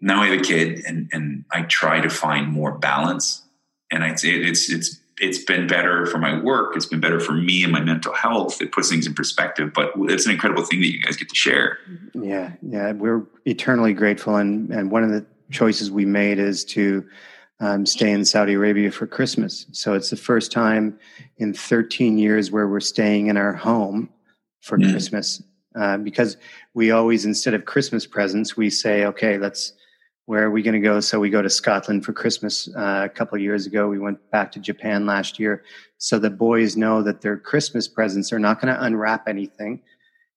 [0.01, 3.43] Now I have a kid, and and I try to find more balance.
[3.91, 6.75] And I'd say it's it's it's been better for my work.
[6.75, 8.61] It's been better for me and my mental health.
[8.61, 9.71] It puts things in perspective.
[9.73, 11.77] But it's an incredible thing that you guys get to share.
[12.13, 14.35] Yeah, yeah, we're eternally grateful.
[14.35, 17.07] And and one of the choices we made is to
[17.59, 19.65] um, stay in Saudi Arabia for Christmas.
[19.71, 20.99] So it's the first time
[21.37, 24.09] in 13 years where we're staying in our home
[24.61, 24.91] for mm.
[24.91, 25.41] Christmas.
[25.75, 26.37] Uh, because
[26.73, 29.73] we always, instead of Christmas presents, we say, okay, let's
[30.25, 30.99] where are we going to go?
[30.99, 33.89] So we go to Scotland for Christmas uh, a couple of years ago.
[33.89, 35.63] We went back to Japan last year.
[35.97, 39.81] So the boys know that their Christmas presents are not going to unwrap anything.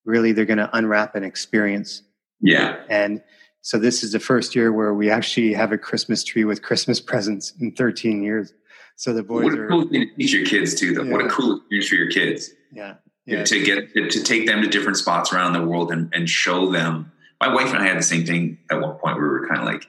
[0.04, 2.02] Really, they're going to unwrap an experience.
[2.40, 2.80] Yeah.
[2.88, 3.22] And
[3.66, 7.00] so this is the first year where we actually have a Christmas tree with Christmas
[7.00, 8.54] presents in 13 years.
[8.94, 9.68] So the boys what a are.
[9.68, 11.02] cool thing to teach your kids too, though.
[11.02, 11.10] Yeah.
[11.10, 12.50] What a cool experience for your kids.
[12.70, 12.94] Yeah.
[13.24, 13.42] yeah.
[13.42, 17.10] To get to take them to different spots around the world and, and show them
[17.40, 19.16] my wife and I had the same thing at one point.
[19.16, 19.84] We were kind of like,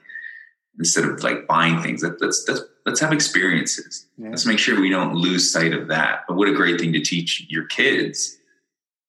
[0.80, 4.08] instead of like buying things, let's let's let's have experiences.
[4.18, 4.30] Yeah.
[4.30, 6.22] Let's make sure we don't lose sight of that.
[6.28, 8.37] But what a great thing to teach your kids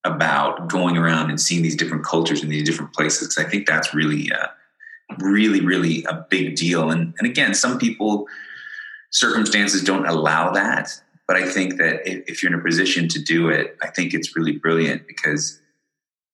[0.04, 3.28] about going around and seeing these different cultures in these different places.
[3.28, 4.46] Because I think that's really, uh,
[5.18, 6.90] really, really a big deal.
[6.90, 8.26] And and again, some people
[9.10, 10.90] circumstances don't allow that.
[11.26, 14.14] But I think that if, if you're in a position to do it, I think
[14.14, 15.60] it's really brilliant because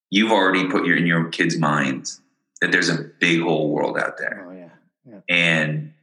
[0.09, 2.21] you've already put your in your kids' minds
[2.61, 4.47] that there's a big whole world out there.
[4.47, 4.69] Oh, yeah.
[5.05, 5.19] Yeah.
[5.27, 5.93] And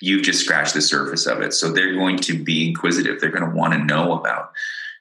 [0.00, 1.52] you've just scratched the surface of it.
[1.52, 3.20] So they're going to be inquisitive.
[3.20, 4.52] They're going to want to know about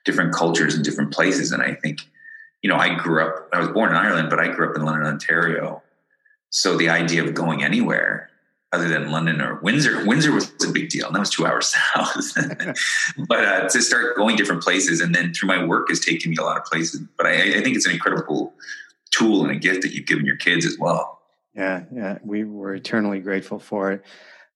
[0.07, 1.51] different cultures and different places.
[1.51, 1.99] And I think,
[2.63, 4.83] you know, I grew up, I was born in Ireland, but I grew up in
[4.83, 5.83] London, Ontario.
[6.49, 8.29] So the idea of going anywhere
[8.71, 11.07] other than London or Windsor, Windsor was a big deal.
[11.07, 12.33] And that was two hours south.
[13.27, 16.37] but uh, to start going different places and then through my work has taken me
[16.39, 17.01] a lot of places.
[17.17, 18.53] But I, I think it's an incredible
[19.11, 21.21] tool and a gift that you've given your kids as well.
[21.53, 24.03] Yeah, yeah, we were eternally grateful for it.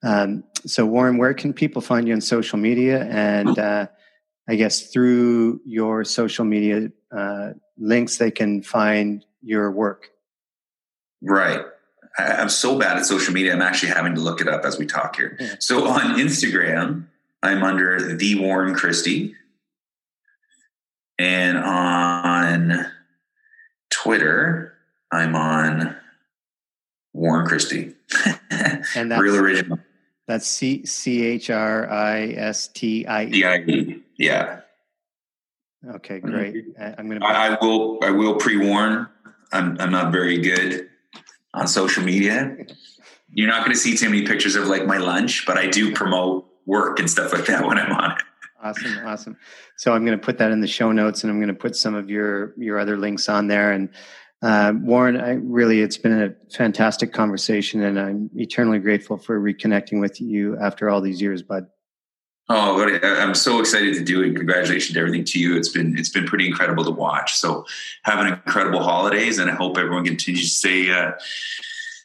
[0.04, 3.04] Um, so, Warren, where can people find you on social media?
[3.06, 3.88] And uh,
[4.50, 10.12] I guess through your social media uh, links, they can find your work.
[11.22, 11.62] Right.
[12.18, 13.54] I'm so bad at social media.
[13.54, 15.38] I'm actually having to look it up as we talk here.
[15.40, 15.56] Yeah.
[15.60, 17.06] So on Instagram,
[17.42, 19.36] I'm under the Warren Christie,
[21.18, 22.86] and on
[23.90, 24.74] Twitter,
[25.12, 25.96] I'm on
[27.14, 27.96] Warren Christie.
[28.96, 29.80] and that's, real original.
[30.28, 34.02] That's C C H R I S T I E.
[34.22, 34.60] Yeah.
[35.96, 36.64] Okay, great.
[36.80, 37.26] I'm gonna.
[37.26, 37.98] I, I will.
[38.04, 39.08] I will pre-warn.
[39.52, 39.78] I'm.
[39.82, 40.90] I'm not very good
[41.56, 42.56] on social media.
[43.34, 45.92] You're not going to see too many pictures of like my lunch, but I do
[45.94, 48.18] promote work and stuff like that when I'm on it.
[48.64, 49.38] Awesome, awesome.
[49.78, 51.76] So I'm going to put that in the show notes, and I'm going to put
[51.76, 53.72] some of your your other links on there.
[53.72, 53.90] And
[54.44, 60.00] uh, Warren, I really, it's been a fantastic conversation, and I'm eternally grateful for reconnecting
[60.00, 61.66] with you after all these years, bud.
[62.54, 64.36] Oh, I'm so excited to do it.
[64.36, 65.56] Congratulations to everything to you.
[65.56, 67.36] It's been it's been pretty incredible to watch.
[67.36, 67.66] So,
[68.04, 71.14] have an incredible holidays, and I hope everyone continues to stay uh,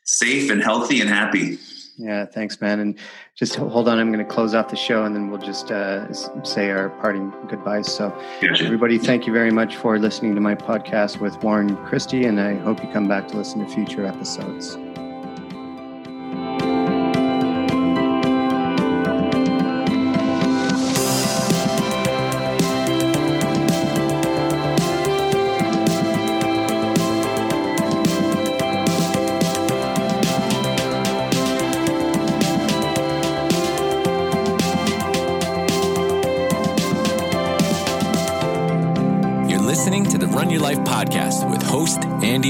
[0.04, 1.58] safe and healthy and happy.
[1.98, 2.78] Yeah, thanks, man.
[2.80, 2.98] And
[3.34, 6.12] just hold on, I'm going to close off the show and then we'll just uh,
[6.44, 7.90] say our parting goodbyes.
[7.92, 8.10] So,
[8.40, 8.64] gotcha.
[8.64, 12.54] everybody, thank you very much for listening to my podcast with Warren Christie, and I
[12.54, 14.76] hope you come back to listen to future episodes.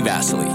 [0.06, 0.45] Vasily.